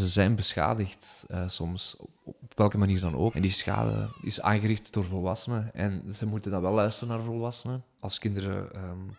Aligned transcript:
ze 0.00 0.06
zijn 0.06 0.34
beschadigd 0.34 1.24
uh, 1.30 1.48
soms, 1.48 1.96
op 2.24 2.52
welke 2.54 2.78
manier 2.78 3.00
dan 3.00 3.16
ook. 3.16 3.34
En 3.34 3.42
die 3.42 3.50
schade 3.50 4.08
is 4.22 4.40
aangericht 4.40 4.92
door 4.92 5.04
volwassenen. 5.04 5.74
En 5.74 6.14
ze 6.14 6.26
moeten 6.26 6.50
dan 6.50 6.62
wel 6.62 6.72
luisteren 6.72 7.14
naar 7.14 7.24
volwassenen. 7.24 7.84
Als 8.00 8.18
kinderen 8.18 8.84
um, 8.84 9.16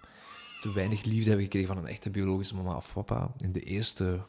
te 0.62 0.74
weinig 0.74 1.04
liefde 1.04 1.28
hebben 1.28 1.44
gekregen 1.44 1.68
van 1.68 1.78
een 1.78 1.90
echte 1.90 2.10
biologische 2.10 2.56
mama 2.56 2.76
of 2.76 2.94
papa, 2.94 3.32
in 3.38 3.52
de 3.52 3.60
eerste 3.60 4.20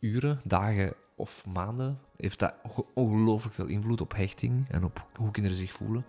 uren, 0.00 0.40
dagen 0.44 0.94
of 1.16 1.46
maanden, 1.46 1.98
heeft 2.16 2.38
dat 2.38 2.54
ongelooflijk 2.94 3.54
veel 3.54 3.66
invloed 3.66 4.00
op 4.00 4.16
hechting 4.16 4.68
en 4.70 4.84
op 4.84 5.06
hoe 5.14 5.30
kinderen 5.30 5.58
zich 5.58 5.72
voelen. 5.72 6.04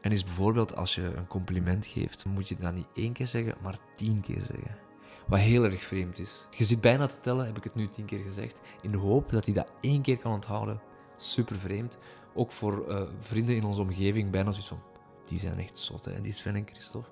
En 0.00 0.12
is 0.12 0.24
bijvoorbeeld 0.24 0.76
als 0.76 0.94
je 0.94 1.02
een 1.02 1.26
compliment 1.26 1.86
geeft, 1.86 2.24
moet 2.24 2.48
je 2.48 2.56
dat 2.56 2.74
niet 2.74 2.86
één 2.94 3.12
keer 3.12 3.26
zeggen, 3.26 3.54
maar 3.62 3.78
tien 3.96 4.20
keer 4.20 4.40
zeggen. 4.40 4.85
Wat 5.26 5.38
heel 5.38 5.64
erg 5.64 5.82
vreemd 5.82 6.18
is. 6.18 6.46
Je 6.50 6.64
zit 6.64 6.80
bijna 6.80 7.06
te 7.06 7.20
tellen, 7.20 7.46
heb 7.46 7.56
ik 7.56 7.64
het 7.64 7.74
nu 7.74 7.88
tien 7.88 8.04
keer 8.04 8.18
gezegd, 8.18 8.60
in 8.82 8.90
de 8.90 8.98
hoop 8.98 9.30
dat 9.30 9.44
hij 9.44 9.54
dat 9.54 9.72
één 9.80 10.02
keer 10.02 10.18
kan 10.18 10.32
onthouden. 10.32 10.80
Super 11.16 11.56
vreemd. 11.56 11.98
Ook 12.34 12.52
voor 12.52 12.84
uh, 12.88 13.02
vrienden 13.18 13.56
in 13.56 13.64
onze 13.64 13.80
omgeving, 13.80 14.30
bijna 14.30 14.50
zoiets 14.50 14.68
van, 14.68 14.82
die 15.24 15.38
zijn 15.38 15.58
echt 15.58 15.78
zot, 15.78 16.04
hè, 16.04 16.20
die 16.20 16.32
Sven 16.32 16.54
en 16.54 16.66
Christophe. 16.66 17.08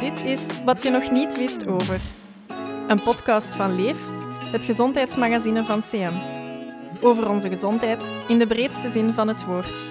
Dit 0.00 0.20
is 0.20 0.62
Wat 0.64 0.82
je 0.82 0.90
nog 0.90 1.10
niet 1.10 1.36
wist 1.36 1.66
over. 1.66 2.00
Een 2.88 3.02
podcast 3.02 3.54
van 3.54 3.74
Leef, 3.74 4.08
het 4.52 4.64
gezondheidsmagazine 4.64 5.64
van 5.64 5.80
CM. 5.80 6.41
Over 7.04 7.28
onze 7.28 7.48
gezondheid 7.48 8.08
in 8.28 8.38
de 8.38 8.46
breedste 8.46 8.88
zin 8.88 9.12
van 9.12 9.28
het 9.28 9.44
woord. 9.44 9.88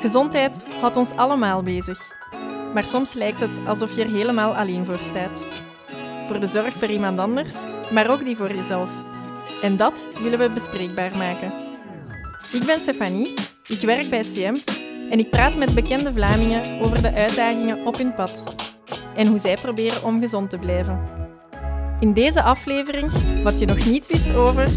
Gezondheid 0.00 0.58
houdt 0.80 0.96
ons 0.96 1.14
allemaal 1.14 1.62
bezig. 1.62 2.12
Maar 2.74 2.84
soms 2.86 3.12
lijkt 3.12 3.40
het 3.40 3.58
alsof 3.66 3.96
je 3.96 4.02
er 4.02 4.10
helemaal 4.10 4.54
alleen 4.54 4.84
voor 4.84 5.02
staat. 5.02 5.46
Voor 6.24 6.40
de 6.40 6.46
zorg 6.46 6.74
voor 6.74 6.88
iemand 6.88 7.18
anders, 7.18 7.54
maar 7.90 8.10
ook 8.10 8.24
die 8.24 8.36
voor 8.36 8.54
jezelf. 8.54 8.90
En 9.62 9.76
dat 9.76 10.06
willen 10.22 10.38
we 10.38 10.50
bespreekbaar 10.50 11.16
maken. 11.16 11.52
Ik 12.52 12.64
ben 12.66 12.78
Stefanie, 12.78 13.34
ik 13.66 13.80
werk 13.80 14.08
bij 14.10 14.22
CM 14.22 14.56
en 15.10 15.18
ik 15.18 15.30
praat 15.30 15.56
met 15.56 15.74
bekende 15.74 16.12
Vlamingen 16.12 16.80
over 16.80 17.02
de 17.02 17.12
uitdagingen 17.12 17.86
op 17.86 17.96
hun 17.96 18.14
pad 18.14 18.54
en 19.14 19.26
hoe 19.26 19.38
zij 19.38 19.56
proberen 19.62 20.04
om 20.04 20.20
gezond 20.20 20.50
te 20.50 20.58
blijven. 20.58 21.00
In 22.00 22.12
deze 22.12 22.42
aflevering 22.42 23.10
wat 23.42 23.58
je 23.58 23.66
nog 23.66 23.86
niet 23.86 24.06
wist 24.06 24.34
over. 24.34 24.68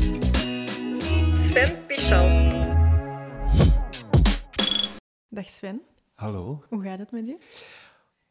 Dag 5.30 5.50
Sven. 5.50 5.82
Hallo. 6.14 6.64
Hoe 6.70 6.82
gaat 6.82 7.00
het 7.00 7.12
met 7.12 7.26
je? 7.26 7.38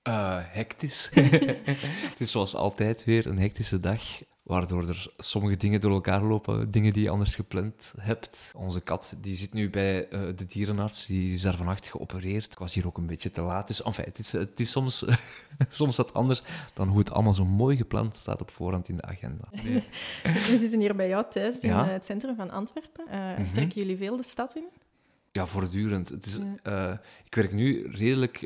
Uh, 0.08 0.38
hectisch. 0.40 1.10
het 2.10 2.20
is 2.20 2.30
zoals 2.30 2.54
altijd 2.54 3.04
weer 3.04 3.26
een 3.26 3.38
hectische 3.38 3.80
dag 3.80 4.02
waardoor 4.44 4.88
er 4.88 5.06
sommige 5.16 5.56
dingen 5.56 5.80
door 5.80 5.92
elkaar 5.92 6.22
lopen, 6.22 6.70
dingen 6.70 6.92
die 6.92 7.02
je 7.02 7.10
anders 7.10 7.34
gepland 7.34 7.94
hebt. 7.98 8.52
Onze 8.56 8.80
kat 8.80 9.16
die 9.20 9.36
zit 9.36 9.52
nu 9.52 9.70
bij 9.70 10.12
uh, 10.12 10.20
de 10.36 10.46
dierenarts, 10.46 11.06
die 11.06 11.34
is 11.34 11.42
daar 11.42 11.56
vannacht 11.56 11.88
geopereerd. 11.88 12.52
Ik 12.52 12.58
was 12.58 12.74
hier 12.74 12.86
ook 12.86 12.98
een 12.98 13.06
beetje 13.06 13.30
te 13.30 13.40
laat, 13.40 13.66
dus 13.66 13.82
enfin, 13.82 14.04
het 14.04 14.18
is, 14.18 14.32
het 14.32 14.60
is 14.60 14.70
soms, 14.70 15.04
soms 15.70 15.96
wat 15.96 16.14
anders 16.14 16.42
dan 16.74 16.88
hoe 16.88 16.98
het 16.98 17.10
allemaal 17.10 17.34
zo 17.34 17.44
mooi 17.44 17.76
gepland 17.76 18.16
staat 18.16 18.40
op 18.40 18.50
voorhand 18.50 18.88
in 18.88 18.96
de 18.96 19.02
agenda. 19.02 19.48
Nee. 19.50 19.82
We 20.50 20.56
zitten 20.58 20.80
hier 20.80 20.96
bij 20.96 21.08
jou 21.08 21.24
thuis 21.30 21.60
in 21.60 21.68
ja? 21.68 21.86
het 21.86 22.04
centrum 22.04 22.36
van 22.36 22.50
Antwerpen. 22.50 23.04
Uh, 23.08 23.14
mm 23.14 23.34
-hmm. 23.34 23.52
Trekken 23.52 23.80
jullie 23.80 23.96
veel 23.96 24.16
de 24.16 24.24
stad 24.24 24.56
in? 24.56 24.64
Ja, 25.32 25.46
voortdurend. 25.46 26.08
Het 26.08 26.26
is, 26.26 26.38
uh, 26.64 26.92
ik 27.24 27.34
werk 27.34 27.52
nu 27.52 27.88
redelijk 27.90 28.42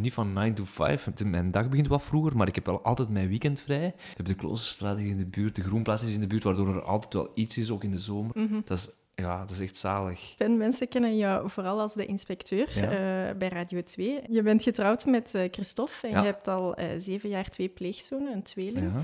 niet 0.00 0.12
van 0.12 0.32
9 0.32 0.54
to 0.54 0.64
5. 0.64 1.08
Mijn 1.24 1.50
dag 1.50 1.68
begint 1.68 1.88
wat 1.88 2.02
vroeger, 2.02 2.36
maar 2.36 2.48
ik 2.48 2.54
heb 2.54 2.66
wel 2.66 2.82
altijd 2.82 3.08
mijn 3.08 3.28
weekend 3.28 3.60
vrij. 3.60 3.86
Ik 3.86 4.16
heb 4.16 4.26
de 4.26 4.34
Kloosterstraat 4.34 4.98
hier 4.98 5.10
in 5.10 5.18
de 5.18 5.24
buurt, 5.24 5.56
de 5.56 5.62
Groenplaats 5.62 6.02
is 6.02 6.12
in 6.12 6.20
de 6.20 6.26
buurt, 6.26 6.44
waardoor 6.44 6.74
er 6.74 6.82
altijd 6.82 7.14
wel 7.14 7.30
iets 7.34 7.58
is, 7.58 7.70
ook 7.70 7.84
in 7.84 7.90
de 7.90 7.98
zomer. 7.98 8.30
Mhm. 8.34 8.60
Dat 8.64 8.78
is 8.78 8.88
ja, 9.22 9.38
dat 9.38 9.50
is 9.50 9.58
echt 9.58 9.76
zalig. 9.76 10.34
En 10.36 10.56
mensen 10.56 10.88
kennen 10.88 11.16
jou 11.16 11.50
vooral 11.50 11.80
als 11.80 11.94
de 11.94 12.06
inspecteur 12.06 12.68
eh, 12.68 13.36
bij 13.36 13.48
Radio 13.48 13.82
2. 13.82 14.20
Je 14.28 14.42
bent 14.42 14.62
getrouwd 14.62 15.06
met 15.06 15.34
uh, 15.34 15.48
Christophe 15.50 16.08
en 16.08 16.10
je 16.10 16.26
hebt 16.26 16.48
al 16.48 16.80
uh, 16.80 16.86
zeven 16.98 17.28
jaar 17.28 17.48
twee 17.48 17.68
pleegzonen, 17.68 18.32
een 18.32 18.42
tweeling. 18.42 18.92
Ja. 18.92 19.02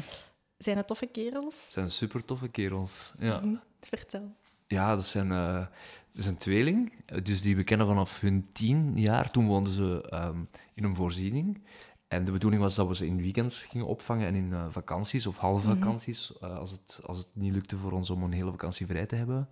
Zijn 0.58 0.76
het 0.76 0.86
toffe 0.86 1.06
kerels? 1.06 1.62
Het 1.62 1.72
zijn 1.72 1.90
super 1.90 2.24
toffe 2.24 2.48
kerels, 2.48 3.12
ja. 3.18 3.40
Mhm. 3.40 3.54
Vertel. 3.80 4.34
Ja, 4.66 4.94
dat 4.94 5.06
zijn, 5.06 5.30
uh, 5.30 5.54
dat 5.54 5.68
is 6.14 6.26
een 6.26 6.36
tweeling. 6.36 6.92
Dus 7.22 7.42
die 7.42 7.56
we 7.56 7.64
kennen 7.64 7.86
vanaf 7.86 8.20
hun 8.20 8.48
tien 8.52 8.98
jaar. 8.98 9.30
Toen 9.30 9.46
woonden 9.46 9.72
ze 9.72 10.10
um, 10.14 10.48
in 10.74 10.84
een 10.84 10.94
voorziening. 10.94 11.62
En 12.08 12.24
de 12.24 12.32
bedoeling 12.32 12.62
was 12.62 12.74
dat 12.74 12.88
we 12.88 12.94
ze 12.94 13.06
in 13.06 13.22
weekends 13.22 13.64
gingen 13.64 13.86
opvangen 13.86 14.26
en 14.26 14.34
in 14.34 14.50
uh, 14.50 14.64
vakanties 14.68 15.26
of 15.26 15.36
halve 15.36 15.68
mhm. 15.68 15.78
vakanties, 15.78 16.30
mm 16.30 16.36
-hmm. 16.40 16.50
uh, 16.50 16.58
als, 16.58 16.70
het, 16.70 17.00
als 17.04 17.18
het 17.18 17.28
niet 17.32 17.52
lukte 17.52 17.76
voor 17.76 17.92
ons 17.92 18.10
om 18.10 18.22
een 18.22 18.32
hele 18.32 18.50
vakantie 18.50 18.86
vrij 18.86 19.06
te 19.06 19.16
hebben. 19.16 19.48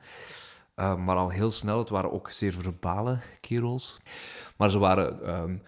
maar 0.74 1.16
al 1.16 1.28
heel 1.28 1.50
snel, 1.50 1.78
het 1.78 1.88
waren 1.88 2.12
ook 2.12 2.30
zeer 2.30 2.52
verbale 2.52 3.18
kerels. 3.40 4.00
Maar 4.56 4.70
ze 4.70 4.78
waren 4.78 5.34
um, 5.34 5.62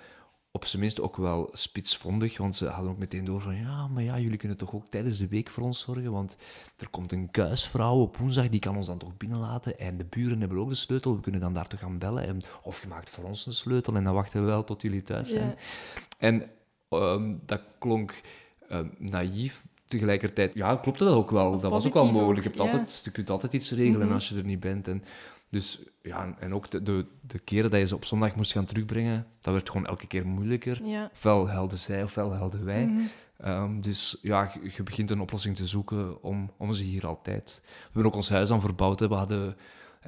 op 0.56 0.64
zijn 0.64 0.82
minst 0.82 1.00
ook 1.00 1.16
wel 1.16 1.48
spitsvondig, 1.52 2.38
want 2.38 2.56
ze 2.56 2.66
hadden 2.66 2.90
ook 2.90 2.98
meteen 2.98 3.24
door 3.24 3.40
van 3.40 3.56
ja, 3.56 3.88
maar 3.88 4.02
ja, 4.02 4.18
jullie 4.18 4.38
kunnen 4.38 4.56
toch 4.56 4.74
ook 4.74 4.88
tijdens 4.88 5.18
de 5.18 5.28
week 5.28 5.50
voor 5.50 5.62
ons 5.62 5.80
zorgen, 5.80 6.12
want 6.12 6.36
er 6.76 6.88
komt 6.88 7.12
een 7.12 7.30
kuisvrouw 7.30 8.00
op 8.00 8.16
woensdag, 8.16 8.48
die 8.48 8.60
kan 8.60 8.76
ons 8.76 8.86
dan 8.86 8.98
toch 8.98 9.16
binnenlaten 9.16 9.78
en 9.78 9.96
de 9.96 10.04
buren 10.04 10.40
hebben 10.40 10.58
ook 10.58 10.68
de 10.68 10.74
sleutel, 10.74 11.14
we 11.14 11.20
kunnen 11.20 11.40
dan 11.40 11.54
daar 11.54 11.66
toch 11.66 11.80
gaan 11.80 11.98
bellen 11.98 12.26
en, 12.26 12.40
of 12.62 12.82
je 12.82 12.88
maakt 12.88 13.10
voor 13.10 13.24
ons 13.24 13.46
een 13.46 13.52
sleutel 13.52 13.94
en 13.94 14.04
dan 14.04 14.14
wachten 14.14 14.40
we 14.40 14.46
wel 14.46 14.64
tot 14.64 14.82
jullie 14.82 15.02
thuis 15.02 15.28
zijn. 15.28 15.54
En 16.18 16.50
um, 16.90 17.40
dat 17.46 17.60
klonk 17.78 18.20
um, 18.70 18.94
naïef, 18.98 19.64
tegelijkertijd, 19.86 20.54
ja, 20.54 20.76
klopte 20.76 21.04
dat 21.04 21.14
ook 21.14 21.30
wel. 21.30 21.58
dat 21.58 21.70
was 21.70 21.86
ook 21.86 21.94
wel 21.94 22.12
mogelijk. 22.12 22.42
je, 22.42 22.48
hebt 22.48 22.60
altijd, 22.60 23.00
je 23.04 23.10
kunt 23.10 23.30
altijd 23.30 23.52
iets 23.52 23.70
regelen 23.70 24.06
mhm. 24.06 24.14
als 24.14 24.28
je 24.28 24.36
er 24.36 24.44
niet 24.44 24.60
bent. 24.60 24.88
En 24.88 25.04
dus 25.54 25.78
ja, 26.02 26.34
en 26.38 26.54
ook 26.54 26.70
de, 26.70 26.82
de, 26.82 27.06
de, 27.20 27.38
keren 27.38 27.70
dat 27.70 27.80
je 27.80 27.86
ze 27.86 27.94
op 27.94 28.04
zondag 28.04 28.34
moest 28.34 28.52
gaan 28.52 28.64
terugbrengen, 28.64 29.26
dat 29.40 29.54
werd 29.54 29.70
gewoon 29.70 29.86
elke 29.86 30.06
keer 30.06 30.26
moeilijker. 30.26 30.84
Ja. 30.84 31.10
Ofwel 31.12 31.48
helden 31.48 31.78
zij, 31.78 32.02
ofwel 32.02 32.32
helden 32.32 32.64
wij. 32.64 32.86
Mhm. 32.86 33.02
Ehm, 33.36 33.80
dus 33.80 34.18
ja, 34.22 34.52
je, 34.76 34.82
begint 34.82 35.10
een 35.10 35.20
oplossing 35.20 35.56
te 35.56 35.66
zoeken 35.66 36.22
om, 36.22 36.50
om 36.56 36.72
ze 36.72 36.82
hier 36.82 37.06
altijd. 37.06 37.60
We 37.64 37.80
hebben 37.82 38.04
ook 38.04 38.14
ons 38.16 38.28
huis 38.28 38.50
aan 38.50 38.60
verbouwd. 38.60 39.00
Hè. 39.00 39.08
We 39.08 39.14
hadden 39.14 39.56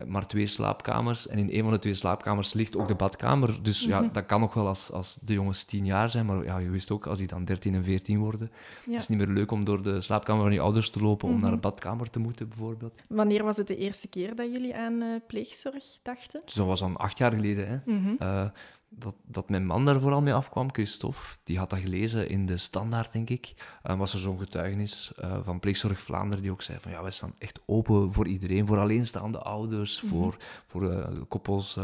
maar 0.06 0.26
twee 0.26 0.46
slaapkamers. 0.46 1.28
En 1.28 1.38
in 1.38 1.48
een 1.50 1.62
van 1.62 1.72
de 1.72 1.78
twee 1.78 1.94
slaapkamers 1.94 2.52
ligt 2.52 2.76
ook 2.76 2.88
de 2.88 2.94
badkamer. 2.94 3.62
Dus 3.62 3.84
ja, 3.84 4.00
mhm. 4.00 4.12
dat 4.12 4.26
kan 4.26 4.40
nog 4.40 4.54
wel 4.54 4.66
als, 4.66 4.92
als 4.92 5.18
de 5.20 5.32
jongens 5.32 5.64
tien 5.64 5.84
jaar 5.84 6.10
zijn. 6.10 6.26
Maar 6.26 6.44
ja, 6.44 6.58
je 6.58 6.70
wist 6.70 6.90
ook, 6.90 7.06
als 7.06 7.18
die 7.18 7.26
dan 7.26 7.44
13 7.44 7.74
en 7.74 7.84
14 7.84 8.18
worden, 8.18 8.50
ja. 8.86 8.94
is 8.94 9.00
het 9.00 9.08
niet 9.08 9.18
meer 9.18 9.36
leuk 9.36 9.50
om 9.50 9.64
door 9.64 9.82
de 9.82 10.00
slaapkamer 10.00 10.42
van 10.42 10.52
je 10.52 10.60
ouders 10.60 10.90
te 10.90 11.00
lopen 11.00 11.28
om 11.28 11.34
naar 11.34 11.42
mhm. 11.42 11.52
een 11.52 11.60
badkamer 11.60 12.10
te 12.10 12.18
moeten, 12.18 12.48
bijvoorbeeld. 12.48 12.94
Wanneer 13.08 13.44
was 13.44 13.56
het 13.56 13.66
de 13.66 13.76
eerste 13.76 14.08
keer 14.08 14.34
dat 14.34 14.52
jullie 14.52 14.76
aan 14.76 15.02
uh, 15.02 15.16
pleegzorg 15.26 15.84
dachten? 16.02 16.40
Dus 16.44 16.54
dat 16.54 16.66
was 16.66 16.82
al 16.82 16.96
acht 16.96 17.18
jaar 17.18 17.32
geleden. 17.32 17.68
Hè. 17.68 17.92
Mhm. 17.92 18.14
Eh, 18.18 18.44
dat, 18.88 19.14
dat 19.26 19.48
mijn 19.48 19.66
man 19.66 19.84
daar 19.84 20.00
vooral 20.00 20.22
mee 20.22 20.34
afkwam, 20.34 20.72
Christophe, 20.72 21.36
die 21.44 21.58
had 21.58 21.70
dat 21.70 21.78
gelezen 21.78 22.28
in 22.28 22.46
de 22.46 22.56
Standaard, 22.56 23.12
denk 23.12 23.30
ik. 23.30 23.54
Was 23.82 24.12
er 24.12 24.18
zo'n 24.18 24.38
getuigenis 24.38 25.12
uh, 25.20 25.36
van 25.42 25.60
Pleegzorg 25.60 26.00
Vlaanderen 26.00 26.42
die 26.42 26.52
ook 26.52 26.62
zei 26.62 26.78
van 26.80 26.90
ja, 26.90 27.02
wij 27.02 27.10
staan 27.10 27.34
echt 27.38 27.60
open 27.66 28.12
voor 28.12 28.26
iedereen, 28.26 28.66
voor 28.66 28.78
alleenstaande 28.78 29.38
ouders, 29.38 30.02
mhm. 30.02 30.12
voor, 30.12 30.36
voor 30.66 30.82
uh, 30.92 31.06
koppels 31.28 31.78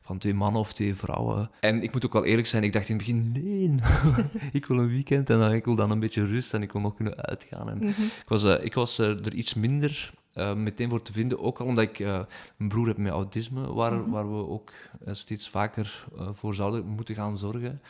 van 0.00 0.18
twee 0.18 0.34
mannen 0.34 0.60
of 0.60 0.72
twee 0.72 0.94
vrouwen. 0.94 1.50
En 1.60 1.82
ik 1.82 1.92
moet 1.92 2.06
ook 2.06 2.12
wel 2.12 2.24
eerlijk 2.24 2.46
zijn, 2.46 2.62
ik 2.62 2.72
dacht 2.72 2.88
in 2.88 2.96
het 2.96 3.06
begin, 3.06 3.32
nee, 3.32 3.74
ik 4.52 4.66
wil 4.66 4.78
een 4.78 4.88
weekend 4.88 5.30
en 5.30 5.38
dan, 5.38 5.52
ik 5.52 5.64
wil 5.64 5.74
dan 5.74 5.90
een 5.90 6.00
beetje 6.00 6.26
rust 6.26 6.54
en 6.54 6.62
ik 6.62 6.72
wil 6.72 6.80
nog 6.80 6.94
kunnen 6.94 7.16
uitgaan. 7.16 7.70
En 7.70 7.76
mhm. 7.78 8.02
ik 8.02 8.28
was, 8.28 8.44
ik 8.44 8.74
was 8.74 8.98
er 8.98 9.34
iets 9.34 9.54
minder 9.54 10.12
uh, 10.40 10.54
meteen 10.54 10.88
voor 10.88 11.02
te 11.02 11.12
vinden. 11.12 11.40
Ook 11.40 11.58
al 11.58 11.66
omdat 11.66 11.84
ik 11.84 11.98
uh, 11.98 12.20
een 12.58 12.68
broer 12.68 12.86
heb 12.86 12.96
met 12.96 13.12
autisme, 13.12 13.72
waar, 13.72 13.92
mm 13.92 14.02
-hmm. 14.02 14.10
waar 14.10 14.30
we 14.30 14.48
ook 14.48 14.72
uh, 15.06 15.14
steeds 15.14 15.48
vaker 15.48 16.06
voor 16.32 16.54
zouden 16.54 16.86
moeten 16.86 17.14
gaan 17.14 17.38
zorgen. 17.38 17.80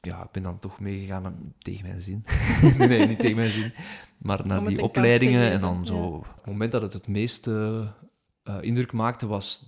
Ja, 0.00 0.22
ik 0.22 0.30
ben 0.30 0.42
dan 0.42 0.58
toch 0.58 0.80
meegegaan 0.80 1.54
tegen 1.58 1.86
mijn 1.86 2.00
zin. 2.00 2.24
nee, 2.78 3.06
niet 3.06 3.18
tegen 3.18 3.36
mijn 3.36 3.50
zin. 3.50 3.72
Maar 4.18 4.46
naar 4.46 4.64
die 4.64 4.82
opleidingen 4.82 5.50
en 5.50 5.60
dan 5.60 5.86
zo. 5.86 6.20
Ja. 6.22 6.34
Het 6.36 6.46
moment 6.46 6.72
dat 6.72 6.82
het 6.82 6.92
het 6.92 7.08
meeste 7.08 7.86
indruk 8.60 8.92
maakte 8.92 9.26
was 9.26 9.66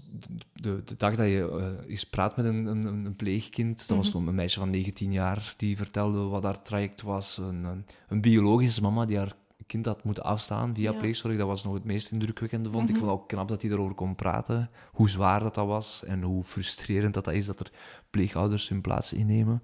de, 0.53 0.83
de, 0.85 0.97
dag 0.97 1.17
dat 1.17 1.27
je 1.27 1.77
eens 1.87 2.05
praat 2.05 2.37
met 2.37 2.47
een, 2.47 2.67
een, 2.67 2.85
een 2.85 3.17
pleegkind. 3.17 3.79
Dat 3.79 3.89
mm 3.89 3.95
-hmm. 3.95 4.05
was 4.05 4.13
mhm. 4.21 4.29
een 4.29 4.35
meisje 4.35 4.59
van 4.59 4.71
19 4.71 5.13
jaar 5.13 5.55
die 5.57 5.77
vertelde 5.77 6.19
wat 6.19 6.43
haar 6.43 6.63
traject 6.63 7.03
was. 7.03 7.37
Een, 7.37 7.65
een, 7.65 7.87
een 8.09 8.21
biologische 8.21 8.83
mama 8.83 9.05
die 9.05 9.19
haar 9.19 9.35
kind 9.73 9.87
had 9.87 10.05
moeten 10.05 10.25
afstaan 10.25 10.75
via 10.75 10.93
ja. 10.93 10.99
pleegzorg, 10.99 11.37
dat 11.37 11.47
was 11.47 11.65
nog 11.65 11.75
het 11.75 11.85
meest 11.85 12.11
indrukwekkende, 12.11 12.71
vond 12.71 12.89
Ik 12.89 12.95
mhm. 12.95 13.05
vond 13.05 13.11
het 13.11 13.21
ook 13.21 13.29
knap 13.29 13.49
dat 13.49 13.63
hij 13.63 13.71
erover 13.71 13.95
kon 13.95 14.15
praten, 14.15 14.71
hoe 14.93 15.09
zwaar 15.09 15.41
dat, 15.41 15.55
dat 15.55 15.67
was 15.67 16.05
en 16.05 16.23
hoe 16.23 16.45
frustrerend 16.45 17.15
dat, 17.15 17.25
dat 17.25 17.35
is 17.35 17.47
dat 17.47 17.61
er 17.61 17.71
pleegouders 18.11 18.69
hun 18.69 18.81
plaats 18.81 19.13
innemen. 19.13 19.63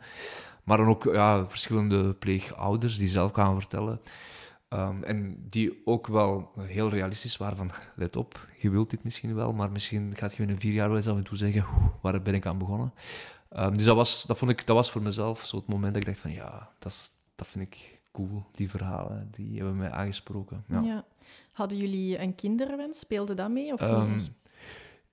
Maar 0.65 0.77
dan 0.77 0.87
ook 0.87 1.05
ja, 1.05 1.47
verschillende 1.47 2.15
pleegouders 2.15 2.99
die 2.99 3.09
zelf 3.09 3.33
kwamen 3.33 3.61
vertellen. 3.61 4.01
Um, 4.69 5.03
en 5.03 5.47
die 5.51 5.83
ook 5.85 6.07
wel 6.07 6.53
heel 6.59 6.89
realistisch 6.89 7.37
waren 7.37 7.57
van, 7.57 7.71
let 7.97 8.17
op, 8.17 8.49
je 8.59 8.71
wilt 8.71 8.91
dit 8.91 9.05
misschien 9.05 9.35
wel, 9.35 9.53
maar 9.53 9.71
misschien 9.71 10.17
gaat 10.17 10.35
je 10.35 10.43
in 10.43 10.61
vier 10.61 10.73
jaar 10.73 10.89
wel 10.89 10.97
eens 10.97 11.09
af 11.09 11.17
en 11.17 11.25
toe 11.25 11.37
zeggen, 11.37 11.65
waar 12.03 12.23
ben 12.23 12.35
ik 12.35 12.47
aan 12.47 12.59
begonnen? 12.59 12.93
Ehm, 13.49 13.75
dus 13.75 13.85
dat 13.85 13.97
was, 13.97 14.23
dat, 14.23 14.39
vond 14.39 14.51
ik, 14.51 14.67
dat 14.67 14.77
was 14.77 14.91
voor 14.91 15.03
mezelf 15.03 15.45
zo 15.45 15.57
het 15.57 15.69
moment 15.69 15.95
dat 15.95 16.03
ik 16.03 16.09
dacht 16.09 16.21
van 16.21 16.33
ja, 16.33 16.71
dat, 16.79 16.93
is, 16.93 17.11
dat 17.35 17.47
vind 17.47 17.65
ik 17.65 17.98
cool, 18.13 18.45
die 18.55 18.71
verhalen. 18.71 19.29
Die 19.31 19.57
hebben 19.57 19.77
mij 19.77 19.91
aangesproken. 19.91 20.65
Ja. 20.69 20.81
Ja. 20.81 21.05
Hadden 21.53 21.79
jullie 21.79 22.19
een 22.21 22.35
kinderwens? 22.35 22.99
Speelde 22.99 23.35
dat 23.35 23.51
mee? 23.51 23.73
Of 23.73 23.81
Ehm, 23.81 24.13
niet? 24.13 24.33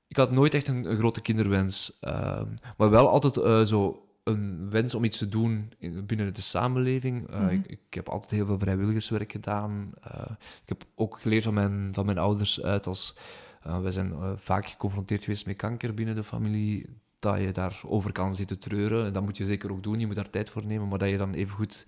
ik 0.08 0.18
had 0.18 0.32
nooit 0.32 0.54
echt 0.54 0.68
een, 0.68 0.90
een 0.92 0.98
grote 0.98 1.22
kinderwens, 1.22 1.98
ehm, 2.02 2.48
maar 2.78 2.90
wel 2.90 3.10
altijd 3.10 3.38
eh, 3.38 3.62
zo 3.64 4.00
een 4.24 4.70
wens 4.70 4.96
om 4.96 5.04
iets 5.04 5.18
te 5.18 5.30
doen 5.30 5.72
in- 5.78 6.06
binnen 6.06 6.34
de 6.34 6.42
samenleving. 6.42 7.30
Eh, 7.30 7.40
Mhm. 7.40 7.50
ik, 7.50 7.66
ik 7.68 7.94
heb 7.94 8.10
altijd 8.10 8.32
heel 8.32 8.46
veel 8.46 8.60
vrijwilligerswerk 8.60 9.32
gedaan. 9.32 9.92
Eh, 10.02 10.22
ik 10.64 10.70
heb 10.70 10.84
ook 10.96 11.20
geleerd 11.20 11.44
van 11.44 11.54
mijn, 11.54 11.90
van 11.94 12.06
mijn 12.06 12.18
ouders 12.18 12.62
uit 12.62 12.88
als... 12.88 13.18
wij 13.82 13.92
zijn 13.92 14.14
vaak 14.38 14.66
geconfronteerd 14.68 15.24
geweest 15.24 15.46
met 15.46 15.56
kanker 15.56 15.94
binnen 15.94 16.16
de 16.16 16.24
familie, 16.24 16.86
dat 17.20 17.40
je 17.40 17.52
daarover 17.52 18.12
kan 18.12 18.36
zitten 18.36 18.60
treuren. 18.60 19.06
En 19.06 19.14
dat 19.14 19.24
moet 19.24 19.38
je 19.38 19.46
zeker 19.46 19.72
ook 19.72 19.84
doen, 19.84 20.00
je 20.00 20.06
moet 20.06 20.16
daar 20.16 20.30
tijd 20.30 20.50
voor 20.50 20.66
nemen, 20.66 20.88
maar 20.88 21.00
dat 21.00 21.10
je 21.10 21.18
dan 21.18 21.34
evengoed 21.34 21.88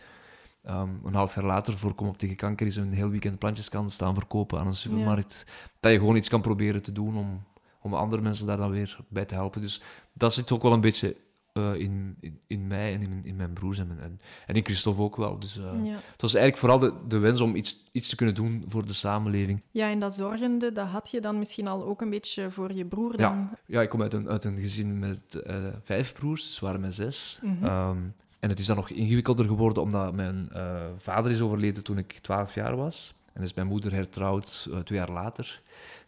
ehm 0.67 0.89
een 1.03 1.13
half 1.13 1.35
jaar 1.35 1.45
later 1.45 1.77
voorkom 1.77 2.07
op 2.07 2.17
tegen 2.17 2.35
kanker 2.35 2.67
is 2.67 2.77
en 2.77 2.83
een 2.83 2.93
heel 2.93 3.09
weekend 3.09 3.39
plantjes 3.39 3.69
kan 3.69 3.89
staan 3.91 4.13
verkopen 4.13 4.59
aan 4.59 4.67
een 4.67 4.75
supermarkt. 4.75 5.45
Dat 5.79 5.91
je 5.91 5.97
gewoon 5.97 6.15
iets 6.15 6.29
kan 6.29 6.41
proberen 6.41 6.83
te 6.83 6.91
doen 6.91 7.17
om, 7.17 7.43
om 7.81 7.93
andere 7.93 8.21
mensen 8.21 8.45
daar 8.47 8.57
dan 8.57 8.71
weer 8.71 8.97
bij 9.07 9.25
te 9.25 9.33
helpen. 9.33 9.61
Dus 9.61 9.81
dat 10.13 10.33
zit 10.33 10.51
ook 10.51 10.61
wel 10.61 10.73
een 10.73 10.81
beetje 10.81 11.15
eh, 11.53 11.73
in, 11.75 12.15
in, 12.19 12.39
in 12.47 12.67
mij 12.67 12.93
en 12.93 13.01
in, 13.01 13.19
in 13.23 13.35
mijn 13.35 13.53
broers 13.53 13.77
en, 13.79 13.87
mijn- 13.87 13.99
en, 13.99 14.19
en 14.47 14.55
in 14.55 14.63
Christophe 14.65 15.01
ook 15.01 15.15
wel. 15.15 15.39
Dus 15.39 15.53
ja. 15.83 15.99
het 16.11 16.21
was 16.21 16.33
eigenlijk 16.33 16.57
vooral 16.57 16.79
de, 16.79 16.93
de 17.07 17.17
wens 17.17 17.41
om 17.41 17.55
iets, 17.55 17.83
iets 17.91 18.09
te 18.09 18.15
kunnen 18.15 18.35
doen 18.35 18.63
voor 18.67 18.85
de 18.85 18.93
samenleving. 18.93 19.61
ja, 19.71 19.89
en 19.89 19.99
dat 19.99 20.13
zorgende, 20.13 20.71
dat 20.71 20.87
had 20.87 21.11
je 21.11 21.21
dan 21.21 21.39
misschien 21.39 21.67
al 21.67 21.85
ook 21.85 22.01
een 22.01 22.09
beetje 22.09 22.51
voor 22.51 22.73
je 22.73 22.85
broer 22.85 23.19
Ja. 23.19 23.29
dan? 23.29 23.49
Ja, 23.65 23.81
ik 23.81 23.89
kom 23.89 24.01
uit 24.01 24.13
een, 24.13 24.29
uit 24.29 24.43
een 24.43 24.57
gezin 24.57 24.99
met 24.99 25.35
eh, 25.35 25.65
vijf 25.83 26.13
broers, 26.13 26.45
dus 26.45 26.59
waren 26.59 26.79
met 26.81 26.95
zes. 26.95 27.39
Mhm. 27.41 27.65
Ehm, 27.65 27.97
en 28.39 28.49
het 28.49 28.59
is 28.59 28.65
dan 28.65 28.75
nog 28.75 28.89
ingewikkelder 28.89 29.45
geworden 29.45 29.83
omdat 29.83 30.13
mijn 30.13 30.49
eh, 30.53 30.85
vader 30.97 31.31
is 31.31 31.41
overleden 31.41 31.83
toen 31.83 31.97
ik 31.97 32.19
12 32.21 32.53
jaar 32.53 32.75
was. 32.75 33.13
En 33.37 33.43
is 33.43 33.53
mijn 33.53 33.67
moeder 33.67 33.93
hertrouwd 33.93 34.67
eh, 34.71 34.79
twee 34.79 34.97
jaar 34.97 35.11
later. 35.11 35.61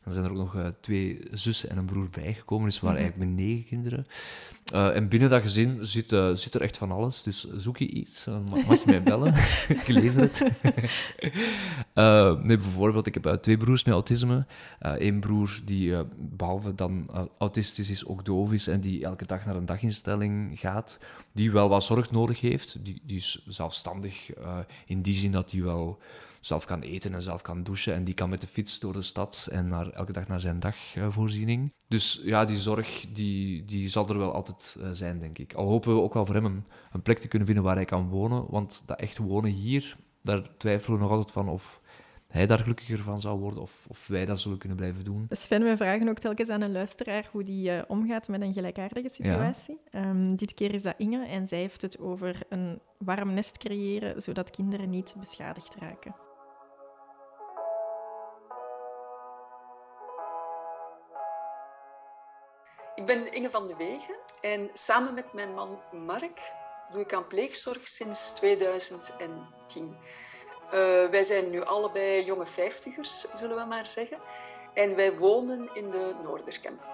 Dan 0.04 0.14
zijn 0.14 0.26
er 0.26 0.32
ook 0.32 0.38
nog 0.38 0.56
eh, 0.56 0.68
twee 0.82 1.28
zussen 1.32 1.70
en 1.70 1.78
een 1.78 1.86
broer 1.86 2.10
bijgekomen, 2.10 2.66
dus 2.66 2.80
we 2.80 2.86
waren 2.86 3.02
Mhm. 3.02 3.10
eigenlijk 3.12 3.38
met 3.38 3.46
negen 3.48 3.66
kinderen. 3.66 4.08
Eh, 4.74 4.96
en 4.96 5.08
binnen 5.08 5.30
dat 5.30 5.42
gezin 5.42 5.78
zit, 5.86 6.10
zit 6.34 6.54
er 6.54 6.62
echt 6.62 6.78
van 6.78 6.92
alles. 6.92 7.24
Dus 7.24 7.48
zoek 7.56 7.78
je 7.78 7.88
iets, 7.88 8.26
mag 8.66 8.76
je 8.76 8.82
mij 8.86 9.04
bellen. 9.04 9.34
ik 9.70 9.88
lever 9.88 10.22
het. 10.22 10.44
Nee, 12.44 12.58
bijvoorbeeld, 12.58 13.08
ik 13.08 13.14
heb 13.14 13.38
twee 13.42 13.58
broers 13.58 13.84
met 13.84 13.94
autisme. 13.94 14.46
Eén 14.80 15.20
broer 15.20 15.60
die, 15.66 15.96
eh, 15.96 16.02
behalve 16.18 16.76
dan 16.76 17.10
autistisch 17.38 17.90
is, 17.90 18.06
ook 18.06 18.26
doof 18.26 18.52
is 18.54 18.68
en 18.68 18.82
die 18.82 19.04
elke 19.04 19.26
dag 19.26 19.46
naar 19.46 19.56
een 19.56 19.66
daginstelling 19.66 20.60
gaat. 20.60 21.00
Die 21.32 21.52
wel 21.52 21.70
wat 21.70 21.84
zorg 21.84 22.12
nodig 22.12 22.42
heeft. 22.42 22.86
Die, 22.86 23.02
die 23.04 23.18
is 23.18 23.44
zelfstandig 23.48 24.30
in 24.86 25.02
die 25.02 25.16
zin 25.16 25.32
dat 25.32 25.52
hij 25.52 25.64
wel 25.64 26.00
zelf 26.42 26.66
kan 26.66 26.82
eten 26.82 27.14
en 27.14 27.22
zelf 27.22 27.42
kan 27.42 27.64
douchen. 27.64 27.94
En 27.94 28.04
die 28.04 28.14
kan 28.14 28.30
met 28.30 28.42
de 28.42 28.48
fiets 28.48 28.80
door 28.80 28.94
de 28.94 29.02
stad 29.02 29.48
en 29.52 29.68
naar, 29.68 29.90
elke 29.90 30.12
dag 30.12 30.28
naar 30.28 30.40
zijn 30.40 30.60
dagvoorziening. 30.60 31.74
Dus 31.88 32.22
ja, 32.24 32.46
die 32.46 32.60
zorg 32.60 33.06
die, 33.14 33.66
die 33.66 33.90
zal 33.90 34.10
er 34.10 34.18
wel 34.18 34.34
altijd 34.34 34.78
eh, 34.82 34.90
zijn, 34.92 35.20
denk 35.20 35.38
ik. 35.38 35.54
Al 35.54 35.68
hopen 35.68 35.96
we 35.96 36.02
ook 36.02 36.14
wel 36.14 36.26
voor 36.26 36.36
hem 36.36 36.46
een, 36.46 36.64
een 36.92 37.02
plek 37.02 37.20
te 37.20 37.28
kunnen 37.28 37.48
vinden 37.48 37.66
waar 37.66 37.76
hij 37.76 37.86
kan 37.86 38.10
wonen. 38.10 38.46
Want 38.50 38.84
dat 38.86 39.00
echt 39.00 39.18
wonen 39.18 39.52
hier, 39.52 39.98
daar 40.24 40.58
twijfelen 40.58 40.98
we 40.98 41.04
nog 41.04 41.12
altijd 41.12 41.32
van 41.32 41.50
of 41.50 41.82
hij 42.30 42.46
daar 42.46 42.60
gelukkiger 42.60 43.00
van 43.00 43.22
zou 43.22 43.40
worden 43.40 43.62
of, 43.62 43.86
of 43.90 44.08
wij 44.08 44.26
dat 44.26 44.40
zullen 44.40 44.58
kunnen 44.58 44.78
blijven 44.78 45.04
doen. 45.04 45.26
Sven, 45.30 45.64
we 45.64 45.78
vragen 45.78 46.10
ook 46.10 46.20
telkens 46.20 46.50
aan 46.50 46.62
een 46.62 46.72
luisteraar 46.72 47.30
hoe 47.32 47.44
die 47.44 47.72
eh, 47.72 47.84
omgaat 47.88 48.28
met 48.28 48.42
een 48.42 48.54
gelijkaardige 48.54 49.10
situatie. 49.10 49.78
Ehm, 49.90 50.36
dit 50.36 50.54
keer 50.54 50.74
is 50.74 50.84
dat 50.84 50.94
Inge 50.98 51.26
en 51.26 51.48
zij 51.48 51.60
heeft 51.60 51.82
het 51.82 52.00
over 52.00 52.42
een 52.50 52.80
warm 52.98 53.34
nest 53.34 53.58
creëren, 53.58 54.22
zodat 54.22 54.50
kinderen 54.50 54.90
niet 54.90 55.16
beschadigd 55.20 55.76
raken. 55.76 56.29
Ik 63.00 63.06
ben 63.06 63.32
Inge 63.32 63.50
van 63.50 63.68
de 63.68 63.76
Wegen 63.76 64.20
en 64.42 64.70
samen 64.74 65.14
met 65.14 65.34
mijn 65.34 65.54
man 65.54 65.82
Mark 65.92 66.52
doe 66.92 67.02
ik 67.02 67.14
aan 67.14 67.28
pleegzorg 67.28 67.88
sinds 67.88 68.34
2010. 68.34 69.98
Eh, 70.72 70.72
wij 71.06 71.24
zijn 71.24 71.50
nu 71.50 71.64
allebei 71.64 72.24
jonge 72.24 72.46
vijftigers, 72.46 73.22
zullen 73.34 73.56
we 73.56 73.66
maar 73.66 73.88
zeggen. 73.88 74.20
En 74.74 74.96
wij 74.96 75.18
wonen 75.18 75.70
in 75.74 75.92
de 75.92 76.16
Noorderkamp. 76.24 76.88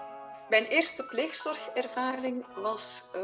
Mijn 0.48 0.64
eerste 0.64 1.06
pleegzorgervaring 1.06 2.46
was 2.56 3.10
eh, 3.14 3.22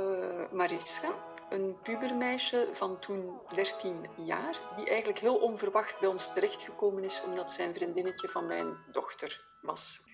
Mariska, 0.53 1.15
een 1.51 1.77
pubermeisje 1.83 2.69
van 2.73 2.99
toen 2.99 3.41
13 3.55 4.07
jaar, 4.17 4.61
die 4.77 4.89
eigenlijk 4.89 5.19
heel 5.19 5.37
onverwacht 5.37 6.01
bij 6.01 6.09
ons 6.09 6.33
terechtgekomen 6.33 7.05
is 7.05 7.23
omdat 7.25 7.53
zij 7.53 7.67
een 7.67 7.75
vriendinnetje 7.75 8.29
van 8.29 8.47
mijn 8.47 8.77
dochter 8.93 9.45
was. 9.61 10.11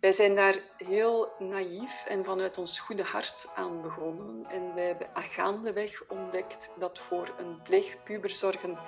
Wij 0.00 0.12
zijn 0.12 0.34
daar 0.34 0.56
heel 0.76 1.32
naïef 1.38 2.04
en 2.06 2.24
vanuit 2.24 2.58
ons 2.58 2.78
goede 2.78 3.02
hart 3.02 3.48
aan 3.54 3.82
begonnen. 3.82 4.46
En 4.48 4.74
wij 4.74 4.86
hebben 4.86 5.08
gaandeweg 5.14 6.04
ontdekt 6.08 6.70
dat 6.78 6.98
voor 6.98 7.34
een 7.38 7.62
pleegpuber 7.62 8.30
zorgen 8.30 8.78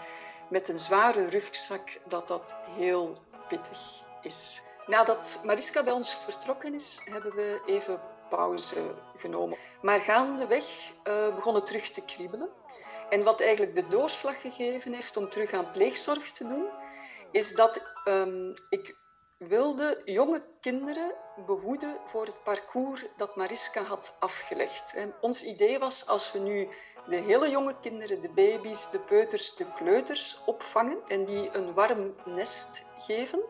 met 0.51 0.69
een 0.69 0.79
zware 0.79 1.29
rugzak, 1.29 2.01
dat 2.07 2.29
dat 2.29 2.57
heel 2.71 3.17
pittig 3.49 4.05
is. 4.23 4.63
Nadat 4.87 5.41
Mariska 5.45 5.85
bij 5.85 5.93
ons 5.93 6.15
vertrokken 6.15 6.75
is, 6.75 7.01
hebben 7.05 7.35
we 7.35 7.63
even 7.67 8.01
pauze 8.29 8.95
genomen. 9.17 9.59
Maar 9.83 10.01
gaandeweg 10.01 10.93
uh, 11.05 11.35
begon 11.35 11.55
het 11.55 11.67
terug 11.67 11.91
te 11.91 12.05
kriebelen. 12.05 12.49
En 13.09 13.23
wat 13.23 13.41
eigenlijk 13.41 13.75
de 13.75 13.89
doorslag 13.89 14.41
gegeven 14.41 14.93
heeft 14.93 15.17
om 15.17 15.31
terug 15.31 15.53
aan 15.53 15.71
pleegzorg 15.71 16.33
te 16.33 16.49
doen, 16.49 16.69
is 17.31 17.55
dat 17.55 17.83
um, 18.05 18.53
ik 18.69 18.97
wilde 19.39 20.03
jonge 20.05 20.43
kinderen 20.61 21.15
behoeden 21.47 21.97
voor 22.05 22.25
het 22.25 22.43
parcours 22.43 23.05
dat 23.17 23.37
Mariska 23.37 23.83
had 23.83 24.17
afgelegd. 24.21 24.95
En 24.95 25.15
ons 25.21 25.45
idee 25.45 25.79
was, 25.79 26.09
als 26.09 26.33
we 26.33 26.39
nu 26.39 26.69
de 27.09 27.17
hele 27.17 27.51
jonge 27.51 27.77
kinderen, 27.81 28.23
de 28.23 28.31
baby's, 28.31 28.91
de 28.91 28.99
peuters, 28.99 29.57
de 29.57 29.73
kleuters 29.75 30.45
opvangen 30.47 30.99
en 31.07 31.25
die 31.25 31.57
een 31.57 31.75
warm 31.75 32.15
nest 32.25 32.85
geven, 32.99 33.41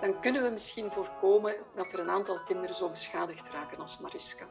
dan 0.00 0.20
kunnen 0.20 0.42
we 0.42 0.50
misschien 0.50 0.92
voorkomen 0.92 1.54
dat 1.74 1.92
er 1.92 1.98
een 1.98 2.10
aantal 2.10 2.38
kinderen 2.44 2.74
zo 2.74 2.88
beschadigd 2.88 3.48
raken 3.48 3.78
als 3.78 3.98
Mariska. 3.98 4.46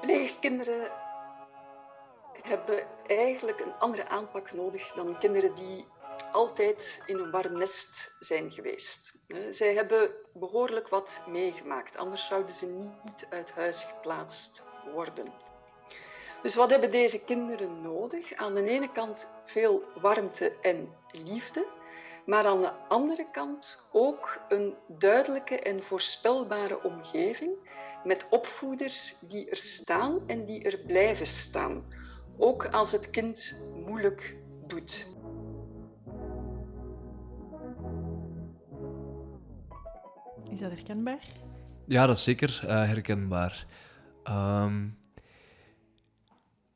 Pleegkinderen 0.00 0.92
hebben 2.42 2.86
eigenlijk 3.06 3.60
een 3.60 3.78
andere 3.78 4.08
aanpak 4.08 4.52
nodig 4.52 4.92
dan 4.92 5.18
kinderen 5.18 5.54
die 5.54 5.86
altijd 6.32 7.02
in 7.06 7.18
een 7.18 7.30
warm 7.30 7.52
nest 7.52 8.16
zijn 8.18 8.52
geweest. 8.52 9.14
Zij 9.50 9.74
hebben 9.74 10.10
behoorlijk 10.34 10.88
wat 10.88 11.22
meegemaakt, 11.28 11.96
anders 11.96 12.26
zouden 12.26 12.54
ze 12.54 12.66
niet 13.02 13.26
uit 13.30 13.52
huis 13.52 13.82
geplaatst 13.82 14.62
worden. 14.92 15.26
Dus 16.42 16.54
wat 16.54 16.70
hebben 16.70 16.90
deze 16.90 17.24
kinderen 17.24 17.80
nodig? 17.80 18.32
Aan 18.34 18.54
de 18.54 18.64
ene 18.64 18.92
kant 18.92 19.26
veel 19.44 19.84
warmte 20.00 20.56
en 20.60 20.94
liefde, 21.24 21.66
maar 22.26 22.46
aan 22.46 22.60
de 22.60 22.72
andere 22.88 23.30
kant 23.30 23.78
ook 23.92 24.40
een 24.48 24.74
duidelijke 24.88 25.58
en 25.58 25.82
voorspelbare 25.82 26.82
omgeving 26.82 27.52
met 28.04 28.26
opvoeders 28.30 29.18
die 29.18 29.50
er 29.50 29.56
staan 29.56 30.22
en 30.26 30.44
die 30.44 30.62
er 30.62 30.78
blijven 30.78 31.26
staan, 31.26 31.84
ook 32.38 32.66
als 32.66 32.92
het 32.92 33.10
kind 33.10 33.54
moeilijk 33.74 34.36
doet. 34.66 35.06
Dat 40.62 40.70
herkenbaar? 40.70 41.26
Ja, 41.86 42.06
dat 42.06 42.16
is 42.16 42.22
zeker 42.22 42.60
uh, 42.64 42.68
herkenbaar. 42.68 43.66
Um, 44.28 44.98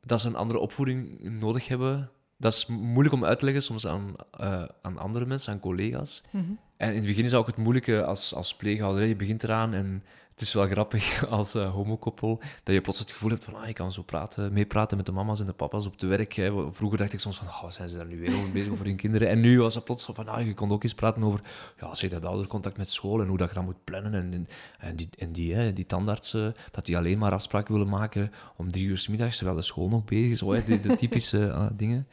dat 0.01 0.21
ze 0.21 0.27
een 0.27 0.35
andere 0.35 0.59
opvoeding 0.59 1.19
nodig 1.21 1.67
hebben, 1.67 2.11
dat 2.37 2.53
is 2.53 2.65
moeilijk 2.65 3.15
om 3.15 3.25
uit 3.25 3.39
te 3.39 3.45
leggen 3.45 3.63
soms 3.63 3.87
aan, 3.87 4.15
uh, 4.41 4.63
aan 4.81 4.97
andere 4.97 5.25
mensen, 5.25 5.53
aan 5.53 5.59
collega's. 5.59 6.23
Mm 6.31 6.41
-hmm. 6.41 6.59
En 6.77 6.89
in 6.89 6.95
het 6.95 7.05
begin 7.05 7.25
is 7.25 7.33
ook 7.33 7.47
het 7.47 7.57
moeilijke 7.57 8.03
als, 8.03 8.33
als 8.33 8.55
pleeghouder. 8.55 9.05
Je 9.05 9.15
begint 9.15 9.43
eraan 9.43 9.73
en 9.73 10.03
het 10.37 10.47
is 10.47 10.53
wel 10.53 10.67
grappig 10.67 11.25
als 11.29 11.55
uh, 11.55 11.71
homokoppel 11.71 12.39
dat 12.63 12.73
je 12.73 12.81
plots 12.81 12.99
het 12.99 13.11
gevoel 13.11 13.29
hebt 13.29 13.43
van 13.43 13.55
ah, 13.55 13.67
ik 13.67 13.75
kan 13.75 13.91
zo 13.91 14.01
praten, 14.01 14.53
meepraten 14.53 14.97
met 14.97 15.05
de 15.05 15.11
mama's 15.11 15.39
en 15.39 15.45
de 15.45 15.53
papa's 15.53 15.85
op 15.85 15.91
het 15.91 16.01
werk. 16.01 16.33
Hè. 16.33 16.71
Vroeger 16.71 16.97
dacht 16.97 17.13
ik 17.13 17.19
soms 17.19 17.37
van 17.37 17.47
oh, 17.47 17.69
zijn 17.69 17.89
ze 17.89 17.97
daar 17.97 18.05
nu 18.05 18.19
weer 18.19 18.35
over 18.35 18.51
bezig 18.51 18.71
over 18.71 18.85
hun 18.85 18.95
kinderen? 18.95 19.29
En 19.29 19.39
nu 19.39 19.59
was 19.59 19.75
het 19.75 19.83
plots 19.83 20.05
van 20.05 20.27
ah, 20.27 20.45
je 20.45 20.53
kon 20.53 20.71
ook 20.71 20.83
eens 20.83 20.93
praten 20.93 21.23
over 21.23 21.41
ja, 21.79 21.95
zeg, 21.95 22.09
dat 22.09 22.25
oudercontact 22.25 22.77
met 22.77 22.89
school 22.89 23.21
en 23.21 23.27
hoe 23.27 23.37
dat 23.37 23.49
je 23.49 23.55
dat 23.55 23.63
moet 23.63 23.83
plannen. 23.83 24.13
En, 24.13 24.47
en, 24.79 24.95
die, 24.95 25.09
en 25.17 25.31
die, 25.31 25.55
hè, 25.55 25.73
die 25.73 25.85
tandartsen, 25.85 26.55
dat 26.71 26.85
die 26.85 26.97
alleen 26.97 27.17
maar 27.17 27.31
afspraken 27.31 27.73
willen 27.73 27.89
maken 27.89 28.31
om 28.55 28.71
drie 28.71 28.85
uur 28.85 28.97
s 28.97 29.07
middags, 29.07 29.35
terwijl 29.35 29.57
de 29.57 29.63
school 29.63 29.87
nog 29.87 30.05
bezig 30.05 30.31
is. 30.31 30.41
Hè, 30.41 30.63
de, 30.63 30.79
de 30.79 30.95
typische 30.95 31.39
uh, 31.39 31.67
dingen. 31.83 32.07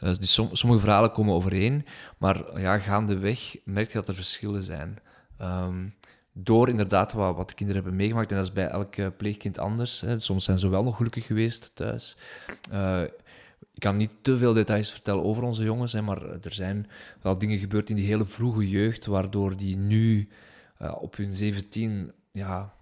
Uh, 0.00 0.16
dus 0.16 0.32
som, 0.32 0.48
sommige 0.52 0.80
verhalen 0.80 1.12
komen 1.12 1.34
overeen, 1.34 1.86
maar 2.16 2.60
ja, 2.60 2.78
gaandeweg 2.78 3.56
merk 3.64 3.86
je 3.86 3.98
dat 3.98 4.08
er 4.08 4.14
verschillen 4.14 4.62
zijn. 4.62 4.98
Um, 5.40 5.94
door 6.32 6.68
inderdaad 6.68 7.12
wat, 7.12 7.36
wat 7.36 7.48
de 7.48 7.54
kinderen 7.54 7.82
hebben 7.82 8.00
meegemaakt, 8.00 8.30
en 8.30 8.36
dat 8.36 8.46
is 8.46 8.52
bij 8.52 8.68
elk 8.68 8.96
eh, 8.96 9.06
pleegkind 9.16 9.58
anders. 9.58 10.00
Hè. 10.00 10.18
Soms 10.18 10.44
zijn 10.44 10.58
ze 10.58 10.68
wel 10.68 10.82
nog 10.82 10.96
gelukkig 10.96 11.26
geweest 11.26 11.70
thuis. 11.74 12.16
Uh, 12.72 13.02
ik 13.74 13.84
kan 13.84 13.96
niet 13.96 14.16
te 14.20 14.36
veel 14.36 14.52
details 14.52 14.90
vertellen 14.90 15.24
over 15.24 15.42
onze 15.42 15.62
jongens, 15.62 15.92
hè, 15.92 16.02
maar 16.02 16.22
er 16.22 16.52
zijn 16.52 16.86
wel 17.22 17.38
dingen 17.38 17.58
gebeurd 17.58 17.90
in 17.90 17.96
die 17.96 18.06
hele 18.06 18.24
vroege 18.24 18.68
jeugd, 18.68 19.06
waardoor 19.06 19.56
die 19.56 19.76
nu 19.76 20.28
uh, 20.82 20.94
op 21.00 21.16
hun 21.16 21.34
17, 21.34 22.12
ja, 22.32 22.74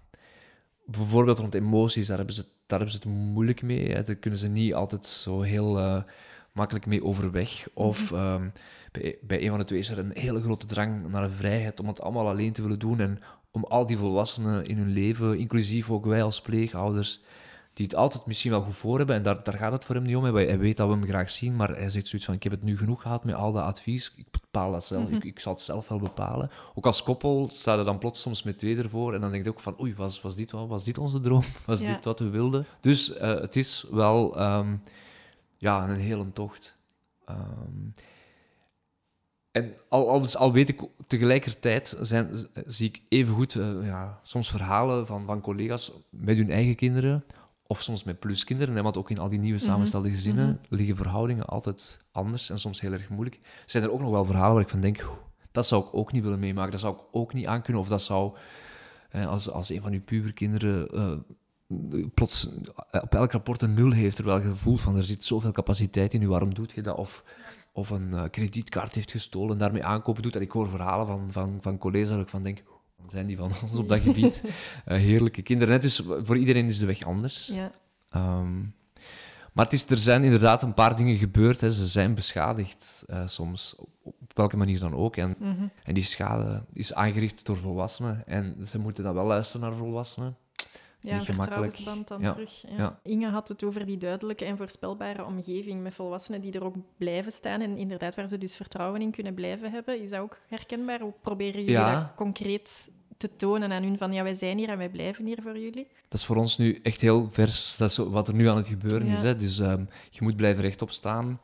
bijvoorbeeld 0.85 1.37
rond 1.37 1.53
emoties, 1.53 2.07
daar 2.07 2.17
hebben 2.17 2.35
ze, 2.35 2.41
daar 2.41 2.79
hebben 2.79 3.01
ze 3.01 3.09
het 3.09 3.17
moeilijk 3.17 3.61
mee. 3.61 3.91
Hè. 3.91 4.03
Daar 4.03 4.15
kunnen 4.15 4.39
ze 4.39 4.47
niet 4.47 4.73
altijd 4.73 5.05
zo 5.05 5.41
heel 5.41 5.79
uh, 5.79 6.01
makkelijk 6.51 6.85
mee 6.85 7.03
overweg. 7.03 7.67
Of 7.73 8.09
-hmm. 8.09 8.19
um, 8.19 8.51
bij, 8.91 9.17
bij 9.21 9.43
een 9.43 9.49
van 9.49 9.59
de 9.59 9.65
twee 9.65 9.79
is 9.79 9.89
er 9.89 9.99
een 9.99 10.11
hele 10.13 10.41
grote 10.41 10.65
drang 10.65 11.09
naar 11.09 11.29
vrijheid 11.29 11.79
om 11.79 11.87
het 11.87 12.01
allemaal 12.01 12.27
alleen 12.27 12.53
te 12.53 12.61
willen 12.61 12.79
doen 12.79 12.99
en 12.99 13.19
om 13.57 13.63
al 13.63 13.85
die 13.85 13.97
volwassenen 13.97 14.65
in 14.65 14.77
hun 14.77 14.91
leven, 14.91 15.37
inclusief 15.37 15.91
ook 15.91 16.05
wij 16.05 16.23
als 16.23 16.41
pleegouders, 16.41 17.21
die 17.73 17.85
het 17.85 17.95
altijd 17.95 18.25
misschien 18.25 18.51
wel 18.51 18.61
goed 18.61 18.75
voor 18.75 18.97
hebben. 18.97 19.15
En 19.15 19.23
daar, 19.23 19.43
daar 19.43 19.53
gaat 19.53 19.71
het 19.71 19.85
voor 19.85 19.95
hem 19.95 20.03
niet 20.03 20.15
om. 20.15 20.23
Hij 20.23 20.59
weet 20.59 20.77
dat 20.77 20.87
we 20.87 20.93
hem 20.93 21.05
graag 21.05 21.29
zien, 21.29 21.55
maar 21.55 21.69
hij 21.69 21.89
zegt 21.89 22.07
zoiets 22.07 22.25
van, 22.25 22.35
ik 22.35 22.43
heb 22.43 22.51
het 22.51 22.63
nu 22.63 22.77
genoeg 22.77 23.01
gehad 23.01 23.23
met 23.23 23.35
al 23.35 23.51
dat 23.51 23.63
advies. 23.63 24.13
Ik 24.15 24.25
bepaal 24.31 24.71
dat 24.71 24.85
zelf. 24.85 25.01
Mm 25.01 25.07
-hmm. 25.07 25.15
ik, 25.15 25.23
ik, 25.23 25.39
zal 25.39 25.53
het 25.53 25.61
zelf 25.61 25.87
wel 25.87 25.99
bepalen. 25.99 26.49
Ook 26.75 26.85
als 26.85 27.03
koppel 27.03 27.49
staat 27.51 27.77
er 27.77 27.85
dan 27.85 27.97
plots 27.97 28.21
soms 28.21 28.43
met 28.43 28.57
twee 28.57 28.77
ervoor. 28.77 29.13
En 29.13 29.21
dan 29.21 29.31
denk 29.31 29.43
je 29.43 29.49
ook 29.49 29.59
van, 29.59 29.79
oei, 29.81 29.95
was, 29.95 30.21
was, 30.21 30.35
dit, 30.35 30.51
was 30.51 30.83
dit 30.83 30.97
onze 30.97 31.19
droom? 31.19 31.43
Was 31.65 31.79
ja. 31.79 31.93
dit 31.93 32.03
wat 32.03 32.19
we 32.19 32.29
wilden? 32.29 32.65
Dus 32.81 33.15
uh, 33.15 33.21
het 33.21 33.55
is 33.55 33.85
wel 33.91 34.41
um, 34.41 34.81
ja, 35.57 35.89
een 35.89 35.99
hele 35.99 36.33
tocht. 36.33 36.77
Um, 37.29 37.93
en 39.51 39.73
al, 39.89 40.09
al, 40.09 40.21
dus 40.21 40.37
al 40.37 40.53
weet 40.53 40.69
ik 40.69 40.81
tegelijkertijd, 41.07 41.97
zijn, 42.01 42.47
zie 42.65 42.87
ik 42.87 43.01
evengoed 43.09 43.53
uh, 43.53 43.85
ja, 43.85 44.19
soms 44.23 44.49
verhalen 44.49 45.07
van, 45.07 45.25
van 45.25 45.41
collega's 45.41 45.91
met 46.09 46.37
hun 46.37 46.51
eigen 46.51 46.75
kinderen, 46.75 47.23
of 47.67 47.81
soms 47.81 48.03
met 48.03 48.19
pluskinderen, 48.19 48.75
hè, 48.75 48.81
want 48.81 48.97
ook 48.97 49.09
in 49.09 49.17
al 49.17 49.29
die 49.29 49.39
nieuwe 49.39 49.59
samengestelde 49.59 50.09
gezinnen 50.09 50.45
mm 50.45 50.59
-hmm. 50.67 50.77
liggen 50.77 50.95
verhoudingen 50.95 51.45
altijd 51.45 51.99
anders 52.11 52.49
en 52.49 52.59
soms 52.59 52.81
heel 52.81 52.91
erg 52.91 53.09
moeilijk. 53.09 53.39
Zijn 53.65 53.83
er 53.83 53.91
ook 53.91 54.01
nog 54.01 54.11
wel 54.11 54.25
verhalen 54.25 54.53
waar 54.53 54.63
ik 54.63 54.69
van 54.69 54.81
denk, 54.81 55.05
dat 55.51 55.67
zou 55.67 55.85
ik 55.85 55.89
ook 55.91 56.11
niet 56.11 56.23
willen 56.23 56.39
meemaken, 56.39 56.71
dat 56.71 56.79
zou 56.79 56.95
ik 56.95 57.01
ook 57.11 57.33
niet 57.33 57.47
aankunnen, 57.47 57.81
of 57.81 57.87
dat 57.87 58.01
zou, 58.01 58.37
eh, 59.09 59.27
als, 59.27 59.49
als 59.49 59.69
een 59.69 59.81
van 59.81 59.93
uw 59.93 60.01
puberkinderen 60.01 60.95
uh, 60.95 62.05
plots 62.13 62.49
op 62.91 63.15
elk 63.15 63.31
rapport 63.31 63.61
een 63.61 63.73
nul 63.73 63.91
heeft, 63.91 64.15
terwijl 64.15 64.41
je 64.41 64.55
voelt 64.55 64.81
van 64.81 64.95
er 64.95 65.03
zit 65.03 65.23
zoveel 65.23 65.51
capaciteit 65.51 66.13
in 66.13 66.21
u, 66.21 66.27
waarom 66.27 66.53
doet 66.53 66.71
je 66.71 66.81
dat? 66.81 66.97
Of 66.97 67.23
of 67.77 67.89
een 67.89 68.09
uh, 68.13 68.23
kredietkaart 68.31 68.95
heeft 68.95 69.11
gestolen 69.11 69.51
en 69.51 69.57
daarmee 69.57 69.83
aankopen 69.83 70.21
doet. 70.21 70.35
En 70.35 70.41
ik 70.41 70.51
hoor 70.51 70.69
verhalen 70.69 71.07
van, 71.07 71.27
van, 71.31 71.57
van 71.61 71.77
collega's 71.77 72.09
waar 72.09 72.19
ik 72.19 72.29
van 72.29 72.43
denk, 72.43 72.63
zijn 73.07 73.27
die 73.27 73.37
van 73.37 73.51
ons 73.61 73.77
op 73.77 73.87
dat 73.87 73.99
gebied? 73.99 74.41
uh, 74.43 74.51
heerlijke 75.07 75.41
kinderen. 75.41 75.73
Net 75.73 75.81
dus 75.81 76.01
voor 76.23 76.37
iedereen 76.37 76.67
is 76.67 76.77
de 76.77 76.85
weg 76.85 77.03
anders. 77.03 77.47
Ja. 77.53 77.71
Um, 78.15 78.75
maar 79.53 79.65
het 79.65 79.73
is, 79.73 79.89
er 79.89 79.97
zijn 79.97 80.23
inderdaad 80.23 80.61
een 80.61 80.73
paar 80.73 80.95
dingen 80.95 81.17
gebeurd. 81.17 81.61
Hè. 81.61 81.71
Ze 81.71 81.85
zijn 81.85 82.15
beschadigd 82.15 83.03
uh, 83.07 83.27
soms, 83.27 83.75
op 84.03 84.15
welke 84.33 84.57
manier 84.57 84.79
dan 84.79 84.93
ook. 84.93 85.15
En, 85.15 85.35
mm 85.39 85.55
-hmm. 85.55 85.71
en 85.83 85.93
die 85.93 86.03
schade 86.03 86.65
is 86.73 86.93
aangericht 86.93 87.45
door 87.45 87.57
volwassenen. 87.57 88.27
En 88.27 88.67
ze 88.67 88.79
moeten 88.79 89.03
dan 89.03 89.13
wel 89.13 89.25
luisteren 89.25 89.69
naar 89.69 89.77
volwassenen. 89.77 90.37
Ja, 90.99 91.15
een 91.15 91.21
vertrouwensband 91.21 92.07
dan 92.07 92.21
ja. 92.21 92.31
terug. 92.31 92.61
Ja. 92.67 92.77
Ja. 92.77 92.99
Inge 93.03 93.27
had 93.29 93.47
het 93.47 93.63
over 93.63 93.85
die 93.85 93.97
duidelijke 93.97 94.45
en 94.45 94.57
voorspelbare 94.57 95.25
omgeving 95.25 95.81
met 95.81 95.93
volwassenen 95.93 96.41
die 96.41 96.51
er 96.51 96.63
ook 96.63 96.75
blijven 96.97 97.31
staan 97.31 97.61
en 97.61 97.77
inderdaad 97.77 98.15
waar 98.15 98.27
ze 98.27 98.37
dus 98.37 98.55
vertrouwen 98.55 99.01
in 99.01 99.11
kunnen 99.11 99.33
blijven 99.33 99.71
hebben. 99.71 100.01
Is 100.01 100.09
dat 100.09 100.19
ook 100.19 100.39
herkenbaar? 100.47 100.99
Hoe 100.99 101.13
proberen 101.21 101.59
jullie 101.59 101.71
Ja. 101.71 101.93
dat 101.99 102.15
concreet 102.15 102.89
te 103.17 103.35
tonen 103.35 103.71
aan 103.71 103.83
hun 103.83 103.97
van 103.97 104.13
ja, 104.13 104.23
wij 104.23 104.33
zijn 104.33 104.57
hier 104.57 104.69
en 104.69 104.77
wij 104.77 104.89
blijven 104.89 105.25
hier 105.25 105.39
voor 105.41 105.57
jullie? 105.59 105.87
Dat 106.07 106.19
is 106.19 106.25
voor 106.25 106.35
ons 106.35 106.57
nu 106.57 106.79
echt 106.83 107.01
heel 107.01 107.27
vers. 107.31 107.75
Dat 107.77 107.89
is 107.89 107.97
wat 107.97 108.27
er 108.27 108.33
nu 108.33 108.47
aan 108.49 108.57
het 108.57 108.67
gebeuren 108.67 109.07
Ja. 109.07 109.13
is. 109.13 109.21
Hè. 109.21 109.35
Dus 109.35 109.59
ehm, 109.59 109.85
je 110.09 110.19
moet 110.21 110.35
blijven 110.35 110.61
rechtop 110.63 110.91
staan. 110.91 111.39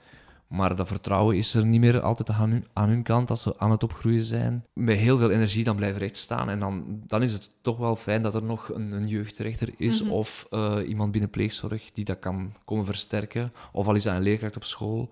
Maar 0.54 0.76
dat 0.76 0.88
vertrouwen 0.88 1.38
is 1.38 1.54
er 1.54 1.66
niet 1.66 1.80
meer 1.80 2.02
altijd 2.02 2.30
aan 2.30 2.50
hun, 2.50 2.66
aan 2.74 2.90
hun 2.90 3.04
kant 3.04 3.30
als 3.30 3.42
ze 3.42 3.60
aan 3.60 3.72
het 3.72 3.84
opgroeien 3.84 4.24
zijn. 4.24 4.66
Met 4.74 4.98
heel 4.98 5.18
veel 5.18 5.32
energie 5.32 5.64
dan 5.64 5.76
blijven 5.76 6.00
recht 6.00 6.18
staan. 6.18 6.50
En 6.50 6.60
dan, 6.60 7.02
dan 7.06 7.24
is 7.24 7.34
het 7.34 7.50
toch 7.62 7.78
wel 7.78 7.96
fijn 7.96 8.22
dat 8.22 8.36
er 8.36 8.44
nog 8.44 8.70
een, 8.74 8.92
een 8.92 9.08
jeugdrechter 9.08 9.70
is 9.78 10.02
Mhm. 10.04 10.12
of 10.12 10.46
eh, 10.50 10.78
iemand 10.88 11.12
binnen 11.12 11.30
pleegzorg 11.30 11.92
die 11.92 12.06
dat 12.06 12.20
kan 12.20 12.54
komen 12.66 12.86
versterken. 12.86 13.54
Of 13.72 13.88
al 13.88 13.96
is 13.96 14.04
dat 14.04 14.16
een 14.16 14.22
leerkracht 14.22 14.56
op 14.56 14.64
school, 14.64 15.10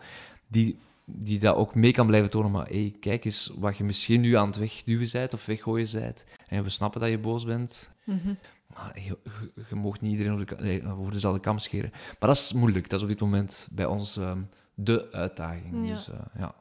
die, 0.47 0.77
die 1.05 1.39
dat 1.39 1.55
ook 1.55 1.75
mee 1.75 1.91
kan 1.91 2.07
blijven 2.07 2.29
tonen. 2.29 2.51
Maar 2.51 2.67
hey, 2.67 2.95
kijk 2.99 3.25
eens 3.25 3.51
wat 3.59 3.77
je 3.77 3.83
misschien 3.83 4.21
nu 4.21 4.33
aan 4.35 4.47
het 4.47 4.57
wegduwen 4.57 5.09
bent 5.11 5.33
of 5.33 5.45
weggooien 5.45 5.87
bent. 5.91 6.25
En 6.47 6.63
we 6.63 6.69
snappen 6.69 7.01
dat 7.01 7.09
je 7.09 7.19
boos 7.19 7.45
bent. 7.45 7.91
Mhm. 8.05 8.33
Maar 8.75 8.91
je, 8.95 9.17
je, 9.23 9.63
je 9.69 9.75
mag 9.75 10.01
niet 10.01 10.11
iedereen 10.11 10.33
over, 10.33 10.45
de, 10.45 10.55
nee, 10.63 10.87
over 10.87 11.13
dezelfde 11.13 11.39
kam 11.39 11.59
scheren. 11.59 11.89
Maar 11.91 12.29
dat 12.29 12.37
is 12.37 12.53
moeilijk. 12.53 12.89
Dat 12.89 12.97
is 12.99 13.03
op 13.05 13.11
dit 13.11 13.19
moment 13.21 13.69
bij 13.71 13.85
ons 13.85 14.17
ehm, 14.17 14.39
de 14.73 15.11
uitdaging. 15.11 15.87
Ja. 15.87 15.93
Dus, 15.93 16.09
ja. 16.37 16.55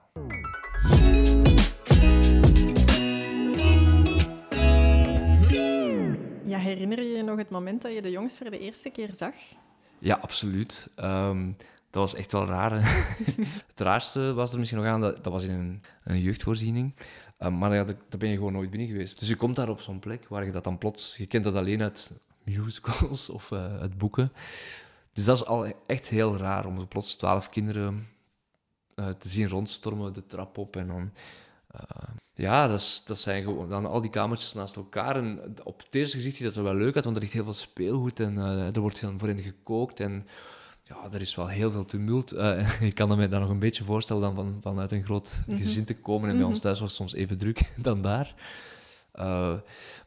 Ja, 6.44 6.58
herinner 6.58 7.02
je 7.02 7.16
je 7.16 7.22
nog 7.22 7.38
het 7.38 7.50
moment 7.50 7.82
dat 7.82 7.92
je 7.92 8.02
de 8.02 8.10
jongens 8.10 8.36
voor 8.36 8.50
de 8.50 8.58
eerste 8.58 8.90
keer 8.90 9.14
zag? 9.14 9.34
ja, 10.00 10.18
absoluut. 10.20 10.88
Ehm, 10.96 11.46
dat 11.90 12.02
was 12.02 12.14
echt 12.14 12.32
wel 12.32 12.46
raar. 12.46 12.72
het 13.70 13.80
raarste 13.80 14.32
was 14.32 14.52
er 14.52 14.58
misschien 14.58 14.80
nog 14.80 14.88
aan, 14.88 15.00
dat, 15.00 15.24
dat 15.24 15.32
was 15.32 15.44
in 15.44 15.50
een, 15.50 15.82
een 16.04 16.20
jeugdvoorziening. 16.20 16.94
Ehm, 17.38 17.58
maar 17.58 17.74
ja, 17.74 17.84
daar 17.84 18.18
ben 18.18 18.28
je 18.28 18.36
gewoon 18.36 18.52
nooit 18.52 18.70
binnen 18.70 18.88
geweest. 18.88 19.18
Dus 19.18 19.28
je 19.28 19.36
komt 19.36 19.56
daar 19.56 19.68
op 19.68 19.80
zo'n 19.80 19.98
plek 19.98 20.28
waar 20.28 20.44
je 20.44 20.52
dat 20.52 20.64
dan 20.64 20.78
plots... 20.78 21.16
Je 21.16 21.26
kent 21.26 21.44
dat 21.44 21.54
alleen 21.54 21.82
uit 21.82 22.12
musicals 22.44 23.30
of 23.38 23.52
eh, 23.52 23.80
uit 23.80 23.98
boeken. 23.98 24.32
Dus 25.20 25.28
dat 25.28 25.36
is 25.40 25.46
al 25.46 25.66
echt 25.86 26.08
heel 26.08 26.36
raar 26.36 26.66
om 26.66 26.88
plots 26.88 27.14
twaalf 27.14 27.48
kinderen 27.48 28.08
eh, 28.94 29.08
te 29.08 29.28
zien 29.28 29.48
rondstormen 29.48 30.12
de 30.12 30.26
trap 30.26 30.58
op 30.58 30.76
en 30.76 30.86
dan... 30.86 31.10
eh, 31.70 31.80
ja, 32.34 32.66
dat, 32.68 32.80
is, 32.80 33.02
dat 33.04 33.18
zijn 33.18 33.42
gewoon 33.42 33.68
dan 33.68 33.86
al 33.86 34.00
die 34.00 34.10
kamertjes 34.10 34.52
naast 34.52 34.76
elkaar. 34.76 35.16
En 35.16 35.54
op 35.64 35.78
het 35.84 35.94
eerste 35.94 36.16
gezicht 36.16 36.36
is 36.38 36.44
dat 36.44 36.56
er 36.56 36.62
wel 36.62 36.74
leuk 36.74 36.94
uit, 36.94 37.04
want 37.04 37.16
er 37.16 37.22
ligt 37.22 37.34
heel 37.34 37.44
veel 37.44 37.52
speelgoed 37.52 38.20
en 38.20 38.38
eh, 38.38 38.74
er 38.74 38.80
wordt 38.80 39.04
voor 39.18 39.28
hen 39.28 39.40
gekookt. 39.42 40.00
En 40.00 40.26
ja, 40.82 40.96
er 41.12 41.20
is 41.20 41.34
wel 41.34 41.46
heel 41.48 41.70
veel 41.70 41.84
tumult. 41.84 42.32
Ik 42.80 42.94
kan 42.94 43.16
me 43.18 43.28
dan 43.28 43.40
nog 43.40 43.50
een 43.50 43.58
beetje 43.58 43.84
voorstellen 43.84 44.22
dan 44.22 44.34
van, 44.34 44.58
vanuit 44.62 44.92
een 44.92 45.04
groot 45.04 45.42
Mhm. 45.46 45.56
gezin 45.56 45.84
te 45.84 45.96
komen. 45.96 46.28
En 46.30 46.36
bij 46.36 46.44
ons 46.44 46.54
Mhm. 46.54 46.62
thuis 46.62 46.80
was 46.80 46.88
het 46.88 46.96
soms 46.98 47.14
even 47.14 47.38
druk 47.38 47.72
dan 47.88 48.02
daar. 48.02 48.34
Eh, 49.20 49.54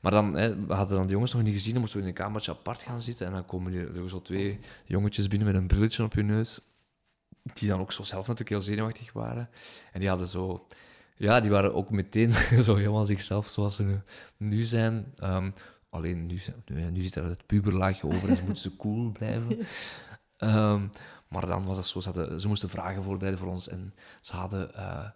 maar 0.01 0.11
dan, 0.11 0.35
hè, 0.35 0.65
we 0.65 0.73
hadden 0.73 0.97
dan 0.97 1.05
de 1.07 1.13
jongens 1.13 1.33
nog 1.33 1.43
niet 1.43 1.53
gezien, 1.53 1.71
dan 1.71 1.81
moesten 1.81 1.99
we 1.99 2.05
in 2.05 2.11
een 2.11 2.17
kamertje 2.17 2.51
apart 2.51 2.81
gaan 2.81 3.01
zitten. 3.01 3.25
En 3.27 3.33
dan 3.33 3.45
komen 3.45 3.73
er 3.73 3.97
er 4.01 4.09
zo 4.09 4.21
twee 4.21 4.59
jongetjes 4.85 5.27
binnen 5.27 5.47
met 5.47 5.55
een 5.57 5.67
brilletje 5.67 6.03
op 6.03 6.13
hun 6.13 6.25
neus, 6.25 6.59
die 7.53 7.69
dan 7.69 7.79
ook 7.79 7.91
zo 7.91 8.03
zelf 8.03 8.21
natuurlijk 8.27 8.49
heel 8.49 8.61
zenuwachtig 8.61 9.13
waren. 9.13 9.49
En 9.91 9.99
die 9.99 10.09
hadden 10.09 10.27
zo... 10.27 10.67
Ja, 11.15 11.39
die 11.39 11.51
waren 11.51 11.73
ook 11.73 11.89
meteen 11.89 12.33
zo 12.63 12.75
helemaal 12.75 13.05
zichzelf 13.05 13.47
zoals 13.47 13.75
ze 13.75 13.83
nu, 13.83 14.01
nu 14.37 14.61
zijn. 14.61 15.13
Ehm, 15.17 15.51
alleen 15.89 16.25
nu, 16.25 16.39
nu, 16.65 16.91
nu 16.91 17.01
zit 17.01 17.15
er 17.15 17.23
het 17.25 17.45
puberlaagje 17.45 18.07
over 18.07 18.29
en 18.29 18.35
ze 18.35 18.43
moeten 18.43 18.63
ze 18.63 18.75
cool 18.77 19.11
blijven. 19.11 19.57
Ehm, 20.37 20.87
maar 21.27 21.45
dan 21.45 21.65
was 21.65 21.77
het 21.77 21.85
zo, 21.85 21.99
ze, 21.99 22.09
hadden- 22.09 22.41
ze 22.41 22.47
moesten 22.47 22.69
vragen 22.69 23.03
voorbereiden 23.03 23.39
voor 23.43 23.51
ons 23.51 23.67
en 23.69 23.93
ze 24.21 24.35
hadden... 24.35 24.75
eh, 24.75 25.09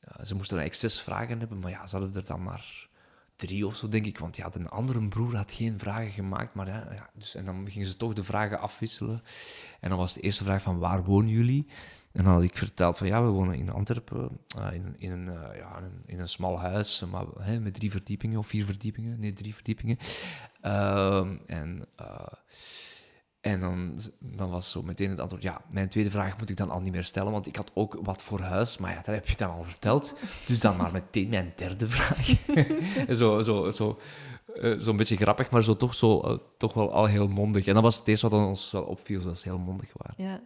ja, 0.00 0.24
ze 0.24 0.34
moesten 0.34 0.58
eigenlijk 0.58 0.74
zes 0.74 1.00
vragen 1.02 1.38
hebben, 1.38 1.58
maar 1.58 1.70
ja, 1.70 1.86
ze 1.86 1.96
hadden 1.96 2.14
er 2.14 2.26
dan 2.26 2.42
maar 2.42 2.88
drie 3.36 3.66
of 3.66 3.76
zo, 3.76 3.88
denk 3.88 4.06
ik. 4.06 4.18
Want 4.18 4.36
ja, 4.36 4.48
de 4.48 4.68
andere 4.68 5.08
broer 5.08 5.36
had 5.36 5.52
geen 5.52 5.78
vragen 5.78 6.10
gemaakt, 6.10 6.54
maar 6.54 6.66
ja, 6.66 6.88
ja, 6.92 7.10
dus, 7.14 7.34
en 7.34 7.44
dan 7.44 7.70
gingen 7.70 7.88
ze 7.88 7.96
toch 7.96 8.12
de 8.12 8.24
vragen 8.24 8.60
afwisselen. 8.60 9.22
En 9.80 9.88
dan 9.88 9.98
was 9.98 10.14
de 10.14 10.20
eerste 10.20 10.44
vraag 10.44 10.62
van, 10.62 10.78
waar 10.78 11.04
wonen 11.04 11.30
jullie? 11.30 11.66
En 12.12 12.24
dan 12.24 12.32
had 12.32 12.42
ik 12.42 12.56
verteld 12.56 12.98
van, 12.98 13.06
ja, 13.06 13.22
we 13.22 13.28
wonen 13.28 13.54
in 13.54 13.70
Antwerpen, 13.70 14.28
eh, 14.58 14.72
in, 14.72 14.94
in, 14.98 15.10
een, 15.10 15.28
eh, 15.28 15.58
ja, 15.58 15.78
in, 15.78 15.84
een, 15.84 16.02
in 16.06 16.20
een 16.20 16.28
smal 16.28 16.60
huis, 16.60 17.02
eh, 17.02 17.08
maar, 17.08 17.24
hè, 17.38 17.60
met 17.60 17.74
drie 17.74 17.90
verdiepingen, 17.90 18.38
of 18.38 18.46
vier 18.46 18.64
verdiepingen, 18.64 19.20
nee, 19.20 19.32
drie 19.32 19.54
verdiepingen. 19.54 19.98
Ehm, 20.60 21.36
en... 21.46 21.88
en 23.44 23.60
dan, 23.60 24.00
dan 24.18 24.50
was 24.50 24.70
zo 24.70 24.82
meteen 24.82 25.10
het 25.10 25.20
antwoord, 25.20 25.42
ja, 25.42 25.60
mijn 25.70 25.88
tweede 25.88 26.10
vraag 26.10 26.38
moet 26.38 26.50
ik 26.50 26.56
dan 26.56 26.70
al 26.70 26.80
niet 26.80 26.92
meer 26.92 27.04
stellen, 27.04 27.32
want 27.32 27.46
ik 27.46 27.56
had 27.56 27.70
ook 27.74 27.98
wat 28.02 28.22
voor 28.22 28.40
huis, 28.40 28.78
maar 28.78 28.90
ja, 28.90 28.96
dat 28.96 29.14
heb 29.14 29.28
je 29.28 29.36
dan 29.36 29.50
al 29.50 29.64
verteld. 29.64 30.14
Dus 30.46 30.60
dan 30.60 30.76
maar 30.76 30.92
meteen 30.92 31.28
mijn 31.28 31.52
derde 31.56 31.88
vraag. 31.88 32.26
Zo, 33.18 33.42
zo, 33.42 33.70
zo, 33.70 33.98
eh, 34.60 34.72
zo'n 34.76 34.96
beetje 34.96 35.16
grappig, 35.16 35.50
maar 35.50 35.62
zo 35.62 35.76
toch, 35.76 35.94
zo, 35.94 36.20
eh, 36.20 36.36
toch 36.56 36.74
wel 36.74 36.92
al 36.92 37.04
heel 37.04 37.28
mondig. 37.28 37.66
En 37.66 37.74
dat 37.74 37.82
was 37.82 37.98
het 37.98 38.08
eerste 38.08 38.28
wat 38.28 38.46
ons 38.46 38.70
wel 38.70 38.82
opviel, 38.82 39.22
dat 39.22 39.38
ze 39.38 39.48
heel 39.48 39.58
mondig 39.58 39.90
waren. 39.96 40.24
Ja. 40.30 40.40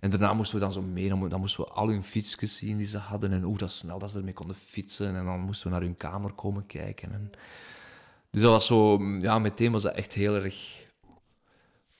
En 0.00 0.10
daarna 0.10 0.32
moesten 0.32 0.58
we 0.58 0.64
dan 0.64 0.72
zo 0.72 0.82
mee, 0.82 1.08
dan, 1.08 1.28
dan 1.28 1.40
moesten 1.40 1.64
we 1.64 1.70
al 1.70 1.88
hun 1.88 2.02
fietsjes 2.02 2.56
zien 2.56 2.76
die 2.76 2.86
ze 2.86 2.98
hadden 2.98 3.32
en 3.32 3.42
hoe 3.42 3.58
dat 3.58 3.70
snel 3.70 3.98
dat 3.98 4.10
ze 4.10 4.18
ermee 4.18 4.32
konden 4.32 4.56
fietsen. 4.56 5.16
En 5.16 5.24
dan 5.24 5.40
moesten 5.40 5.66
we 5.66 5.72
naar 5.72 5.82
hun 5.82 5.96
kamer 5.96 6.32
komen 6.32 6.66
kijken. 6.66 7.12
En... 7.12 7.30
Dus 8.30 8.42
dat 8.42 8.50
was 8.50 8.66
zo, 8.66 9.02
ja, 9.20 9.38
meteen 9.38 9.72
was 9.72 9.82
dat 9.82 9.94
echt 9.94 10.14
heel 10.14 10.34
erg 10.34 10.83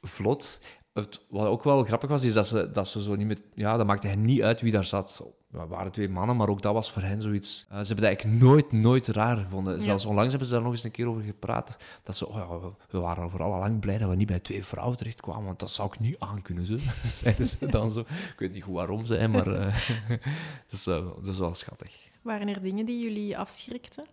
vlot. 0.08 0.60
het, 0.92 1.20
wat 1.28 1.46
ook 1.46 1.64
wel 1.64 1.84
grappig 1.84 2.10
was, 2.10 2.24
is 2.24 2.32
dat 2.32 2.46
ze, 2.46 2.70
dat 2.70 2.88
ze 2.88 3.02
zo 3.02 3.14
niet 3.14 3.26
met... 3.26 3.42
Ja, 3.54 3.76
dat 3.76 3.86
maakte 3.86 4.06
hen 4.06 4.24
niet 4.24 4.42
uit 4.42 4.60
wie 4.60 4.72
daar 4.72 4.84
zat. 4.84 5.22
We 5.50 5.66
waren 5.66 5.92
twee 5.92 6.08
mannen, 6.08 6.36
maar 6.36 6.48
ook 6.48 6.62
dat 6.62 6.72
was 6.72 6.90
voor 6.90 7.02
hen 7.02 7.22
zoiets... 7.22 7.64
Uh, 7.64 7.78
ze 7.78 7.86
hebben 7.86 7.96
dat 7.96 8.04
eigenlijk 8.04 8.42
nooit, 8.42 8.72
nooit 8.72 9.06
raar 9.06 9.36
gevonden. 9.36 9.82
Zelfs 9.82 10.04
onlangs 10.04 10.30
hebben 10.30 10.48
ze 10.48 10.54
daar 10.54 10.62
nog 10.62 10.72
eens 10.72 10.84
een 10.84 10.90
keer 10.90 11.08
over 11.08 11.22
gepraat. 11.22 11.76
Dat 12.02 12.16
ze... 12.16 12.28
Oh 12.28 12.34
ja, 12.36 12.70
we 12.90 12.98
waren 12.98 13.30
vooral 13.30 13.52
al 13.52 13.58
lang 13.58 13.80
blij 13.80 13.98
dat 13.98 14.08
we 14.08 14.16
niet 14.16 14.26
bij 14.26 14.40
twee 14.40 14.64
vrouwen 14.64 14.96
terechtkwamen, 14.96 15.44
want 15.44 15.58
dat 15.58 15.70
zou 15.70 15.88
ik 15.92 16.00
niet 16.00 16.18
aankunnen, 16.18 16.66
zo. 16.66 16.76
Zeiden 17.22 17.46
ze 17.46 17.66
dan 17.66 17.90
zo. 17.90 18.00
Ik 18.00 18.34
weet 18.38 18.52
niet 18.52 18.62
goed 18.62 18.74
waarom 18.74 19.04
ze, 19.04 19.28
maar... 19.28 19.48
Uh, 19.48 19.76
dat, 20.68 20.70
is, 20.70 20.86
uh, 20.86 20.94
dat 20.94 21.26
is 21.26 21.38
wel 21.38 21.54
schattig. 21.54 21.96
Waren 22.22 22.48
er 22.48 22.62
dingen 22.62 22.86
die 22.86 23.02
jullie 23.02 23.38
afschrikten? 23.38 24.04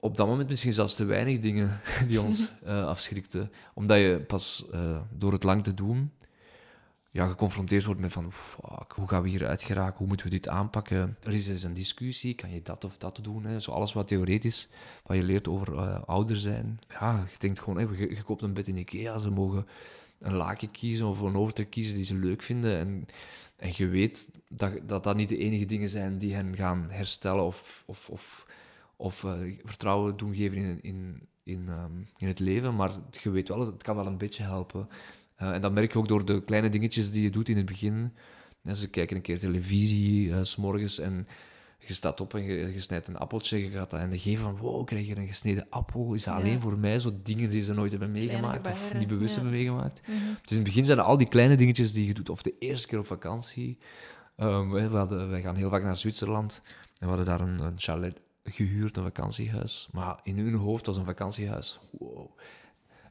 Op 0.00 0.16
dat 0.16 0.26
moment 0.26 0.48
misschien 0.48 0.72
zelfs 0.72 0.94
te 0.94 1.04
weinig 1.04 1.38
dingen 1.38 1.80
die 2.08 2.20
ons 2.20 2.52
uh, 2.66 2.86
afschrikten. 2.94 3.52
Omdat 3.74 3.98
je 3.98 4.24
pas 4.26 4.66
uh, 4.74 5.00
door 5.10 5.32
het 5.32 5.42
lang 5.42 5.64
te 5.64 5.74
doen 5.74 6.10
ja, 7.12 7.26
geconfronteerd 7.26 7.84
wordt 7.84 8.00
met 8.00 8.12
van 8.12 8.32
fuck, 8.32 8.92
hoe 8.92 9.08
gaan 9.08 9.22
we 9.22 9.28
hieruit 9.28 9.62
geraken, 9.62 9.98
hoe 9.98 10.06
moeten 10.06 10.26
we 10.26 10.32
dit 10.32 10.48
aanpakken. 10.48 11.16
Er 11.22 11.32
is 11.32 11.48
eens 11.48 11.62
een 11.62 11.74
discussie, 11.74 12.34
kan 12.34 12.50
je 12.50 12.62
dat 12.62 12.84
of 12.84 12.96
dat 12.96 13.20
doen? 13.22 13.44
Hè? 13.44 13.60
Zo 13.60 13.70
alles 13.70 13.92
wat 13.92 14.08
theoretisch, 14.08 14.68
wat 15.02 15.16
je 15.16 15.22
leert 15.22 15.48
over 15.48 15.72
uh, 15.72 16.02
ouder 16.06 16.36
zijn. 16.36 16.80
Ja, 16.88 17.26
je 17.30 17.38
denkt 17.38 17.58
gewoon, 17.58 17.78
hè, 17.78 17.96
je, 17.96 18.14
je 18.14 18.22
koopt 18.22 18.42
een 18.42 18.52
bed 18.52 18.68
in 18.68 18.76
Ikea, 18.76 19.18
ze 19.18 19.30
mogen 19.30 19.66
een 20.18 20.34
laken 20.34 20.70
kiezen 20.70 21.06
of 21.06 21.20
een 21.20 21.36
overtrek 21.36 21.70
kiezen 21.70 21.94
die 21.94 22.04
ze 22.04 22.14
leuk 22.14 22.42
vinden. 22.42 22.78
En, 22.78 23.06
en 23.56 23.72
je 23.76 23.88
weet 23.88 24.28
dat, 24.48 24.72
dat 24.82 25.04
dat 25.04 25.16
niet 25.16 25.28
de 25.28 25.38
enige 25.38 25.66
dingen 25.66 25.88
zijn 25.88 26.18
die 26.18 26.34
hen 26.34 26.56
gaan 26.56 26.86
herstellen 26.90 27.44
of, 27.44 27.82
of, 27.86 28.08
of 28.08 28.46
of 29.00 29.22
uh, 29.22 29.32
vertrouwen 29.64 30.16
doen 30.16 30.34
geven 30.34 30.56
in, 30.56 30.78
in, 30.82 31.28
in, 31.42 31.68
um, 31.68 32.08
in 32.16 32.28
het 32.28 32.38
leven. 32.38 32.76
Maar 32.76 32.90
je 33.10 33.30
weet 33.30 33.48
wel, 33.48 33.60
het 33.60 33.82
kan 33.82 33.96
wel 33.96 34.06
een 34.06 34.18
beetje 34.18 34.42
helpen. 34.42 34.88
Uh, 35.42 35.50
en 35.50 35.60
dat 35.60 35.72
merk 35.72 35.92
je 35.92 35.98
ook 35.98 36.08
door 36.08 36.24
de 36.24 36.44
kleine 36.44 36.68
dingetjes 36.68 37.10
die 37.10 37.22
je 37.22 37.30
doet 37.30 37.48
in 37.48 37.56
het 37.56 37.66
begin. 37.66 38.12
Ja, 38.62 38.74
ze 38.74 38.88
kijken 38.88 39.16
een 39.16 39.22
keer 39.22 39.38
televisie 39.38 40.28
uh, 40.28 40.38
s 40.42 40.56
morgens 40.56 40.98
en 40.98 41.26
je 41.78 41.94
staat 41.94 42.20
op 42.20 42.34
en 42.34 42.42
je, 42.42 42.72
je, 42.72 42.80
snijdt 42.80 43.08
een 43.08 43.16
appeltje. 43.16 43.62
Je 43.62 43.70
gaat 43.70 43.90
dat 43.90 44.00
en 44.00 44.10
de 44.10 44.18
geven 44.18 44.42
van, 44.42 44.56
wow, 44.56 44.86
krijg 44.86 45.06
je 45.06 45.16
een 45.16 45.26
gesneden 45.26 45.66
appel? 45.70 46.14
Is 46.14 46.24
dat 46.24 46.34
ja. 46.34 46.40
alleen 46.40 46.60
voor 46.60 46.78
mij? 46.78 46.98
Zo 46.98 47.10
dingen 47.22 47.50
die 47.50 47.62
ze 47.62 47.74
nooit 47.74 47.90
hebben 47.90 48.12
meegemaakt 48.12 48.66
of 48.66 48.94
niet 48.94 49.08
bewust 49.08 49.34
ja. 49.34 49.40
hebben 49.40 49.58
meegemaakt. 49.58 50.00
Mm 50.06 50.14
-hmm. 50.14 50.34
Dus 50.40 50.50
in 50.50 50.56
het 50.56 50.66
begin 50.66 50.84
zijn 50.84 50.98
er 50.98 51.04
al 51.04 51.16
die 51.16 51.28
kleine 51.28 51.56
dingetjes 51.56 51.92
die 51.92 52.06
je 52.06 52.14
doet. 52.14 52.30
Of 52.30 52.42
de 52.42 52.54
eerste 52.58 52.88
keer 52.88 52.98
op 52.98 53.06
vakantie. 53.06 53.78
Um, 54.36 54.70
we 54.70 54.96
hadden, 54.96 55.30
wij 55.30 55.40
gaan 55.40 55.56
heel 55.56 55.70
vaak 55.70 55.82
naar 55.82 55.96
Zwitserland. 55.96 56.62
En 56.98 57.08
we 57.10 57.14
hadden 57.14 57.26
daar 57.26 57.40
een, 57.40 57.60
een 57.60 57.78
chalet 57.78 58.20
gehuurd, 58.50 58.96
een 58.96 59.02
vakantiehuis. 59.02 59.88
Maar 59.92 60.20
in 60.22 60.38
hun 60.38 60.54
hoofd 60.54 60.86
was 60.86 60.96
een 60.96 61.04
vakantiehuis, 61.04 61.80
wow. 61.90 62.30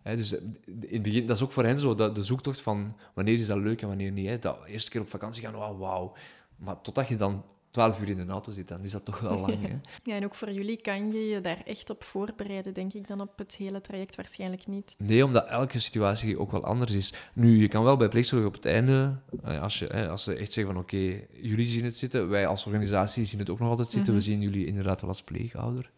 He, 0.01 0.15
dus 0.15 0.31
in 0.33 0.57
het 0.89 1.01
begin, 1.01 1.27
dat 1.27 1.35
is 1.35 1.43
ook 1.43 1.51
voor 1.51 1.63
hen 1.63 1.79
zo, 1.79 1.95
de 1.95 2.23
zoektocht 2.23 2.61
van 2.61 2.95
wanneer 3.13 3.37
is 3.37 3.47
dat 3.47 3.57
leuk 3.57 3.81
en 3.81 3.87
wanneer 3.87 4.11
niet. 4.11 4.27
Hè. 4.27 4.39
Dat 4.39 4.65
eerste 4.65 4.91
keer 4.91 5.01
op 5.01 5.09
vakantie 5.09 5.43
gaan, 5.43 5.53
wauw, 5.53 5.77
wauw. 5.77 6.15
Maar 6.55 6.81
totdat 6.81 7.07
je 7.07 7.15
dan 7.15 7.43
twaalf 7.71 8.01
uur 8.01 8.09
in 8.09 8.17
de 8.17 8.31
auto 8.31 8.51
zit, 8.51 8.67
dan 8.67 8.83
is 8.83 8.91
dat 8.91 9.05
toch 9.05 9.19
wel 9.19 9.39
lang. 9.47 9.67
Hè? 9.67 9.75
Ja, 10.03 10.15
en 10.15 10.25
ook 10.25 10.35
voor 10.35 10.51
jullie 10.51 10.81
kan 10.81 11.11
je 11.11 11.27
je 11.27 11.41
daar 11.41 11.61
echt 11.65 11.89
op 11.89 12.03
voorbereiden, 12.03 12.73
denk 12.73 12.93
ik, 12.93 13.07
dan 13.07 13.21
op 13.21 13.37
het 13.37 13.55
hele 13.55 13.81
traject 13.81 14.15
waarschijnlijk 14.15 14.67
niet. 14.67 14.95
Nee, 14.97 15.25
omdat 15.25 15.47
elke 15.47 15.79
situatie 15.79 16.39
ook 16.39 16.51
wel 16.51 16.63
anders 16.63 16.91
is. 16.91 17.13
Nu, 17.33 17.61
je 17.61 17.67
kan 17.67 17.83
wel 17.83 17.97
bij 17.97 18.07
pleegzorg 18.07 18.45
op 18.45 18.53
het 18.53 18.65
einde, 18.65 19.19
eh, 19.43 19.61
als, 19.61 19.79
je, 19.79 20.07
als 20.07 20.23
ze 20.23 20.33
echt 20.33 20.51
zeggen 20.51 20.73
van 20.73 20.83
oké, 20.83 21.21
jullie 21.41 21.65
zien 21.65 21.83
het 21.83 21.97
zitten, 21.97 22.29
wij 22.29 22.47
als 22.47 22.65
organisatie 22.65 23.25
zien 23.25 23.39
het 23.39 23.49
ook 23.49 23.59
nog 23.59 23.69
altijd 23.69 23.91
zitten, 23.91 24.13
mm 24.13 24.19
-hmm. 24.19 24.27
we 24.27 24.31
zien 24.31 24.41
jullie 24.41 24.65
inderdaad 24.65 25.01
wel 25.01 25.09
als 25.09 25.23
pleegouder. 25.23 25.91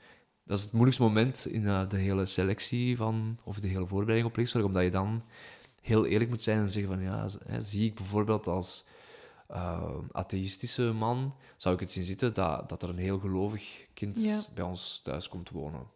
Dat 0.45 0.57
is 0.57 0.63
het 0.63 0.73
moeilijkste 0.73 1.03
moment 1.03 1.45
in 1.45 1.61
uh, 1.61 1.89
de 1.89 1.97
hele 1.97 2.25
selectie 2.25 2.97
van, 2.97 3.37
of 3.43 3.59
de 3.59 3.67
hele 3.67 3.87
voorbereiding 3.87 4.27
op 4.27 4.33
pleegzorg, 4.33 4.65
omdat 4.65 4.83
je 4.83 4.89
dan 4.89 5.23
heel 5.81 6.05
eerlijk 6.05 6.29
moet 6.29 6.41
zijn 6.41 6.59
en 6.59 6.71
zeggen 6.71 6.93
van 6.93 7.03
ja, 7.03 7.27
zie 7.63 7.85
ik 7.85 7.95
bijvoorbeeld 7.95 8.47
als 8.47 8.85
uh, 9.51 9.93
atheïstische 10.11 10.91
man, 10.91 11.35
zou 11.57 11.75
ik 11.75 11.81
het 11.81 11.91
zien 11.91 12.03
zitten 12.03 12.33
dat, 12.33 12.69
dat 12.69 12.83
er 12.83 12.89
een 12.89 12.97
heel 12.97 13.19
gelovig 13.19 13.87
kind 13.93 14.23
ja. 14.23 14.41
bij 14.53 14.63
ons 14.63 14.99
thuis 15.03 15.29
komt 15.29 15.49
wonen. 15.49 15.87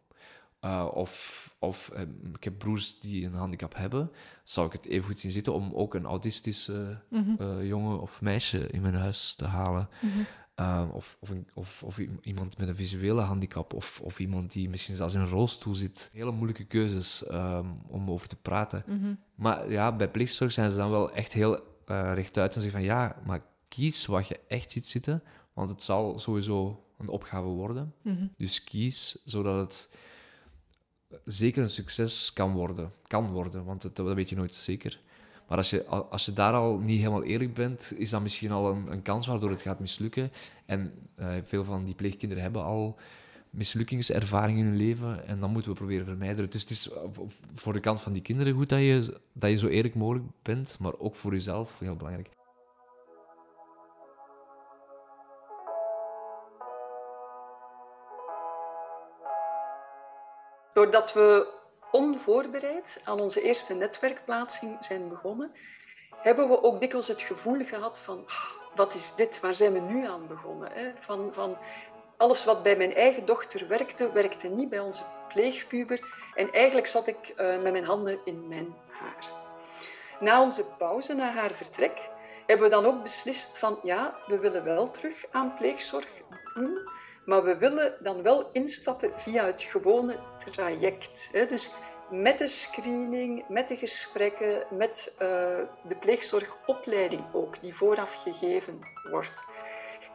Uh, 0.62 0.88
of 0.94 1.44
of 1.60 1.92
uh, 1.94 2.02
ik 2.34 2.44
heb 2.44 2.58
broers 2.58 3.00
die 3.00 3.26
een 3.26 3.34
handicap 3.34 3.76
hebben, 3.76 4.12
zou 4.44 4.68
ik 4.68 4.74
het 4.74 4.86
even 4.86 5.06
goed 5.06 5.20
zien 5.20 5.32
zitten 5.32 5.54
om 5.54 5.74
ook 5.74 5.94
een 5.94 6.06
autistische 6.06 7.02
mm 7.10 7.36
-hmm. 7.38 7.64
jongen 7.64 8.02
of 8.02 8.22
meisje 8.22 8.68
in 8.68 8.82
mijn 8.82 8.96
huis 8.96 9.34
te 9.38 9.46
halen. 9.46 9.90
Mm 10.02 10.12
-hmm. 10.12 10.92
of, 10.92 11.18
of, 11.20 11.30
een, 11.30 11.48
of, 11.53 11.84
of, 11.84 12.00
iemand 12.22 12.58
met 12.58 12.68
een 12.68 12.75
visuele 12.75 13.22
handicap, 13.22 13.74
of, 13.74 14.01
of 14.01 14.20
iemand 14.20 14.51
die 14.51 14.70
misschien 14.70 14.96
zelfs 14.96 15.14
in 15.14 15.20
een 15.20 15.27
rolstoel 15.27 15.75
zit. 15.75 16.10
Hele 16.14 16.32
moeilijke 16.32 16.66
keuzes 16.66 17.24
um, 17.32 17.82
om 17.88 18.12
over 18.12 18.27
te 18.27 18.36
praten. 18.36 18.84
Mm 18.88 19.00
-hmm. 19.00 19.20
Maar 19.36 19.72
ja, 19.72 19.96
bij 19.96 20.10
pleegzorg 20.10 20.51
zijn 20.51 20.72
ze 20.72 20.77
dan 20.77 20.92
wel 20.92 21.12
echt 21.12 21.34
heel 21.34 21.53
uh, 21.88 22.12
rechtuit 22.14 22.56
en 22.56 22.62
zeggen 22.62 22.79
van 22.79 22.90
ja, 22.90 23.16
maar 23.25 23.42
kies 23.75 24.05
wat 24.05 24.27
je 24.27 24.40
echt 24.48 24.72
ziet 24.72 24.85
zitten, 24.85 25.24
want 25.53 25.70
het 25.70 25.83
zal 25.83 26.20
sowieso 26.20 26.83
een 26.98 27.07
opgave 27.07 27.48
worden. 27.48 27.94
Mm 28.01 28.18
-hmm. 28.18 28.31
Dus 28.38 28.64
kies 28.64 29.18
zodat 29.25 29.59
het 29.59 29.90
zeker 31.25 31.64
een 31.64 31.70
succes 31.70 32.33
kan 32.33 32.53
worden. 32.53 32.92
Kan 33.07 33.31
worden, 33.31 33.66
want 33.66 33.83
het, 33.83 33.96
dat 33.96 34.14
weet 34.14 34.29
je 34.29 34.35
nooit 34.35 34.53
zeker. 34.53 35.00
Maar 35.48 35.57
als 35.57 35.70
je, 35.70 35.85
als 35.85 36.25
je 36.25 36.33
daar 36.33 36.53
al 36.53 36.77
niet 36.77 37.00
helemaal 37.00 37.24
eerlijk 37.24 37.53
bent, 37.53 37.94
is 37.98 38.09
dat 38.09 38.22
misschien 38.22 38.51
al 38.51 38.72
een, 38.72 38.92
een 38.92 39.01
kans 39.01 39.27
waardoor 39.27 39.50
het 39.50 39.61
gaat 39.61 39.79
mislukken. 39.79 40.31
En 40.66 40.94
uh, 41.20 41.35
veel 41.44 41.64
van 41.64 41.85
die 41.85 41.96
pleegkinderen 41.96 42.44
hebben 42.44 42.64
al 42.64 42.98
mislukingservaring 43.50 44.57
in 44.57 44.66
hun 44.66 44.77
leven 44.77 45.27
en 45.27 45.40
dan 45.40 45.51
moeten 45.51 45.72
we 45.72 45.77
proberen 45.77 46.05
vermijden. 46.05 46.50
Dus 46.50 46.61
het 46.61 46.70
is 46.70 46.90
voor 47.53 47.74
de 47.74 47.79
kant 47.79 48.01
van 48.01 48.11
die 48.11 48.22
kinderen 48.22 48.53
goed 48.53 48.70
dat 48.70 48.79
je, 48.79 49.20
dat 49.33 49.50
je 49.50 49.57
zo 49.57 49.68
eerlijk 49.68 49.96
mogelijk 49.96 50.25
bent, 50.42 50.77
maar 50.79 50.98
ook 50.98 51.16
voor 51.16 51.31
jezelf 51.31 51.79
heel 51.79 51.96
belangrijk. 51.96 52.29
Doordat 60.75 61.14
we 61.14 61.48
onvoorbereid 61.92 63.01
aan 63.03 63.20
onze 63.20 63.42
eerste 63.42 63.74
netwerkplaatsing 63.74 64.77
zijn 64.79 65.09
begonnen, 65.09 65.51
hebben 66.18 66.50
we 66.50 66.64
ook 66.64 66.79
dikwijls 66.79 67.07
het 67.07 67.22
gevoel 67.22 67.66
gehad 67.66 68.00
van, 68.00 68.18
oh, 68.18 68.75
wat 68.75 68.94
is 68.94 69.16
dit, 69.16 69.40
waar 69.40 69.55
zijn 69.55 69.74
we 69.74 69.79
nu 69.79 70.07
aan 70.07 70.27
begonnen? 70.27 70.72
Van, 71.00 71.33
van, 71.33 71.57
alles 72.18 72.46
wat 72.46 72.64
bij 72.64 72.75
mijn 72.77 72.94
eigen 72.94 73.25
dochter 73.25 73.68
werkte, 73.68 74.11
werkte 74.11 74.48
niet 74.48 74.70
bij 74.70 74.79
onze 74.79 75.03
pleegpuber. 75.27 76.00
En 76.33 76.51
eigenlijk 76.51 76.88
zat 76.88 77.07
ik 77.07 77.33
uh, 77.38 77.61
met 77.61 77.72
mijn 77.72 77.85
handen 77.85 78.20
in 78.25 78.48
mijn 78.48 78.75
haar. 78.88 79.31
Na 80.20 80.42
onze 80.42 80.66
pauze, 80.66 81.14
na 81.14 81.33
haar 81.33 81.51
vertrek, 81.51 82.09
hebben 82.46 82.66
we 82.66 82.75
dan 82.75 82.85
ook 82.85 83.01
beslist 83.01 83.57
van 83.57 83.79
ja, 83.83 84.18
we 84.27 84.40
willen 84.40 84.64
wel 84.64 84.92
terug 84.92 85.25
aan 85.31 85.55
pleegzorg 85.55 86.22
doen, 86.53 86.90
maar 87.25 87.44
we 87.44 87.57
willen 87.57 87.98
dan 88.00 88.22
wel 88.22 88.50
instappen 88.51 89.11
via 89.16 89.46
het 89.46 89.61
gewone 89.61 90.20
traject. 90.51 91.29
Dus 91.50 91.75
met 92.09 92.40
de 92.40 92.48
screening, 92.48 93.46
met 93.48 93.68
de 93.68 93.75
gesprekken, 93.75 94.64
met 94.72 95.14
uh, 95.14 95.20
de 95.83 95.96
pleegzorgopleiding 96.00 97.24
ook, 97.33 97.61
die 97.61 97.74
vooraf 97.74 98.24
gegeven 98.24 98.79
wordt. 99.11 99.44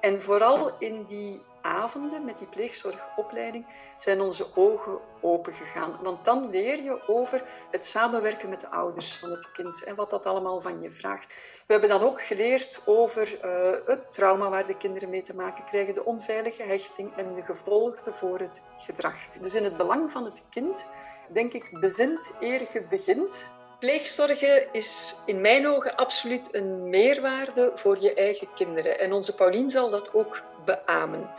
En 0.01 0.23
vooral 0.23 0.79
in 0.79 1.05
die 1.05 1.43
avonden 1.63 2.25
met 2.25 2.39
die 2.39 2.47
pleegzorgopleiding 2.47 3.67
zijn 3.97 4.21
onze 4.21 4.47
ogen 4.55 4.99
open 5.21 5.55
gegaan. 5.55 5.99
Want 6.03 6.25
dan 6.25 6.51
leer 6.51 6.83
je 6.83 7.09
over 7.09 7.43
het 7.71 7.85
samenwerken 7.85 8.49
met 8.49 8.61
de 8.61 8.71
ouders 8.71 9.17
van 9.17 9.31
het 9.31 9.53
kind 9.53 9.85
en 9.85 9.95
wat 9.95 10.11
dat 10.11 10.27
allemaal 10.27 10.61
van 10.61 10.81
je 10.81 10.91
vraagt. 10.91 11.35
We 11.67 11.73
hebben 11.73 11.99
dan 11.99 12.03
ook 12.03 12.23
geleerd 12.23 12.83
over 12.87 13.39
uh, 13.45 13.87
het 13.87 14.13
trauma 14.13 14.51
waar 14.51 14.67
de 14.67 14.77
kinderen 14.77 15.11
mee 15.11 15.23
te 15.23 15.35
maken 15.35 15.65
krijgen, 15.65 15.95
de 15.95 16.05
onveilige 16.05 16.63
hechting 16.63 17.17
en 17.17 17.35
de 17.35 17.43
gevolgen 17.43 18.15
voor 18.15 18.39
het 18.39 18.63
gedrag. 18.77 19.17
Dus 19.41 19.55
in 19.55 19.65
het 19.65 19.77
belang 19.77 20.13
van 20.13 20.25
het 20.25 20.45
kind, 20.51 20.87
denk 21.29 21.53
ik, 21.53 21.81
bezint 21.81 22.33
eer 22.41 22.69
je 22.73 22.83
begint. 22.83 23.55
Pleegzorgen 23.79 24.73
is 24.73 25.17
in 25.27 25.41
mijn 25.41 25.67
ogen 25.67 25.97
absoluut 25.97 26.55
een 26.55 26.89
meerwaarde 26.89 27.73
voor 27.75 28.01
je 28.01 28.15
eigen 28.15 28.49
kinderen. 28.55 28.99
En 28.99 29.13
onze 29.13 29.35
Paulien 29.35 29.71
zal 29.71 29.91
dat 29.91 30.15
ook 30.15 30.43
beamen. 30.65 31.31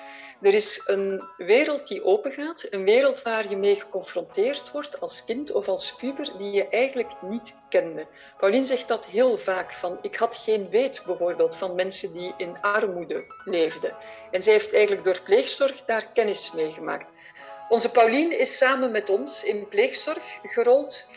Er 0.41 0.53
is 0.53 0.81
een 0.85 1.23
wereld 1.37 1.87
die 1.87 2.03
opengaat, 2.03 2.67
een 2.69 2.83
wereld 2.83 3.21
waar 3.21 3.49
je 3.49 3.57
mee 3.57 3.75
geconfronteerd 3.75 4.71
wordt 4.71 5.01
als 5.01 5.25
kind 5.25 5.51
of 5.51 5.67
als 5.67 5.95
puber 5.95 6.37
die 6.37 6.51
je 6.51 6.67
eigenlijk 6.67 7.11
niet 7.21 7.53
kende. 7.69 8.07
Pauline 8.37 8.65
zegt 8.65 8.87
dat 8.87 9.05
heel 9.05 9.37
vaak, 9.37 9.71
van 9.71 9.97
ik 10.01 10.15
had 10.15 10.35
geen 10.35 10.69
weet 10.69 11.03
bijvoorbeeld 11.05 11.55
van 11.55 11.75
mensen 11.75 12.13
die 12.13 12.33
in 12.37 12.61
armoede 12.61 13.25
leefden. 13.45 13.95
En 14.31 14.43
zij 14.43 14.53
heeft 14.53 14.73
eigenlijk 14.73 15.03
door 15.03 15.21
pleegzorg 15.21 15.85
daar 15.85 16.11
kennis 16.13 16.51
mee 16.51 16.71
gemaakt. 16.71 17.05
Onze 17.69 17.91
Pauline 17.91 18.35
is 18.35 18.57
samen 18.57 18.91
met 18.91 19.09
ons 19.09 19.43
in 19.43 19.67
pleegzorg 19.67 20.39
gerold. 20.43 21.09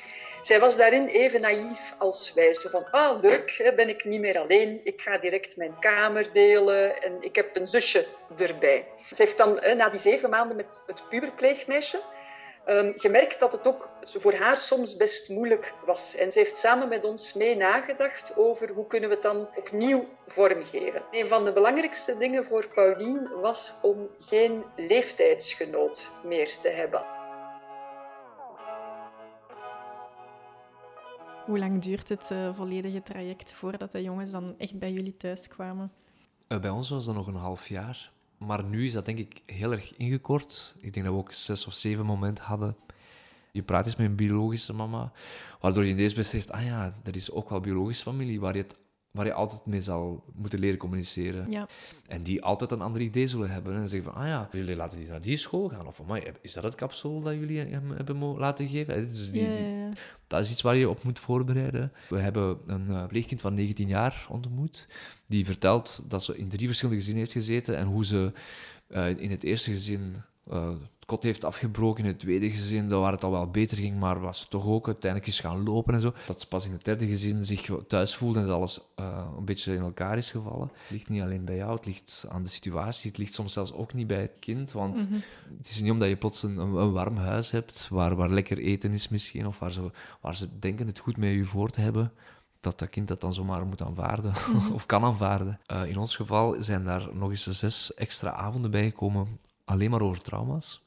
Zij 0.47 0.61
was 0.61 0.77
daarin 0.77 1.07
even 1.07 1.41
naïef 1.41 1.95
als 1.99 2.33
wij. 2.35 2.55
Zo 2.55 2.69
van, 2.69 2.87
ah 2.91 3.23
leuk, 3.23 3.73
ben 3.77 3.89
ik 3.89 4.05
niet 4.05 4.21
meer 4.21 4.39
alleen. 4.39 4.81
Ik 4.85 5.01
ga 5.01 5.19
direct 5.19 5.57
mijn 5.57 5.79
kamer 5.79 6.33
delen 6.33 7.03
en 7.03 7.17
ik 7.21 7.37
heb 7.37 7.57
een 7.57 7.69
zusje 7.69 8.07
erbij. 8.37 8.87
Ze 9.11 9.23
heeft 9.23 9.39
dan 9.39 9.61
na 9.77 9.89
die 9.89 10.01
zeven 10.01 10.31
maanden 10.31 10.57
met 10.57 10.83
het 10.87 11.09
puberpleegmeisje 11.09 12.01
um, 12.67 12.93
gemerkt 12.97 13.41
dat 13.41 13.53
het 13.53 13.67
ook 13.67 13.89
voor 14.05 14.35
haar 14.35 14.57
soms 14.57 14.97
best 14.97 15.29
moeilijk 15.29 15.73
was. 15.87 16.17
En 16.17 16.33
ze 16.33 16.39
heeft 16.39 16.57
samen 16.57 16.89
met 16.89 17.05
ons 17.05 17.33
mee 17.33 17.57
nagedacht 17.57 18.37
over 18.37 18.71
hoe 18.71 18.87
kunnen 18.87 19.09
we 19.09 19.15
het 19.15 19.25
dan 19.25 19.49
opnieuw 19.57 20.09
vormgeven. 20.27 21.03
Een 21.11 21.29
van 21.29 21.45
de 21.45 21.53
belangrijkste 21.53 22.17
dingen 22.17 22.45
voor 22.45 22.69
Paulien 22.75 23.29
was 23.41 23.75
om 23.83 24.11
geen 24.19 24.65
leeftijdsgenoot 24.77 26.11
meer 26.23 26.59
te 26.63 26.69
hebben. 26.69 27.14
Hoe 31.45 31.59
lang 31.59 31.83
duurt 31.83 32.09
het 32.09 32.31
uh, 32.31 32.55
volledige 32.55 33.03
traject 33.03 33.53
voordat 33.53 33.93
de 33.93 34.03
jongens 34.03 34.31
dan 34.31 34.55
echt 34.59 34.79
bij 34.79 34.93
jullie 34.93 35.17
thuis 35.17 35.49
kwamen? 35.49 35.93
Uh, 36.49 36.59
bij 36.59 36.71
ons 36.71 36.91
was 36.91 37.05
dat 37.05 37.15
nog 37.15 37.27
een 37.27 37.35
half 37.35 37.69
jaar. 37.69 38.13
Maar 38.39 38.65
nu 38.65 38.87
is 38.87 38.93
dat 38.93 39.05
denk 39.05 39.19
ik 39.19 39.43
heel 39.47 39.73
erg 39.73 39.97
ingekort. 39.97 40.77
Ik 40.81 40.95
denk 40.95 41.07
dat 41.07 41.15
we 41.15 41.21
ook 41.21 41.33
zes 41.33 41.67
of 41.67 41.75
zeven 41.75 42.07
momenten 42.07 42.45
hadden. 42.45 42.77
Je 43.53 43.63
praat 43.63 43.87
eens 43.87 43.97
met 43.97 44.07
een 44.07 44.17
biologische 44.17 44.73
mama, 44.73 45.13
waardoor 45.61 45.85
je 45.85 45.91
ineens 45.91 46.15
beseft, 46.15 46.53
ah 46.53 46.65
ja, 46.65 46.93
er 47.05 47.17
is 47.17 47.31
ook 47.31 47.51
wel 47.51 47.61
biologische 47.61 48.03
familie 48.03 48.41
waar 48.41 48.57
je, 48.57 48.63
het, 48.63 48.79
waar 49.15 49.27
je 49.27 49.33
altijd 49.33 49.67
mee 49.67 49.83
zal 49.83 50.25
moeten 50.35 50.59
leren 50.59 50.79
communiceren. 50.79 51.51
Ja. 51.51 51.69
En 52.07 52.23
die 52.23 52.43
altijd 52.43 52.71
een 52.71 52.81
ander 52.81 53.01
idee 53.01 53.27
zullen 53.27 53.51
hebben. 53.51 53.75
En 53.75 53.89
zeggen 53.89 54.13
van, 54.13 54.23
ah 54.23 54.29
ja, 54.29 54.49
jullie 54.53 54.77
laten 54.77 54.99
die 54.99 55.09
naar 55.09 55.21
die 55.21 55.37
school 55.37 55.69
gaan. 55.69 55.87
Of, 55.87 56.01
is 56.41 56.53
dat 56.53 56.63
het 56.63 56.75
kapsel 56.75 57.21
dat 57.21 57.35
jullie 57.35 57.59
hem 57.59 57.91
hebben 57.91 58.17
laten 58.39 58.69
geven? 58.69 59.07
Dus 59.07 59.31
die, 59.31 59.43
ja, 59.43 59.59
ja, 59.59 59.89
dat 60.27 60.41
is 60.41 60.51
iets 60.51 60.63
waar 60.63 60.77
je 60.77 60.89
op 60.89 61.03
moet 61.03 61.19
voorbereiden. 61.19 61.93
We 62.09 62.19
hebben 62.19 62.59
een 62.67 62.89
uh, 62.89 63.07
pleegkind 63.07 63.41
van 63.41 63.55
19 63.55 63.89
jaar 63.89 64.27
ontmoet, 64.29 64.89
die 65.27 65.45
vertelt 65.45 66.11
dat 66.11 66.25
ze 66.25 66.37
in 66.37 66.49
drie 66.49 66.67
verschillende 66.67 67.01
gezinnen 67.01 67.23
heeft 67.23 67.37
gezeten 67.37 67.77
en 67.77 67.87
hoe 67.87 68.05
ze 68.05 68.33
uh, 68.89 69.09
in 69.09 69.31
het 69.31 69.45
eerste 69.45 69.71
gezin 69.71 70.23
uh, 70.51 70.69
het 70.69 70.79
kot 71.07 71.23
heeft 71.23 71.45
afgebroken. 71.45 72.05
In 72.05 72.11
het 72.11 72.19
tweede 72.19 72.51
gezin, 72.51 72.89
waar 72.89 73.13
het 73.13 73.25
al 73.25 73.31
wel 73.31 73.51
beter 73.51 73.77
ging, 73.77 73.99
maar 73.99 74.21
was 74.21 74.39
ze 74.39 74.49
toch 74.49 74.67
ook 74.67 74.87
uiteindelijk 74.87 75.31
eens 75.31 75.41
gaan 75.41 75.63
lopen 75.63 75.95
en 75.95 76.01
zo. 76.01 76.13
Dat 76.27 76.41
ze 76.41 76.49
pas 76.49 76.67
in 76.67 76.73
het 76.73 76.85
derde 76.85 77.07
gezin 77.07 77.45
zich 77.45 77.71
thuis 77.89 78.17
voelde 78.17 78.41
en 78.41 78.47
dat 78.47 78.55
alles 78.55 78.81
uh, 79.01 79.27
een 79.39 79.45
beetje 79.45 79.75
in 79.75 79.81
elkaar 79.81 80.19
is 80.19 80.31
gevallen. 80.31 80.71
Het 80.75 80.91
ligt 80.91 81.09
niet 81.09 81.23
alleen 81.23 81.45
bij 81.45 81.57
jou, 81.57 81.77
het 81.77 81.87
ligt 81.87 82.27
aan 82.29 82.43
de 82.43 82.49
situatie. 82.49 83.11
Het 83.11 83.19
ligt 83.19 83.35
soms 83.35 83.53
zelfs 83.53 83.73
ook 83.73 83.95
niet 83.95 84.07
bij 84.07 84.21
het 84.21 84.37
kind, 84.41 84.73
want 84.73 84.97
mm 84.97 85.07
-hmm. 85.09 85.23
het 85.59 85.69
is 85.69 85.81
niet 85.81 85.91
omdat 85.91 86.09
je 86.09 86.17
plots 86.17 86.43
een, 86.43 86.57
een, 86.57 86.93
warm 86.93 87.17
huis 87.17 87.51
hebt, 87.51 87.89
waar, 87.91 88.17
waar 88.17 88.31
lekker 88.31 88.59
eten 88.59 88.93
is 88.93 89.09
misschien, 89.09 89.47
of 89.47 89.59
waar 89.59 89.73
ze, 89.73 89.91
waar 90.21 90.37
ze 90.37 90.59
denken 90.59 90.87
het 90.87 90.99
goed 90.99 91.17
met 91.17 91.31
je 91.31 91.45
voor 91.45 91.71
te 91.71 91.81
hebben, 91.81 92.13
dat 92.61 92.79
dat 92.79 92.91
kind 92.91 93.09
dat 93.09 93.21
dan 93.21 93.35
zomaar 93.35 93.67
moet 93.67 93.83
aanvaarden 93.83 94.33
mm-hmm. 94.53 94.73
of 94.79 94.87
kan 94.87 95.05
aanvaarden. 95.05 95.61
Uh, 95.73 95.87
in 95.87 95.99
ons 95.99 96.17
geval 96.17 96.57
zijn 96.59 96.85
daar 96.85 97.09
nog 97.15 97.31
eens 97.31 97.47
zes 97.47 97.95
extra 97.95 98.33
avonden 98.33 98.71
bijgekomen 98.71 99.39
alleen 99.65 99.91
maar 99.91 100.01
over 100.01 100.23
trauma's. 100.23 100.84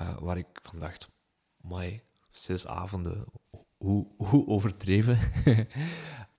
Uh, 0.00 0.18
waar 0.18 0.38
ik 0.38 0.46
van 0.62 0.78
dacht, 0.78 1.08
mooi, 1.60 2.02
zes 2.30 2.66
avonden, 2.66 3.24
hoe, 3.76 4.06
hoe 4.16 4.46
overdreven. 4.46 5.18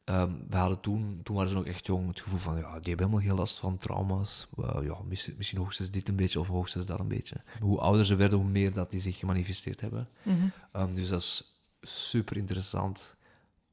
um, 0.06 0.46
we 0.50 0.58
hadden 0.58 0.80
toen, 0.80 1.20
toen 1.24 1.36
waren 1.36 1.50
ze 1.50 1.56
nog 1.56 1.65
echt 1.65 1.86
jong, 1.86 2.08
het 2.08 2.22
gevoel 2.22 2.39
van, 2.39 2.58
ja, 2.58 2.80
die 2.80 2.88
hebben 2.89 3.06
helemaal 3.06 3.28
geen 3.28 3.38
last 3.38 3.60
van 3.60 3.78
trauma's. 3.78 4.48
Uh, 4.60 4.78
ja, 4.84 4.98
misschien, 5.08 5.34
misschien 5.38 5.60
hoogstens 5.60 5.91
dit 5.91 6.08
een 6.08 6.15
beetje 6.15 6.39
of 6.39 6.48
hoogstens 6.48 6.86
dat 6.86 7.00
een 7.00 7.08
beetje. 7.08 7.44
Hoe 7.60 7.80
ouder 7.80 8.06
ze 8.06 8.15
werden, 8.15 8.38
hoe 8.38 8.48
meer 8.48 8.74
dat 8.74 8.91
die 8.91 9.02
zich 9.02 9.18
gemanifesteerd 9.18 9.82
hebben. 9.82 10.10
Mm 10.24 10.39
-hmm. 10.39 10.82
um, 10.82 10.96
dus 10.96 11.08
dat 11.08 11.22
is 11.22 11.60
super 11.82 12.38
interessant 12.38 13.15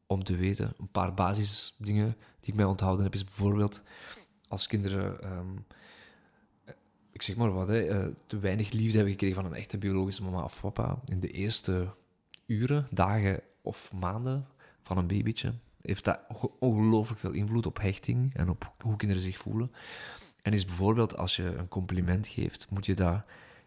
om 0.07 0.25
te 0.25 0.37
weten. 0.37 0.75
Een 0.79 0.90
paar 0.90 1.14
basisdingen 1.14 2.16
die 2.40 2.51
ik 2.51 2.55
mij 2.55 2.64
onthouden 2.64 3.05
heb, 3.05 3.14
is 3.14 3.25
bijvoorbeeld 3.25 3.83
als 4.49 4.66
kinderen... 4.66 5.33
Um, 5.38 5.64
ik 7.12 7.22
zeg 7.22 7.37
maar 7.37 7.53
wat, 7.53 7.68
hè, 7.68 8.05
uh, 8.05 8.07
te 8.27 8.38
weinig 8.38 8.70
liefde 8.72 8.92
hebben 8.94 9.12
gekregen 9.12 9.37
van 9.42 9.44
een 9.44 9.55
echte 9.55 9.79
biologische 9.79 10.22
mama 10.22 10.42
of 10.44 10.61
papa 10.61 10.98
in 11.05 11.20
de 11.20 11.29
eerste 11.31 11.88
uren, 12.46 12.87
dagen 12.90 13.40
of 13.62 13.92
maanden 13.92 14.46
van 14.83 14.98
een 14.98 15.07
babytje, 15.07 15.53
heeft 15.83 16.05
dat 16.05 16.20
ongelooflijk 16.59 17.20
veel 17.20 17.33
invloed 17.33 17.66
op 17.66 17.81
hechting 17.81 18.35
en 18.35 18.48
op 18.48 18.72
hoe 18.79 18.96
kinderen 18.96 19.22
zich 19.22 19.38
voelen. 19.38 19.72
En 20.42 20.53
is 20.53 20.64
bijvoorbeeld 20.64 21.16
als 21.16 21.37
je 21.37 21.55
een 21.57 21.68
compliment 21.68 22.27
geeft, 22.27 22.66
moet 22.70 22.87
je 22.87 22.94
dat 22.94 23.22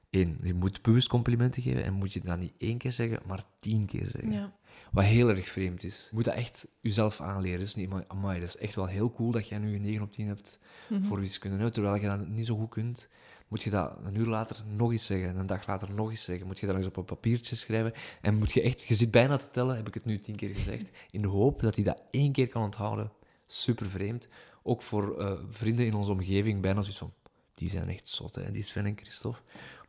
één, 0.10 0.38
je 0.44 0.54
moet 0.54 0.82
bewust 0.82 1.08
complimenten 1.08 1.62
geven 1.62 1.84
en 1.84 1.94
moet 1.94 2.14
je 2.14 2.20
dat 2.20 2.40
niet 2.40 2.54
één 2.58 2.78
keer 2.78 2.92
zeggen, 2.92 3.20
maar 3.26 3.44
tien 3.60 3.86
keer 3.86 4.08
zeggen. 4.12 4.32
Ja. 4.32 4.54
Wat 4.92 5.04
heel 5.04 5.30
erg 5.30 5.48
vreemd 5.48 5.84
is. 5.84 6.08
Je 6.10 6.16
moet 6.16 6.26
dat 6.26 6.34
echt 6.34 6.68
jezelf 6.82 7.22
aanleren. 7.22 7.60
Dus 7.60 7.76
niet, 7.76 7.90
amai, 8.08 8.40
dat 8.40 8.48
is 8.48 8.58
echt 8.58 8.76
wel 8.76 8.86
heel 8.86 9.12
cool 9.12 9.32
dat 9.32 9.48
jij 9.48 9.58
nu 9.58 9.76
een 9.76 9.82
9 9.82 10.02
op 10.02 10.12
10 10.12 10.28
hebt 10.28 10.60
Mhm. 10.90 11.02
voor 11.04 11.20
wiskunde. 11.20 11.70
Terwijl 11.72 11.96
je 11.96 12.08
dat 12.08 12.28
niet 12.28 12.46
zo 12.46 12.56
goed 12.58 12.70
kunt, 12.70 13.10
moet 13.48 13.64
je 13.64 13.70
dat 13.70 13.98
een 14.04 14.16
uur 14.16 14.28
later 14.28 14.64
nog 14.76 14.92
eens 14.92 15.06
zeggen, 15.06 15.30
en 15.30 15.38
een 15.38 15.46
dag 15.46 15.68
later 15.68 15.92
nog 15.92 16.10
eens 16.10 16.24
zeggen. 16.24 16.48
Moet 16.48 16.60
je 16.60 16.66
dat 16.66 16.76
nog 16.76 16.84
eens 16.84 16.94
op 16.94 16.98
een 16.98 17.06
papiertje 17.06 17.56
schrijven. 17.56 17.94
En 18.22 18.36
moet 18.36 18.52
je 18.52 18.62
echt, 18.62 18.84
je 18.84 18.96
zit 18.96 19.12
bijna 19.12 19.38
te 19.38 19.50
tellen, 19.52 19.76
heb 19.76 19.88
ik 19.88 19.94
het 19.94 20.06
nu 20.06 20.20
tien 20.20 20.36
keer 20.36 20.56
gezegd, 20.56 20.90
in 21.12 21.22
de 21.22 21.28
hoop 21.28 21.62
dat 21.62 21.76
hij 21.76 21.84
dat 21.84 22.02
één 22.12 22.32
keer 22.32 22.48
kan 22.48 22.64
onthouden. 22.64 23.12
Super 23.48 23.90
vreemd. 23.90 24.28
Ook 24.64 24.82
voor 24.82 25.22
uh, 25.22 25.32
vrienden 25.50 25.86
in 25.86 25.94
onze 25.94 26.12
omgeving, 26.12 26.62
bijna 26.62 26.82
zoiets 26.82 27.00
van, 27.00 27.14
die 27.54 27.70
zijn 27.70 27.90
echt 27.90 28.10
zot, 28.10 28.36
hè, 28.36 28.52
die 28.52 28.64
Sven 28.64 28.86
en 28.86 28.98
Christophe. 28.98 29.40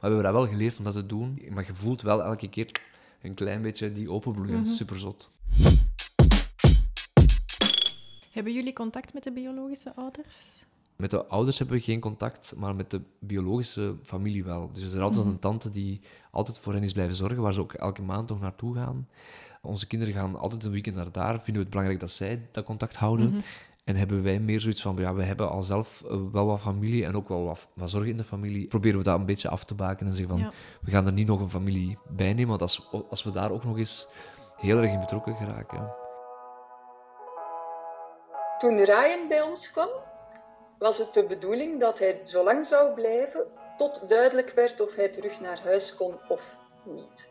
Maar 0.01 0.11
we 0.11 0.17
hebben 0.17 0.23
dat 0.23 0.33
wel 0.33 0.47
geleerd 0.49 0.79
om 0.79 0.85
dat 0.85 0.95
te 0.95 1.07
doen. 1.07 1.43
Maar 1.51 1.67
je 1.67 1.75
voelt 1.75 2.03
wel 2.03 2.23
elke 2.23 2.49
keer 2.49 2.81
een 3.23 3.35
klein 3.35 3.63
beetje 3.63 3.93
die 3.93 4.11
openbloeien. 4.11 4.61
Mhm. 4.61 4.71
Super 4.71 4.99
zot. 4.99 5.31
Hebben 8.31 8.53
jullie 8.53 8.73
contact 8.73 9.15
met 9.15 9.23
de 9.23 9.33
biologische 9.33 9.95
ouders? 9.95 10.65
Met 10.97 11.11
de 11.11 11.27
ouders 11.27 11.59
hebben 11.59 11.77
we 11.77 11.83
geen 11.83 12.01
contact, 12.01 12.53
maar 12.57 12.75
met 12.75 12.91
de 12.91 13.01
biologische 13.19 13.95
familie 14.03 14.45
wel. 14.45 14.71
Dus 14.73 14.83
er 14.91 14.97
is 14.97 15.03
altijd 15.03 15.25
Mhm. 15.25 15.33
een 15.33 15.39
tante 15.39 15.71
die 15.71 16.01
altijd 16.31 16.59
voor 16.59 16.73
hen 16.73 16.83
is 16.83 16.93
blijven 16.93 17.17
zorgen, 17.17 17.43
waar 17.43 17.53
ze 17.53 17.61
ook 17.61 17.73
elke 17.73 18.03
maand 18.03 18.29
nog 18.29 18.41
naartoe 18.41 18.75
gaan. 18.75 19.09
Onze 19.63 19.87
kinderen 19.87 20.15
gaan 20.15 20.37
altijd 20.37 20.65
een 20.65 20.71
weekend 20.71 20.97
naar 20.97 21.13
daar. 21.13 21.35
Vinden 21.35 21.53
we 21.55 21.59
het 21.59 21.69
belangrijk 21.71 22.01
dat 22.01 22.11
zij 22.11 22.49
dat 22.53 22.65
contact 22.65 22.97
houden. 22.97 23.29
Mhm. 23.31 23.41
En 23.85 23.97
hebben 23.97 24.23
wij 24.23 24.41
meer 24.41 24.61
zoiets 24.61 24.83
van, 24.83 24.97
ja, 24.99 25.15
we 25.15 25.23
hebben 25.23 25.51
al 25.51 25.63
zelf 25.63 26.03
eh, 26.03 26.17
wel 26.33 26.47
wat 26.47 26.61
familie 26.61 27.05
en 27.05 27.17
ook 27.17 27.29
wel 27.29 27.45
wat, 27.45 27.69
wat 27.75 27.91
zorg 27.91 28.07
in 28.07 28.17
de 28.17 28.25
familie. 28.25 28.67
Proberen 28.67 28.99
we 28.99 29.05
dat 29.05 29.19
een 29.19 29.27
beetje 29.27 29.49
af 29.49 29.65
te 29.65 29.75
baken 29.75 30.07
en 30.07 30.15
zeggen 30.15 30.29
van, 30.31 30.39
Ja. 30.39 30.51
we 30.81 30.91
gaan 30.91 31.07
er 31.07 31.13
niet 31.13 31.27
nog 31.27 31.41
een 31.41 31.51
familie 31.51 31.99
bij 32.09 32.27
nemen, 32.33 32.49
want 32.49 32.63
als, 32.63 32.89
als 33.11 33.23
we 33.23 33.31
daar 33.31 33.51
ook 33.51 33.65
nog 33.65 33.79
eens 33.79 34.07
heel 34.57 34.79
erg 34.79 34.91
in 34.93 35.01
betrokken 35.01 35.37
geraken. 35.37 35.93
Toen 38.59 38.77
Ryan 38.77 39.29
bij 39.29 39.43
ons 39.43 39.71
kwam, 39.73 39.89
was 40.79 40.99
het 40.99 41.15
de 41.15 41.27
bedoeling 41.27 41.81
dat 41.81 41.99
hij 41.99 42.21
zo 42.25 42.45
lang 42.45 42.67
zou 42.67 42.95
blijven 42.95 43.47
tot 43.77 44.09
duidelijk 44.09 44.51
werd 44.51 44.81
of 44.81 44.95
hij 44.95 45.09
terug 45.09 45.41
naar 45.41 45.61
huis 45.63 45.95
kon 45.95 46.21
of 46.29 46.57
niet. 46.85 47.29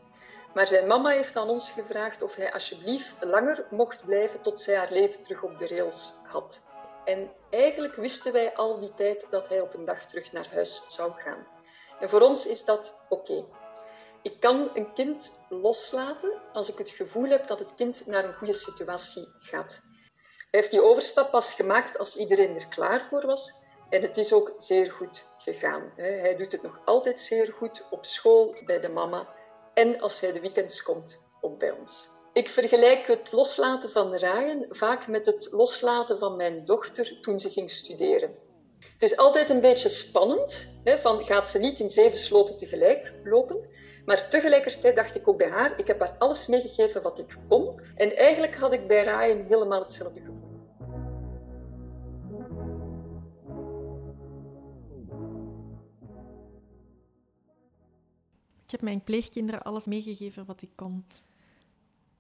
Maar 0.53 0.67
zijn 0.67 0.87
mama 0.87 1.09
heeft 1.09 1.35
aan 1.35 1.49
ons 1.49 1.71
gevraagd 1.71 2.21
of 2.21 2.35
hij 2.35 2.53
alsjeblieft 2.53 3.15
langer 3.19 3.65
mocht 3.69 4.05
blijven 4.05 4.41
tot 4.41 4.59
zij 4.59 4.75
haar 4.75 4.91
leven 4.91 5.21
terug 5.21 5.43
op 5.43 5.57
de 5.57 5.67
rails 5.67 6.13
had. 6.23 6.61
En 7.05 7.31
eigenlijk 7.49 7.95
wisten 7.95 8.33
wij 8.33 8.55
al 8.55 8.79
die 8.79 8.93
tijd 8.93 9.27
dat 9.29 9.47
hij 9.47 9.61
op 9.61 9.73
een 9.73 9.85
dag 9.85 10.05
terug 10.05 10.31
naar 10.31 10.47
huis 10.51 10.85
zou 10.87 11.11
gaan. 11.11 11.47
En 11.99 12.09
voor 12.09 12.21
ons 12.21 12.47
is 12.47 12.65
dat 12.65 12.93
oké. 13.09 13.45
Ik 14.21 14.39
kan 14.39 14.69
een 14.73 14.93
kind 14.93 15.39
loslaten 15.49 16.41
als 16.53 16.69
ik 16.69 16.77
het 16.77 16.89
gevoel 16.89 17.29
heb 17.29 17.47
dat 17.47 17.59
het 17.59 17.75
kind 17.75 18.05
naar 18.05 18.23
een 18.23 18.33
goede 18.33 18.53
situatie 18.53 19.27
gaat. 19.39 19.81
Heeft 20.55 20.71
die 20.71 20.83
overstap 20.83 21.31
pas 21.31 21.53
gemaakt 21.53 21.97
als 21.97 22.15
iedereen 22.15 22.55
er 22.55 22.67
klaar 22.67 23.07
voor 23.09 23.25
was. 23.25 23.53
En 23.89 24.01
het 24.01 24.17
is 24.17 24.33
ook 24.33 24.53
zeer 24.57 24.91
goed 24.91 25.25
gegaan. 25.37 25.91
Hij 25.95 26.35
doet 26.35 26.51
het 26.51 26.61
nog 26.61 26.79
altijd 26.85 27.19
zeer 27.19 27.53
goed 27.57 27.85
op 27.89 28.05
school, 28.05 28.55
bij 28.65 28.79
de 28.79 28.89
mama. 28.89 29.27
En 29.73 30.01
als 30.01 30.21
hij 30.21 30.31
de 30.31 30.39
weekends 30.39 30.83
komt, 30.83 31.21
ook 31.41 31.59
bij 31.59 31.71
ons. 31.71 32.07
Ik 32.33 32.49
vergelijk 32.49 33.07
het 33.07 33.31
loslaten 33.31 33.91
van 33.91 34.15
Ryan 34.15 34.65
vaak 34.69 35.07
met 35.07 35.25
het 35.25 35.47
loslaten 35.51 36.19
van 36.19 36.35
mijn 36.35 36.65
dochter 36.65 37.19
toen 37.21 37.39
ze 37.39 37.49
ging 37.49 37.71
studeren. 37.71 38.35
Het 38.79 39.03
is 39.03 39.17
altijd 39.17 39.49
een 39.49 39.61
beetje 39.61 39.89
spannend, 39.89 40.67
hè, 40.83 40.97
van 40.99 41.25
gaat 41.25 41.47
ze 41.47 41.59
niet 41.59 41.79
in 41.79 41.89
zeven 41.89 42.17
sloten 42.17 42.57
tegelijk 42.57 43.13
lopen. 43.23 43.69
Maar 44.05 44.29
tegelijkertijd 44.29 44.95
dacht 44.95 45.15
ik 45.15 45.27
ook 45.27 45.37
bij 45.37 45.49
haar, 45.49 45.79
ik 45.79 45.87
heb 45.87 45.99
haar 45.99 46.15
alles 46.17 46.47
meegegeven 46.47 47.01
wat 47.01 47.19
ik 47.19 47.37
kon. 47.49 47.81
En 47.95 48.15
eigenlijk 48.15 48.55
had 48.55 48.73
ik 48.73 48.87
bij 48.87 49.03
Ryan 49.03 49.45
helemaal 49.47 49.79
hetzelfde 49.79 50.19
gevoel. 50.19 50.44
Ik 58.65 58.71
heb 58.71 58.81
mijn 58.81 59.03
pleegkinderen 59.03 59.63
alles 59.63 59.85
meegegeven 59.85 60.45
wat 60.45 60.61
ik 60.61 60.69
kon. 60.75 61.05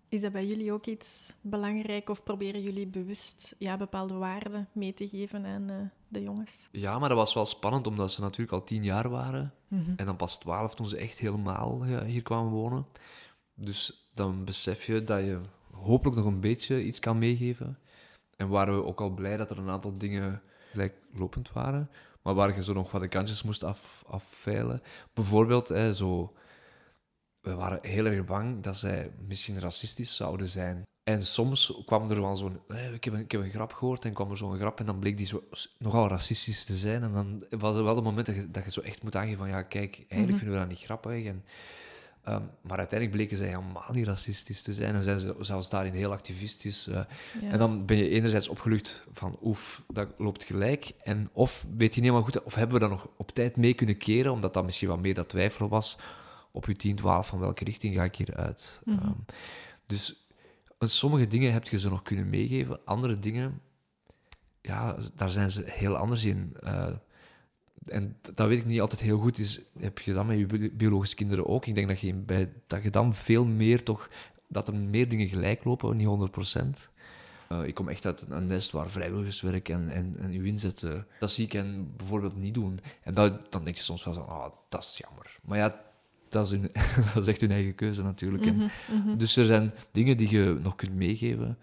Is 0.09 0.21
dat 0.21 0.31
bij 0.31 0.45
jullie 0.45 0.71
ook 0.71 0.85
iets 0.85 1.33
belangrijk 1.41 2.09
of 2.09 2.23
proberen 2.23 2.61
jullie 2.61 2.87
bewust 2.87 3.55
ja, 3.57 3.77
bepaalde 3.77 4.13
waarden 4.13 4.67
mee 4.71 4.93
te 4.93 5.07
geven 5.09 5.45
aan 5.45 5.71
uh, 5.71 5.77
de 6.07 6.21
jongens? 6.21 6.67
Ja, 6.71 6.99
maar 6.99 7.09
dat 7.09 7.17
was 7.17 7.33
wel 7.33 7.45
spannend, 7.45 7.87
omdat 7.87 8.11
ze 8.11 8.21
natuurlijk 8.21 8.51
al 8.51 8.63
tien 8.63 8.83
jaar 8.83 9.09
waren. 9.09 9.53
Mhm. 9.67 9.93
En 9.95 10.05
dan 10.05 10.15
pas 10.15 10.39
twaalf 10.39 10.75
toen 10.75 10.87
ze 10.87 10.97
echt 10.97 11.19
helemaal 11.19 11.85
ja, 11.85 12.03
hier 12.03 12.21
kwamen 12.21 12.51
wonen. 12.51 12.85
Dus 13.53 14.09
dan 14.13 14.45
besef 14.45 14.85
je 14.85 15.03
dat 15.03 15.21
je 15.21 15.39
hopelijk 15.71 16.17
nog 16.17 16.25
een 16.25 16.39
beetje 16.39 16.83
iets 16.83 16.99
kan 16.99 17.17
meegeven. 17.17 17.79
En 18.35 18.49
waren 18.49 18.75
we 18.75 18.83
ook 18.83 19.01
al 19.01 19.09
blij 19.09 19.37
dat 19.37 19.51
er 19.51 19.57
een 19.57 19.69
aantal 19.69 19.97
dingen 19.97 20.41
gelijklopend 20.71 21.51
waren. 21.51 21.89
Maar 22.25 22.33
waar 22.33 22.55
je 22.55 22.63
zo 22.63 22.73
nog 22.73 22.91
wat 22.91 23.01
de 23.01 23.07
kantjes 23.07 23.43
moest 23.43 23.63
af, 23.63 24.03
afveilen. 24.07 24.81
Bijvoorbeeld, 25.13 25.67
hè, 25.67 25.93
zo 25.93 26.33
we 27.41 27.53
waren 27.53 27.79
heel 27.81 28.05
erg 28.05 28.25
bang 28.25 28.63
dat 28.63 28.77
zij 28.77 29.11
misschien 29.27 29.59
racistisch 29.59 30.15
zouden 30.15 30.47
zijn. 30.47 30.83
En 31.03 31.25
soms 31.25 31.81
kwam 31.85 32.09
er 32.09 32.21
wel 32.21 32.35
zo'n... 32.35 32.59
eh, 32.67 32.93
ik, 32.93 33.03
heb 33.03 33.13
een, 33.13 33.19
ik 33.19 33.31
heb 33.31 33.41
een 33.41 33.49
grap 33.49 33.73
gehoord 33.73 34.05
en 34.05 34.13
kwam 34.13 34.31
er 34.31 34.37
zo'n 34.37 34.57
grap 34.57 34.79
en 34.79 34.85
dan 34.85 34.99
bleek 34.99 35.17
die 35.17 35.25
zo 35.25 35.43
nogal 35.77 36.07
racistisch 36.07 36.65
te 36.65 36.75
zijn. 36.75 37.03
En 37.03 37.13
dan 37.13 37.45
was 37.49 37.75
er 37.75 37.83
wel 37.83 37.95
het 37.95 38.03
moment 38.03 38.25
dat 38.25 38.35
je, 38.35 38.51
dat 38.51 38.63
je 38.63 38.71
zo 38.71 38.81
echt 38.81 39.03
moet 39.03 39.15
aangeven 39.15 39.37
van 39.37 39.47
ja, 39.47 39.61
kijk, 39.61 40.05
eigenlijk 40.07 40.39
vinden 40.39 40.57
we 40.59 40.65
dat 40.65 40.75
niet 40.75 40.85
grappig. 40.85 41.25
En, 41.25 41.45
ehm, 42.25 42.41
maar 42.61 42.77
uiteindelijk 42.77 43.11
bleken 43.11 43.37
zij 43.37 43.47
helemaal 43.47 43.89
niet 43.91 44.05
racistisch 44.05 44.61
te 44.61 44.73
zijn 44.73 44.95
en 44.95 45.03
zijn 45.03 45.19
ze 45.19 45.35
zelfs 45.39 45.69
daarin 45.69 45.93
heel 45.93 46.11
activistisch. 46.11 46.87
eh. 46.87 47.01
Ja. 47.41 47.49
En 47.49 47.59
dan 47.59 47.85
ben 47.85 47.97
je 47.97 48.09
enerzijds 48.09 48.47
opgelucht 48.47 49.07
van 49.13 49.37
oef, 49.41 49.83
dat 49.87 50.07
loopt 50.17 50.43
gelijk. 50.43 50.91
En 51.03 51.29
of 51.33 51.65
weet 51.77 51.95
je 51.95 52.01
niet 52.01 52.09
helemaal 52.09 52.21
goed, 52.21 52.43
of 52.43 52.55
hebben 52.55 52.73
we 52.79 52.87
dat 52.87 52.89
nog 52.89 53.07
op 53.17 53.31
tijd 53.31 53.57
mee 53.57 53.73
kunnen 53.73 53.97
keren, 53.97 54.31
omdat 54.31 54.53
dat 54.53 54.65
misschien 54.65 54.87
wat 54.87 54.99
meer 54.99 55.13
dat 55.13 55.29
twijfel 55.29 55.67
was 55.69 55.97
op 56.51 56.65
je 56.65 56.75
10, 56.75 56.95
12, 56.95 57.27
van 57.27 57.39
welke 57.39 57.63
richting 57.63 57.95
ga 57.95 58.03
ik 58.03 58.15
hier 58.15 58.35
uit. 58.35 58.81
Ehm, 58.85 59.11
dus 59.85 60.27
eh, 60.77 60.87
sommige 60.89 61.27
dingen 61.27 61.53
heb 61.53 61.67
je 61.67 61.79
ze 61.79 61.89
nog 61.89 62.01
kunnen 62.01 62.29
meegeven, 62.29 62.79
andere 62.85 63.19
dingen, 63.19 63.61
ja, 64.61 64.95
daar 65.15 65.31
zijn 65.31 65.51
ze 65.51 65.63
heel 65.65 65.95
anders 65.95 66.23
in. 66.23 66.57
Eh, 66.59 66.87
en 67.85 68.15
dat 68.33 68.47
weet 68.47 68.57
ik 68.59 68.65
niet 68.65 68.81
altijd 68.81 69.01
heel 69.01 69.17
goed. 69.19 69.39
Is, 69.39 69.61
heb 69.79 69.99
je 69.99 70.13
dat 70.13 70.25
met 70.25 70.37
je 70.37 70.45
bi- 70.45 70.71
biologische 70.71 71.15
kinderen 71.15 71.47
ook? 71.47 71.65
Ik 71.65 71.75
denk 71.75 71.87
dat 71.87 71.99
je, 71.99 72.13
bij, 72.13 72.49
dat 72.67 72.83
je 72.83 72.89
dan 72.89 73.15
veel 73.15 73.45
meer 73.45 73.83
toch... 73.83 74.09
Dat 74.47 74.67
er 74.67 74.75
meer 74.75 75.09
dingen 75.09 75.27
gelijk 75.27 75.63
lopen, 75.63 75.97
niet 75.97 76.07
100 76.07 76.31
procent. 76.31 76.89
Eh, 77.49 77.63
ik 77.63 77.73
kom 77.73 77.89
echt 77.89 78.05
uit 78.05 78.25
een 78.29 78.47
nest 78.47 78.71
waar 78.71 78.89
vrijwilligerswerk 78.89 79.69
en, 79.69 79.89
en, 79.89 80.15
en 80.19 80.31
uw 80.31 80.43
inzet, 80.43 80.83
eh, 80.83 80.93
dat 81.19 81.31
zie 81.31 81.45
ik 81.45 81.51
hen 81.51 81.93
bijvoorbeeld 81.97 82.35
niet 82.35 82.53
doen. 82.53 82.79
En 83.03 83.13
dat, 83.13 83.51
dan 83.51 83.63
denk 83.63 83.75
je 83.75 83.83
soms 83.83 84.03
wel 84.03 84.13
zo, 84.13 84.21
ah, 84.21 84.51
dat 84.69 84.83
is 84.83 84.97
jammer. 84.97 85.37
Maar 85.43 85.57
ja, 85.57 85.81
dat 86.29 86.45
is, 86.45 86.51
hun, 86.51 86.61
dat 87.13 87.23
is 87.23 87.27
echt 87.27 87.41
hun 87.41 87.51
eigen 87.51 87.75
keuze 87.75 88.03
natuurlijk. 88.03 88.45
En, 88.45 88.71
Dus 89.17 89.35
er 89.37 89.45
zijn 89.45 89.71
dingen 89.91 90.17
die 90.17 90.29
je 90.29 90.59
nog 90.63 90.75
kunt 90.75 90.95
meegeven. 90.95 91.57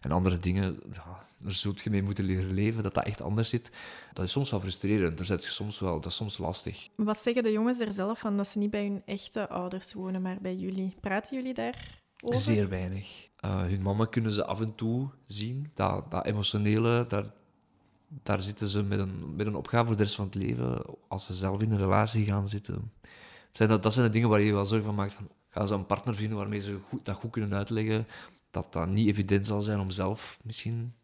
En 0.00 0.10
andere 0.12 0.38
dingen, 0.38 0.78
ja, 0.92 1.24
daar 1.38 1.52
zult 1.52 1.80
je 1.80 1.90
mee 1.90 2.02
moeten 2.02 2.24
leren 2.24 2.54
leven, 2.54 2.82
dat 2.82 2.94
dat 2.94 3.04
echt 3.04 3.20
anders 3.20 3.48
zit. 3.48 3.70
Dat 4.12 4.24
is 4.24 4.32
soms 4.32 4.50
wel 4.50 4.60
frustrerend. 4.60 5.16
Daar 5.16 5.26
zit 5.26 5.44
je 5.44 5.50
soms 5.50 5.78
wel, 5.78 6.00
dat 6.00 6.10
is 6.10 6.16
soms 6.16 6.38
lastig. 6.38 6.88
Wat 6.96 7.18
zeggen 7.18 7.42
de 7.42 7.52
jongens 7.52 7.80
er 7.80 7.92
zelf 7.92 8.18
van 8.18 8.36
dat 8.36 8.48
ze 8.48 8.58
niet 8.58 8.70
bij 8.70 8.82
hun 8.82 9.02
echte 9.04 9.48
ouders 9.48 9.92
wonen, 9.92 10.22
maar 10.22 10.38
bij 10.40 10.54
jullie? 10.54 10.94
Praten 11.00 11.36
jullie 11.36 11.54
daar 11.54 12.02
over? 12.20 12.40
Zeer 12.40 12.68
weinig. 12.68 13.28
Eh, 13.36 13.60
hun 13.60 13.82
mama 13.82 14.04
kunnen 14.04 14.32
ze 14.32 14.44
af 14.44 14.60
en 14.60 14.74
toe 14.74 15.08
zien. 15.26 15.70
Dat, 15.74 16.10
dat 16.10 16.26
emotionele, 16.26 17.04
daar, 17.08 17.32
daar 18.08 18.42
zitten 18.42 18.68
ze 18.68 18.82
met 18.82 18.98
een, 18.98 19.36
met 19.36 19.46
een 19.46 19.56
opgave 19.56 19.86
voor 19.86 19.96
de 19.96 20.02
rest 20.02 20.14
van 20.14 20.24
het 20.24 20.34
leven. 20.34 20.84
Als 21.08 21.26
ze 21.26 21.34
zelf 21.34 21.60
in 21.60 21.70
een 21.70 21.78
relatie 21.78 22.26
gaan 22.26 22.48
zitten. 22.48 22.92
Zijn 23.50 23.68
dat, 23.68 23.82
dat 23.82 23.92
zijn 23.92 24.06
de 24.06 24.12
dingen 24.12 24.28
waar 24.28 24.40
je 24.40 24.52
wel 24.52 24.66
zorgen 24.66 24.86
van 24.86 24.94
maakt. 24.94 25.14
Van, 25.14 25.28
gaan 25.48 25.66
ze 25.66 25.74
een 25.74 25.86
partner 25.86 26.14
vinden 26.14 26.38
waarmee 26.38 26.60
ze 26.60 26.78
goed, 26.88 27.04
dat 27.04 27.16
goed 27.16 27.30
kunnen 27.30 27.54
uitleggen? 27.54 28.06
Dat 28.50 28.72
dat 28.72 28.88
niet 28.88 29.08
evident 29.08 29.46
zal 29.46 29.60
zijn 29.60 29.80
om 29.80 29.90
zelf 29.90 30.38
misschien 30.42 30.94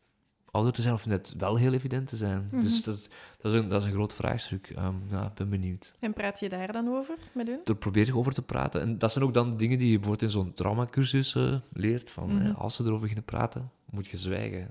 ouder 0.54 0.72
te 0.72 0.82
zijn, 0.82 0.94
of 0.94 1.06
net 1.06 1.34
wel 1.38 1.56
heel 1.56 1.72
evident 1.72 2.08
te 2.08 2.16
zijn. 2.16 2.48
Dus 2.52 2.82
dat 2.82 2.94
is, 2.94 3.08
dat, 3.40 3.52
is 3.52 3.58
een, 3.60 3.68
dat 3.68 3.80
is 3.80 3.86
een 3.86 3.92
groot 3.94 4.14
vraagstuk. 4.14 4.72
Ehm, 4.76 4.94
ja, 5.10 5.24
ik 5.26 5.34
ben 5.34 5.48
benieuwd 5.48 5.94
En 6.00 6.12
praat 6.12 6.40
je 6.40 6.48
daar 6.48 6.72
dan 6.72 6.88
over 6.88 7.14
met 7.32 7.46
hun? 7.46 7.60
er 7.64 7.76
probeer 7.76 8.06
je 8.06 8.16
over 8.16 8.32
te 8.34 8.42
praten. 8.42 8.80
En 8.80 8.98
dat 8.98 9.12
zijn 9.12 9.24
ook 9.24 9.34
dan 9.34 9.56
dingen 9.56 9.78
die 9.78 9.86
je 9.90 9.98
bijvoorbeeld 9.98 10.22
in 10.22 10.30
zo'n 10.40 10.54
traumacursus 10.54 11.34
eh, 11.34 11.54
leert. 11.72 12.10
Van, 12.10 12.34
Mhm. 12.36 12.50
als 12.54 12.74
ze 12.74 12.82
erover 12.82 13.00
beginnen 13.00 13.24
praten, 13.24 13.70
moet 13.90 14.06
je 14.06 14.16
zwijgen. 14.16 14.70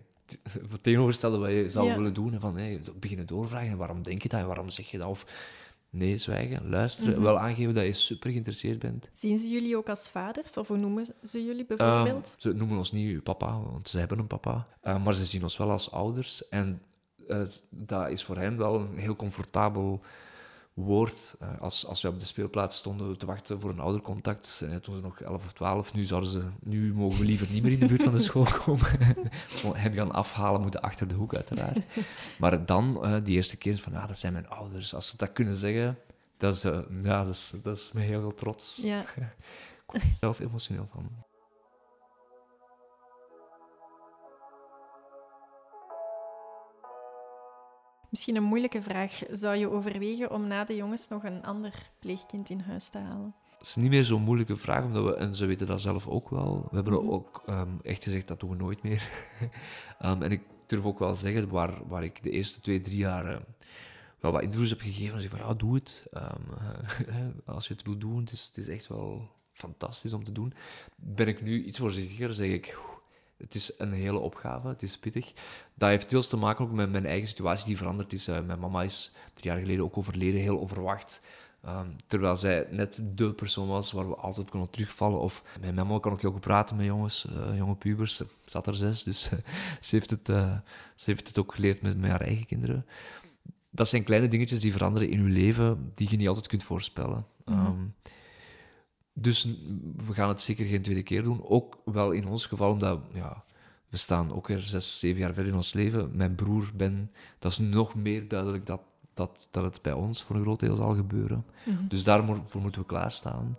Tegenoverstellen 0.81 1.39
wat 1.39 1.49
je 1.49 1.69
zou 1.69 1.87
Ja. 1.87 1.95
willen 1.95 2.13
doen. 2.13 2.33
En 2.33 2.39
van, 2.39 2.57
hey, 2.57 2.81
beginnen 2.99 3.25
doorvragen. 3.27 3.69
En 3.69 3.77
waarom 3.77 4.03
denk 4.03 4.21
je 4.21 4.29
dat? 4.29 4.45
Waarom 4.45 4.69
zeg 4.69 4.91
je 4.91 4.97
dat? 4.97 5.07
Of 5.07 5.25
nee, 5.93 6.17
zwijgen, 6.17 6.69
luisteren. 6.69 7.13
Mhm. 7.13 7.21
Wel 7.23 7.39
aangeven 7.39 7.73
dat 7.73 7.84
je 7.86 7.93
super 7.93 8.29
geïnteresseerd 8.29 8.79
bent. 8.79 9.10
Zien 9.13 9.38
ze 9.38 9.49
jullie 9.49 9.77
ook 9.77 9.89
als 9.89 10.10
vaders? 10.10 10.58
Of 10.58 10.67
hoe 10.67 10.77
noemen 10.77 11.06
ze 11.23 11.43
jullie 11.43 11.65
Ehm, 11.67 11.77
bijvoorbeeld? 11.77 12.36
ze 12.38 12.53
noemen 12.53 12.77
ons 12.77 12.91
niet 12.91 13.13
uw 13.13 13.21
papa, 13.21 13.60
want 13.60 13.89
ze 13.89 13.97
hebben 13.99 14.19
een 14.19 14.27
papa. 14.27 14.67
Eh, 14.82 15.03
maar 15.03 15.13
ze 15.15 15.25
zien 15.25 15.43
ons 15.43 15.58
wel 15.58 15.71
als 15.71 15.91
ouders. 15.91 16.47
En 16.49 16.82
eh, 17.27 17.41
dat 17.69 18.10
is 18.10 18.23
voor 18.23 18.38
hen 18.38 18.58
wel 18.58 18.75
een 18.79 18.97
heel 18.97 19.15
comfortabel 19.15 20.01
woord. 20.73 21.36
Eh, 21.39 21.62
als, 21.62 21.86
als 21.86 22.01
wij 22.01 22.12
op 22.12 22.19
de 22.19 22.25
speelplaats 22.25 22.77
stonden 22.77 23.17
te 23.17 23.25
wachten 23.25 23.59
voor 23.59 23.69
een 23.69 23.79
oudercontact, 23.79 24.62
eh, 24.63 24.75
toen 24.75 24.95
ze 24.95 25.01
nog 25.01 25.21
11 25.21 25.45
of 25.45 25.53
12, 25.53 25.93
nu, 25.93 26.03
zouden 26.03 26.29
ze, 26.29 26.43
nu 26.59 26.93
mogen 26.93 27.19
we 27.19 27.25
liever 27.25 27.47
niet 27.51 27.63
meer 27.63 27.71
in 27.71 27.79
de 27.79 27.86
buurt 27.86 28.03
van 28.03 28.13
de 28.13 28.21
school 28.29 28.47
komen. 28.65 28.88
Als 29.51 29.62
we 29.62 29.77
hen 29.77 29.93
gaan 29.93 30.12
afhalen, 30.12 30.62
moeten 30.62 30.81
achter 30.81 31.07
de 31.07 31.13
hoek, 31.13 31.36
uiteraard. 31.36 31.79
Maar 32.38 32.65
dan, 32.65 33.03
eh, 33.03 33.15
die 33.23 33.36
eerste 33.36 33.57
keer, 33.57 33.77
van, 33.77 33.95
ah, 33.95 34.07
dat 34.07 34.17
zijn 34.17 34.33
mijn 34.33 34.49
ouders. 34.49 34.95
Als 34.95 35.07
ze 35.07 35.17
dat 35.17 35.33
kunnen 35.33 35.55
zeggen, 35.55 35.97
dat 36.38 36.55
is, 36.55 36.62
ja, 37.01 37.23
dat 37.23 37.33
is, 37.33 37.53
dat 37.62 37.77
is 37.77 37.91
me 37.93 38.01
heel 38.01 38.21
veel 38.21 38.33
trots. 38.33 38.79
Ja. 38.81 38.99
Ik 39.83 39.99
word 39.99 40.03
er 40.03 40.17
zelf 40.19 40.39
emotioneel 40.39 40.88
van. 40.91 41.09
Misschien 48.13 48.36
een 48.36 48.43
moeilijke 48.43 48.82
vraag. 48.82 49.21
Zou 49.32 49.56
je 49.56 49.69
overwegen 49.71 50.32
om 50.32 50.47
na 50.47 50.63
de 50.63 50.76
jongens 50.76 51.08
nog 51.08 51.23
een 51.23 51.43
ander 51.43 51.89
pleegkind 51.99 52.49
in 52.49 52.60
huis 52.60 52.89
te 52.89 52.97
halen? 52.97 53.36
Het 53.58 53.67
is 53.67 53.76
niet 53.76 53.89
meer 53.89 54.04
zo'n 54.06 54.21
moeilijke 54.21 54.56
vraag, 54.56 54.84
omdat 54.84 55.04
we, 55.04 55.15
en 55.15 55.36
ze 55.36 55.45
weten 55.45 55.67
dat 55.67 55.82
zelf 55.82 56.08
ook 56.08 56.30
wel. 56.30 56.67
We 56.69 56.76
hebben 56.76 56.93
Mhm. 56.93 57.10
ook 57.12 57.43
ehm, 57.45 57.69
echt 57.84 58.04
gezegd, 58.04 58.28
dat 58.28 58.39
doen 58.39 58.49
we 58.49 58.56
nooit 58.56 58.84
meer. 58.84 59.10
Ehm, 59.99 60.21
en 60.21 60.32
ik 60.32 60.41
durf 60.65 60.84
ook 60.84 60.99
wel 60.99 61.13
zeggen, 61.13 61.49
waar, 61.49 61.88
waar 61.88 62.04
ik 62.04 62.23
de 62.23 62.30
eerste 62.30 62.62
twee, 62.62 62.82
drie 62.82 62.97
jaar 62.97 63.26
eh, 63.26 63.39
wel 64.19 64.32
wat 64.32 64.41
interviews 64.41 64.69
heb 64.69 64.82
gegeven, 64.82 65.21
zeg 65.21 65.30
van 65.30 65.39
ja, 65.39 65.54
doe 65.54 65.76
het. 65.76 66.08
Ehm, 66.12 66.41
als 67.45 67.67
je 67.67 67.73
het 67.73 67.84
wil 67.84 67.97
doen, 67.97 68.19
het 68.19 68.32
is, 68.32 68.43
het 68.45 68.58
is 68.58 68.67
echt 68.67 68.88
wel 68.88 69.30
fantastisch 69.52 70.13
om 70.13 70.23
te 70.23 70.32
doen. 70.32 70.54
Ben 70.95 71.28
ik 71.28 71.41
nu 71.41 71.63
iets 71.63 71.80
voorzichtiger, 71.80 72.34
zeg 72.34 72.52
ik, 72.52 72.78
"Oeh, 72.80 72.92
het 73.43 73.56
is 73.56 73.73
een 73.77 73.91
hele 73.91 74.19
opgave, 74.19 74.67
het 74.67 74.82
is 74.82 74.97
pittig. 74.97 75.34
Dat 75.73 75.89
heeft 75.89 76.10
deels 76.10 76.27
te 76.27 76.38
maken 76.38 76.65
ook 76.65 76.71
met 76.71 76.91
mijn 76.91 77.06
eigen 77.06 77.27
situatie 77.27 77.67
die 77.67 77.77
veranderd 77.77 78.13
is. 78.13 78.27
Eh, 78.27 78.41
mijn 78.41 78.60
mama 78.60 78.84
is 78.84 79.15
drie 79.34 79.51
jaar 79.51 79.60
geleden 79.60 79.84
ook 79.84 79.97
overleden, 79.97 80.41
heel 80.41 80.58
onverwacht. 80.58 81.21
Ehm, 81.62 81.88
terwijl 82.08 82.36
zij 82.36 82.67
net 82.69 83.03
de 83.12 83.34
persoon 83.34 83.67
was 83.67 83.91
waar 83.91 84.10
we 84.10 84.15
altijd 84.15 84.45
op 84.45 84.51
konden 84.51 84.69
terugvallen. 84.69 85.19
Of 85.19 85.43
mijn 85.62 85.75
mama 85.75 85.99
kan 85.99 86.12
ook 86.12 86.21
heel 86.21 86.32
goed 86.32 86.41
praten 86.41 86.75
met 86.75 86.86
jongens, 86.86 87.25
eh, 87.25 87.58
jonge 87.58 87.75
pubers. 87.75 88.15
Ze 88.15 88.25
zat 88.45 88.67
er 88.67 88.75
zes, 88.75 89.03
dus 89.03 89.23
ze, 89.82 89.95
heeft 89.95 90.10
het, 90.10 90.29
eh, 90.29 90.58
ze 90.95 91.10
heeft 91.10 91.27
het 91.27 91.39
ook 91.39 91.53
geleerd 91.56 91.82
met, 91.82 91.97
met 91.97 92.10
haar 92.10 92.21
eigen 92.21 92.45
kinderen. 92.45 92.86
Dat 93.69 93.88
zijn 93.88 94.03
kleine 94.03 94.27
dingetjes 94.27 94.60
die 94.60 94.71
veranderen 94.71 95.10
in 95.10 95.23
je 95.23 95.29
leven, 95.29 95.91
die 95.95 96.10
je 96.10 96.17
niet 96.17 96.27
altijd 96.27 96.47
kunt 96.47 96.63
voorspellen. 96.63 97.25
Ehm, 97.45 97.82
dus 99.13 99.43
we 100.06 100.13
gaan 100.13 100.30
het 100.30 100.41
zeker 100.41 100.65
geen 100.65 100.82
tweede 100.82 101.04
keer 101.04 101.23
doen. 101.23 101.45
Ook 101.47 101.78
wel 101.86 102.12
in 102.12 102.28
ons 102.28 102.45
geval, 102.45 102.71
omdat 102.71 102.99
ja, 103.13 103.43
we 103.89 103.97
staan 103.97 104.34
ook 104.34 104.47
weer 104.47 104.60
zes, 104.60 104.99
zeven 104.99 105.19
jaar 105.19 105.34
verder 105.34 105.52
in 105.52 105.58
ons 105.58 105.73
leven. 105.73 106.15
Mijn 106.15 106.36
broer 106.36 106.71
Ben, 106.76 107.12
dat 107.39 107.52
is 107.52 107.58
nog 107.58 107.95
meer 107.95 108.28
duidelijk 108.28 108.65
dat, 108.65 108.82
dat, 109.13 109.47
dat 109.52 109.63
het 109.63 109.82
bij 109.82 109.93
ons 109.93 110.23
voor 110.23 110.36
een 110.36 110.41
groot 110.41 110.60
deel 110.60 110.76
zal 110.76 110.95
gebeuren. 110.95 111.45
Dus 111.88 112.04
daarvoor 112.04 112.62
moeten 112.62 112.82
we 112.82 112.88
klaarstaan. 112.88 113.58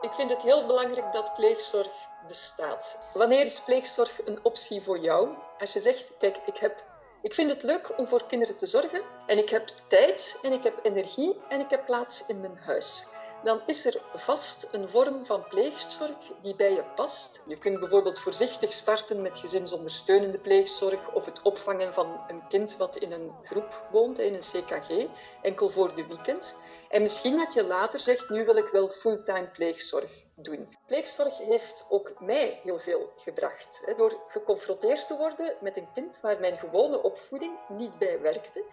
Ik 0.00 0.12
vind 0.12 0.30
het 0.30 0.42
heel 0.42 0.66
belangrijk 0.66 1.12
dat 1.12 1.34
pleegzorg 1.34 2.08
bestaat. 2.28 2.98
Wanneer 3.12 3.42
is 3.42 3.62
pleegzorg 3.64 4.26
een 4.26 4.38
optie 4.42 4.80
voor 4.80 4.98
jou? 4.98 5.28
Als 5.58 5.72
je 5.72 5.80
zegt, 5.80 6.12
kijk, 6.18 6.36
ik, 6.46 6.56
heb, 6.56 6.84
ik 7.22 7.34
vind 7.34 7.50
het 7.50 7.62
leuk 7.62 7.98
om 7.98 8.06
voor 8.06 8.26
kinderen 8.26 8.56
te 8.56 8.66
zorgen 8.66 9.02
en 9.26 9.38
ik 9.38 9.48
heb 9.48 9.68
tijd 9.88 10.38
en 10.42 10.52
ik 10.52 10.62
heb 10.62 10.78
energie 10.82 11.40
en 11.48 11.60
ik 11.60 11.70
heb 11.70 11.86
plaats 11.86 12.26
in 12.26 12.40
mijn 12.40 12.58
huis. 12.58 13.06
Dan 13.44 13.60
is 13.66 13.86
er 13.86 14.00
vast 14.14 14.68
een 14.72 14.88
vorm 14.88 15.26
van 15.26 15.48
pleegzorg 15.48 16.32
die 16.42 16.56
bij 16.56 16.72
je 16.72 16.84
past. 16.94 17.40
Je 17.46 17.58
kunt 17.58 17.80
bijvoorbeeld 17.80 18.18
voorzichtig 18.18 18.72
starten 18.72 19.22
met 19.22 19.38
gezinsondersteunende 19.38 20.38
pleegzorg 20.38 21.12
of 21.12 21.24
het 21.24 21.42
opvangen 21.42 21.92
van 21.92 22.20
een 22.28 22.46
kind 22.48 22.76
wat 22.76 22.96
in 22.96 23.12
een 23.12 23.32
groep 23.42 23.86
woont, 23.90 24.18
in 24.18 24.34
een 24.34 24.40
CKG, 24.40 25.06
enkel 25.42 25.70
voor 25.70 25.94
de 25.94 26.06
weekends. 26.06 26.54
En 26.88 27.00
misschien 27.00 27.36
dat 27.36 27.54
je 27.54 27.64
later 27.64 28.00
zegt, 28.00 28.28
nu 28.28 28.44
wil 28.44 28.56
ik 28.56 28.68
wel 28.68 28.88
fulltime 28.88 29.48
pleegzorg 29.52 30.24
doen. 30.42 30.76
Pleegzorg 30.86 31.38
heeft 31.38 31.86
ook 31.88 32.20
mij 32.20 32.60
heel 32.62 32.78
veel 32.78 33.12
gebracht. 33.16 33.82
Door 33.96 34.20
geconfronteerd 34.28 35.06
te 35.06 35.16
worden 35.16 35.54
met 35.60 35.76
een 35.76 35.92
kind 35.94 36.18
waar 36.20 36.40
mijn 36.40 36.58
gewone 36.58 37.02
opvoeding 37.02 37.52
niet 37.68 37.98
bij 37.98 38.20
werkte, 38.20 38.64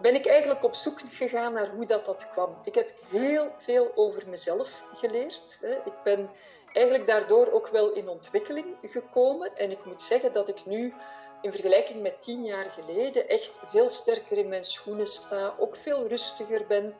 ben 0.00 0.14
ik 0.14 0.26
eigenlijk 0.26 0.64
op 0.64 0.74
zoek 0.74 1.00
gegaan 1.10 1.52
naar 1.52 1.68
hoe 1.68 1.86
dat, 1.86 2.04
dat 2.04 2.30
kwam. 2.30 2.58
Ik 2.64 2.74
heb 2.74 2.90
heel 3.10 3.54
veel 3.58 3.92
over 3.94 4.28
mezelf 4.28 4.84
geleerd. 4.94 5.58
Ik 5.84 6.02
ben 6.04 6.30
eigenlijk 6.72 7.06
daardoor 7.06 7.52
ook 7.52 7.68
wel 7.68 7.92
in 7.92 8.08
ontwikkeling 8.08 8.76
gekomen. 8.82 9.56
En 9.56 9.70
ik 9.70 9.84
moet 9.84 10.02
zeggen 10.02 10.32
dat 10.32 10.48
ik 10.48 10.66
nu 10.66 10.94
in 11.42 11.52
vergelijking 11.52 12.02
met 12.02 12.22
tien 12.22 12.44
jaar 12.44 12.70
geleden 12.70 13.28
echt 13.28 13.58
veel 13.64 13.88
sterker 13.88 14.38
in 14.38 14.48
mijn 14.48 14.64
schoenen 14.64 15.06
sta, 15.06 15.54
ook 15.58 15.76
veel 15.76 16.06
rustiger 16.08 16.66
ben. 16.66 16.94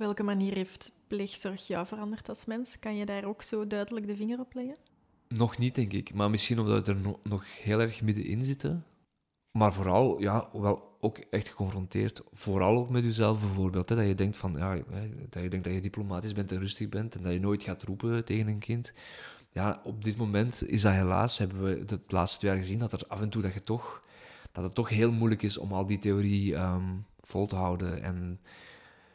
Welke 0.00 0.22
manier 0.22 0.54
heeft 0.54 0.92
pleegzorg 1.06 1.66
jou 1.66 1.86
veranderd 1.86 2.28
als 2.28 2.44
mens? 2.44 2.78
Kan 2.78 2.96
je 2.96 3.06
daar 3.06 3.24
ook 3.24 3.42
zo 3.42 3.66
duidelijk 3.66 4.06
de 4.06 4.16
vinger 4.16 4.38
op 4.38 4.54
leggen? 4.54 4.76
Nog 5.28 5.58
niet, 5.58 5.74
denk 5.74 5.92
ik. 5.92 6.14
Maar 6.14 6.30
misschien 6.30 6.58
omdat 6.58 6.86
we 6.86 6.92
er 6.92 7.00
no- 7.00 7.20
nog 7.22 7.62
heel 7.62 7.80
erg 7.80 8.02
middenin 8.02 8.44
zitten. 8.44 8.84
Maar 9.58 9.72
vooral, 9.72 10.20
ja, 10.20 10.48
wel 10.52 10.96
ook 11.00 11.18
echt 11.18 11.48
geconfronteerd. 11.48 12.22
Vooral 12.32 12.76
ook 12.76 12.90
met 12.90 13.04
jezelf 13.04 13.40
bijvoorbeeld. 13.40 13.88
Hè, 13.88 13.96
dat 13.96 14.06
je 14.06 14.14
denkt 14.14 14.36
van, 14.36 14.54
ja, 14.56 14.74
dat 15.30 15.42
je 15.42 15.48
denkt 15.48 15.64
dat 15.64 15.74
je 15.74 15.80
diplomatisch 15.80 16.32
bent 16.32 16.52
en 16.52 16.58
rustig 16.58 16.88
bent. 16.88 17.14
En 17.14 17.22
dat 17.22 17.32
je 17.32 17.40
nooit 17.40 17.62
gaat 17.62 17.82
roepen 17.82 18.24
tegen 18.24 18.48
een 18.48 18.58
kind. 18.58 18.92
Ja, 19.52 19.80
op 19.84 20.04
dit 20.04 20.16
moment 20.16 20.68
is 20.68 20.82
dat 20.82 20.92
helaas, 20.92 21.38
hebben 21.38 21.64
we 21.64 21.84
de 21.84 22.00
laatste 22.08 22.38
twee 22.38 22.50
jaar 22.50 22.60
gezien, 22.60 22.78
dat 22.78 22.92
er 22.92 23.04
af 23.08 23.20
en 23.20 23.30
toe 23.30 23.42
dat 23.42 23.54
je 23.54 23.62
toch, 23.62 24.02
dat 24.52 24.64
het 24.64 24.74
toch 24.74 24.88
heel 24.88 25.12
moeilijk 25.12 25.42
is 25.42 25.58
om 25.58 25.72
al 25.72 25.86
die 25.86 25.98
theorie 25.98 26.54
ehm, 26.54 26.96
vol 27.20 27.46
te 27.46 27.56
houden. 27.56 28.02
En 28.02 28.40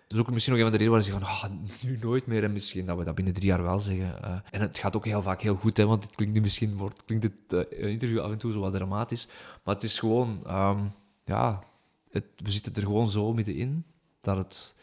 dat 0.08 0.18
is 0.18 0.20
ook 0.20 0.32
misschien 0.32 0.54
nog 0.56 0.64
een 0.64 0.70
van 0.70 0.78
de 0.80 0.84
redenen 0.86 0.92
waar 0.92 1.04
ze 1.04 1.12
zeggen 1.12 1.28
van, 1.28 1.50
ah, 1.52 1.84
nu 1.84 1.98
nooit 2.02 2.26
meer. 2.26 2.44
En 2.44 2.54
misschien 2.54 2.86
dat 2.86 2.98
we 2.98 3.04
dat 3.04 3.16
binnen 3.16 3.34
drie 3.34 3.48
jaar 3.48 3.64
wel 3.64 3.80
zeggen. 3.80 4.24
Eh, 4.24 4.38
en 4.52 4.62
het 4.62 4.78
gaat 4.80 4.96
ook 4.96 5.06
heel 5.06 5.22
vaak 5.22 5.42
heel 5.42 5.56
goed, 5.56 5.78
hè, 5.78 5.86
want 5.86 6.04
het 6.04 6.16
klinkt 6.16 6.34
nu 6.34 6.42
misschien, 6.42 6.78
wordt, 6.78 7.06
klinkt 7.06 7.24
het 7.24 7.68
eh, 7.70 7.90
interview 7.92 8.20
af 8.20 8.32
en 8.32 8.38
toe 8.38 8.52
zo 8.52 8.60
wat 8.60 8.74
dramatisch. 8.74 9.28
Maar 9.64 9.74
het 9.74 9.84
is 9.84 10.00
gewoon, 10.00 10.42
ehm, 10.46 10.86
ja, 11.26 11.60
het, 12.12 12.26
we 12.36 12.52
zitten 12.52 12.74
er 12.74 12.82
gewoon 12.82 13.08
zo 13.08 13.34
middenin 13.34 13.84
dat 14.20 14.38
het, 14.38 14.80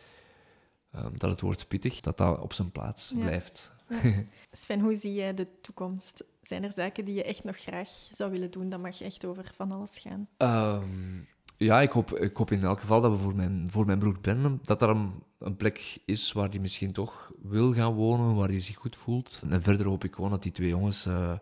ehm, 0.92 1.10
dat 1.16 1.30
het 1.30 1.40
woord 1.40 1.68
pittig, 1.68 2.00
dat 2.00 2.18
dat 2.18 2.38
op 2.40 2.52
zijn 2.52 2.70
plaats 2.70 3.12
Ja. 3.14 3.20
blijft. 3.20 3.72
Sven, 4.52 4.80
hoe 4.80 4.94
zie 4.94 5.14
jij 5.14 5.34
de 5.34 5.46
toekomst? 5.60 6.24
Zijn 6.42 6.64
er 6.64 6.72
zaken 6.72 7.04
die 7.04 7.14
je 7.14 7.24
echt 7.24 7.44
nog 7.44 7.56
graag 7.56 7.88
zou 7.88 8.30
willen 8.30 8.50
doen? 8.50 8.68
Dat 8.68 8.80
mag 8.80 9.00
echt 9.00 9.24
over 9.24 9.52
van 9.56 9.72
alles 9.72 9.98
gaan. 9.98 10.28
Ehm, 10.36 11.20
ja, 11.62 11.80
ik 11.80 11.90
hoop, 11.90 12.18
ik 12.18 12.36
hoop 12.36 12.50
in 12.50 12.62
elk 12.62 12.80
geval 12.80 13.00
dat 13.00 13.10
we 13.10 13.18
voor 13.18 13.34
mijn, 13.34 13.66
voor 13.70 13.86
mijn 13.86 13.98
broer 13.98 14.18
Brennan, 14.18 14.58
dat 14.62 14.82
er 14.82 14.88
een, 14.88 15.56
plek 15.56 15.98
is 16.04 16.32
waar 16.32 16.48
hij 16.48 16.58
misschien 16.58 16.92
toch 16.92 17.32
wil 17.42 17.74
gaan 17.74 17.94
wonen, 17.94 18.34
waar 18.34 18.48
hij 18.48 18.60
zich 18.60 18.76
goed 18.76 18.96
voelt. 18.96 19.42
En 19.48 19.62
verder 19.62 19.86
hoop 19.86 20.04
ik 20.04 20.14
gewoon 20.14 20.30
dat 20.30 20.42
die 20.42 20.52
twee 20.52 20.68
jongens, 20.68 21.06
eh, 21.06 21.32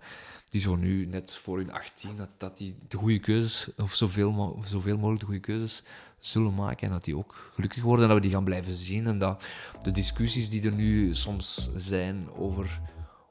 die 0.49 0.61
zo 0.61 0.77
nu 0.77 1.07
net 1.07 1.35
voor 1.35 1.57
hun 1.59 1.73
18, 1.73 2.17
dat, 2.17 2.31
dat 2.37 2.57
die 2.57 2.77
de 2.89 2.97
goede 2.97 3.19
keuzes, 3.19 3.75
of 3.77 3.95
zoveel, 3.95 4.59
zoveel 4.65 4.97
mogelijk 4.97 5.21
de 5.21 5.27
goede 5.27 5.41
keuzes 5.41 5.83
zullen 6.19 6.55
maken. 6.55 6.87
En 6.87 6.93
dat 6.93 7.05
die 7.05 7.17
ook 7.17 7.51
gelukkig 7.55 7.83
worden 7.83 8.03
en 8.05 8.11
dat 8.11 8.21
we 8.21 8.27
die 8.27 8.35
gaan 8.37 8.45
blijven 8.45 8.73
zien. 8.73 9.07
En 9.07 9.19
dat 9.19 9.45
de 9.83 9.91
discussies 9.91 10.51
die 10.51 10.67
er 10.67 10.73
nu 10.73 11.15
soms 11.15 11.71
zijn 11.77 12.29
over, 12.37 12.81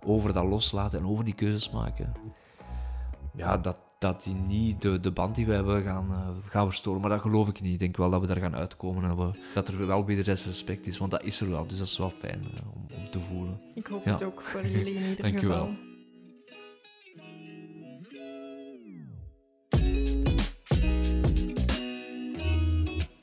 over 0.03 0.33
dat 0.33 0.45
loslaten 0.45 0.99
en 0.99 1.05
over 1.05 1.25
die 1.25 1.35
keuzes 1.35 1.69
maken, 1.69 2.13
ja, 3.35 3.57
dat, 3.57 3.77
dat 3.99 4.23
die 4.23 4.33
niet 4.33 4.81
de, 4.81 4.99
de 4.99 5.11
band 5.11 5.35
die 5.35 5.45
we 5.45 5.53
hebben 5.53 5.83
gaan, 5.83 6.07
eh, 6.11 6.49
gaan 6.51 6.67
verstoren. 6.67 7.01
Maar 7.01 7.09
dat 7.09 7.21
geloof 7.21 7.47
ik 7.47 7.61
niet. 7.61 7.73
Ik 7.73 7.79
denk 7.79 7.97
wel 7.97 8.09
dat 8.09 8.21
we 8.21 8.27
daar 8.27 8.37
gaan 8.37 8.55
uitkomen 8.55 9.03
en 9.03 9.15
dat, 9.15 9.17
we, 9.31 9.39
dat 9.53 9.67
er 9.67 9.87
wel 9.87 10.05
wederzijds 10.05 10.45
respect 10.45 10.87
is. 10.87 10.97
Want 10.97 11.11
dat 11.11 11.23
is 11.23 11.39
er 11.41 11.49
wel, 11.49 11.67
dus 11.67 11.77
dat 11.77 11.87
is 11.87 11.97
wel 11.97 12.09
fijn 12.19 12.41
eh, 12.55 12.61
om, 12.75 12.85
om 12.97 13.09
te 13.11 13.19
voelen. 13.19 13.61
Ik 13.75 13.87
hoop 13.87 14.05
Ja. 14.05 14.11
het 14.11 14.23
ook 14.23 14.41
voor 14.41 14.67
jullie 14.67 14.93
in 14.93 15.01
ieder 15.09 15.21
Dank 15.21 15.35
u 15.43 15.47
geval. 15.47 15.65
wel. 15.65 15.75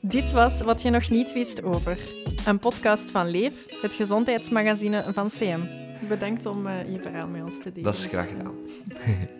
Dit 0.01 0.31
was 0.31 0.61
Wat 0.61 0.81
je 0.81 0.89
nog 0.89 1.09
niet 1.09 1.33
wist 1.33 1.63
over. 1.63 1.99
Een 2.45 2.59
podcast 2.59 3.11
van 3.11 3.29
Leef, 3.29 3.65
het 3.81 3.95
gezondheidsmagazine 3.95 5.05
van 5.13 5.27
CM. 5.27 5.59
Bedankt 6.07 6.45
om 6.45 6.67
eh, 6.67 6.91
je 6.93 6.99
verhaal 7.01 7.27
met 7.27 7.43
ons 7.43 7.57
te 7.57 7.69
delen. 7.69 7.83
Dat 7.83 7.93
is 7.95 8.05
graag 8.05 8.27
gedaan. 8.27 8.53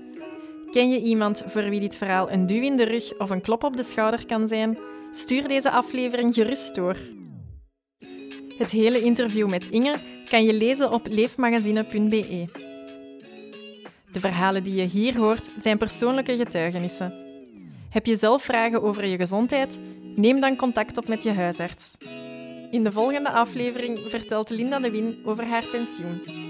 Ken 0.71 0.89
je 0.89 1.01
iemand 1.01 1.43
voor 1.45 1.69
wie 1.69 1.79
dit 1.79 1.97
verhaal 1.97 2.31
een 2.31 2.45
duw 2.45 2.61
in 2.61 2.75
de 2.75 2.83
rug 2.83 3.17
of 3.17 3.29
een 3.29 3.41
klop 3.41 3.63
op 3.63 3.77
de 3.77 3.83
schouder 3.83 4.25
kan 4.25 4.47
zijn? 4.47 4.77
Stuur 5.11 5.47
deze 5.47 5.71
aflevering 5.71 6.33
gerust 6.33 6.75
door. 6.75 6.97
Het 8.57 8.71
hele 8.71 9.01
interview 9.01 9.49
met 9.49 9.67
Inge 9.67 9.99
kan 10.29 10.43
je 10.43 10.53
lezen 10.53 10.91
op 10.91 11.07
leefmagazine.be. 11.09 12.47
De 14.11 14.19
verhalen 14.19 14.63
die 14.63 14.75
je 14.75 14.85
hier 14.85 15.17
hoort 15.17 15.49
zijn 15.57 15.77
persoonlijke 15.77 16.35
getuigenissen. 16.35 17.13
Heb 17.89 18.05
je 18.05 18.15
zelf 18.15 18.43
vragen 18.43 18.83
over 18.83 19.05
je 19.05 19.17
gezondheid? 19.17 19.79
Neem 20.15 20.39
dan 20.39 20.55
contact 20.55 20.97
op 20.97 21.07
met 21.07 21.23
je 21.23 21.31
huisarts. 21.31 21.95
In 22.71 22.83
de 22.83 22.91
volgende 22.91 23.31
aflevering 23.31 23.99
vertelt 24.07 24.49
Linda 24.49 24.79
de 24.79 24.91
Win 24.91 25.19
over 25.25 25.45
haar 25.45 25.67
pensioen. 25.71 26.46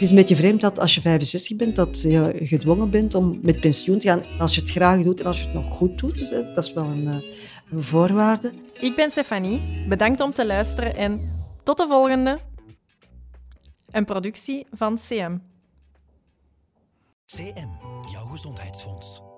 Het 0.00 0.08
is 0.08 0.14
een 0.14 0.20
beetje 0.20 0.36
vreemd 0.36 0.60
dat 0.60 0.78
als 0.78 0.94
je 0.94 1.00
65 1.00 1.56
bent, 1.56 1.76
dat 1.76 2.00
je 2.00 2.32
gedwongen 2.34 2.90
bent 2.90 3.14
om 3.14 3.38
met 3.42 3.60
pensioen 3.60 3.98
te 3.98 4.08
gaan. 4.08 4.22
Als 4.38 4.54
je 4.54 4.60
het 4.60 4.70
graag 4.70 5.02
doet 5.02 5.20
en 5.20 5.26
als 5.26 5.38
je 5.38 5.44
het 5.44 5.54
nog 5.54 5.68
goed 5.68 5.98
doet, 5.98 6.30
dat 6.54 6.64
is 6.64 6.72
wel 6.72 6.84
een, 6.84 7.06
eh, 7.08 7.32
een 7.70 7.82
voorwaarde. 7.82 8.52
Ik 8.80 8.96
ben 8.96 9.10
Stefanie. 9.10 9.86
Bedankt 9.88 10.20
om 10.20 10.32
te 10.32 10.46
luisteren 10.46 10.96
en 10.96 11.20
tot 11.62 11.78
de 11.78 11.86
volgende. 11.86 12.38
Een 13.90 14.04
productie 14.04 14.66
van 14.72 14.96
CM. 14.96 15.38
CM, 17.24 17.68
jouw 18.12 18.26
gezondheidsfonds. 18.26 19.29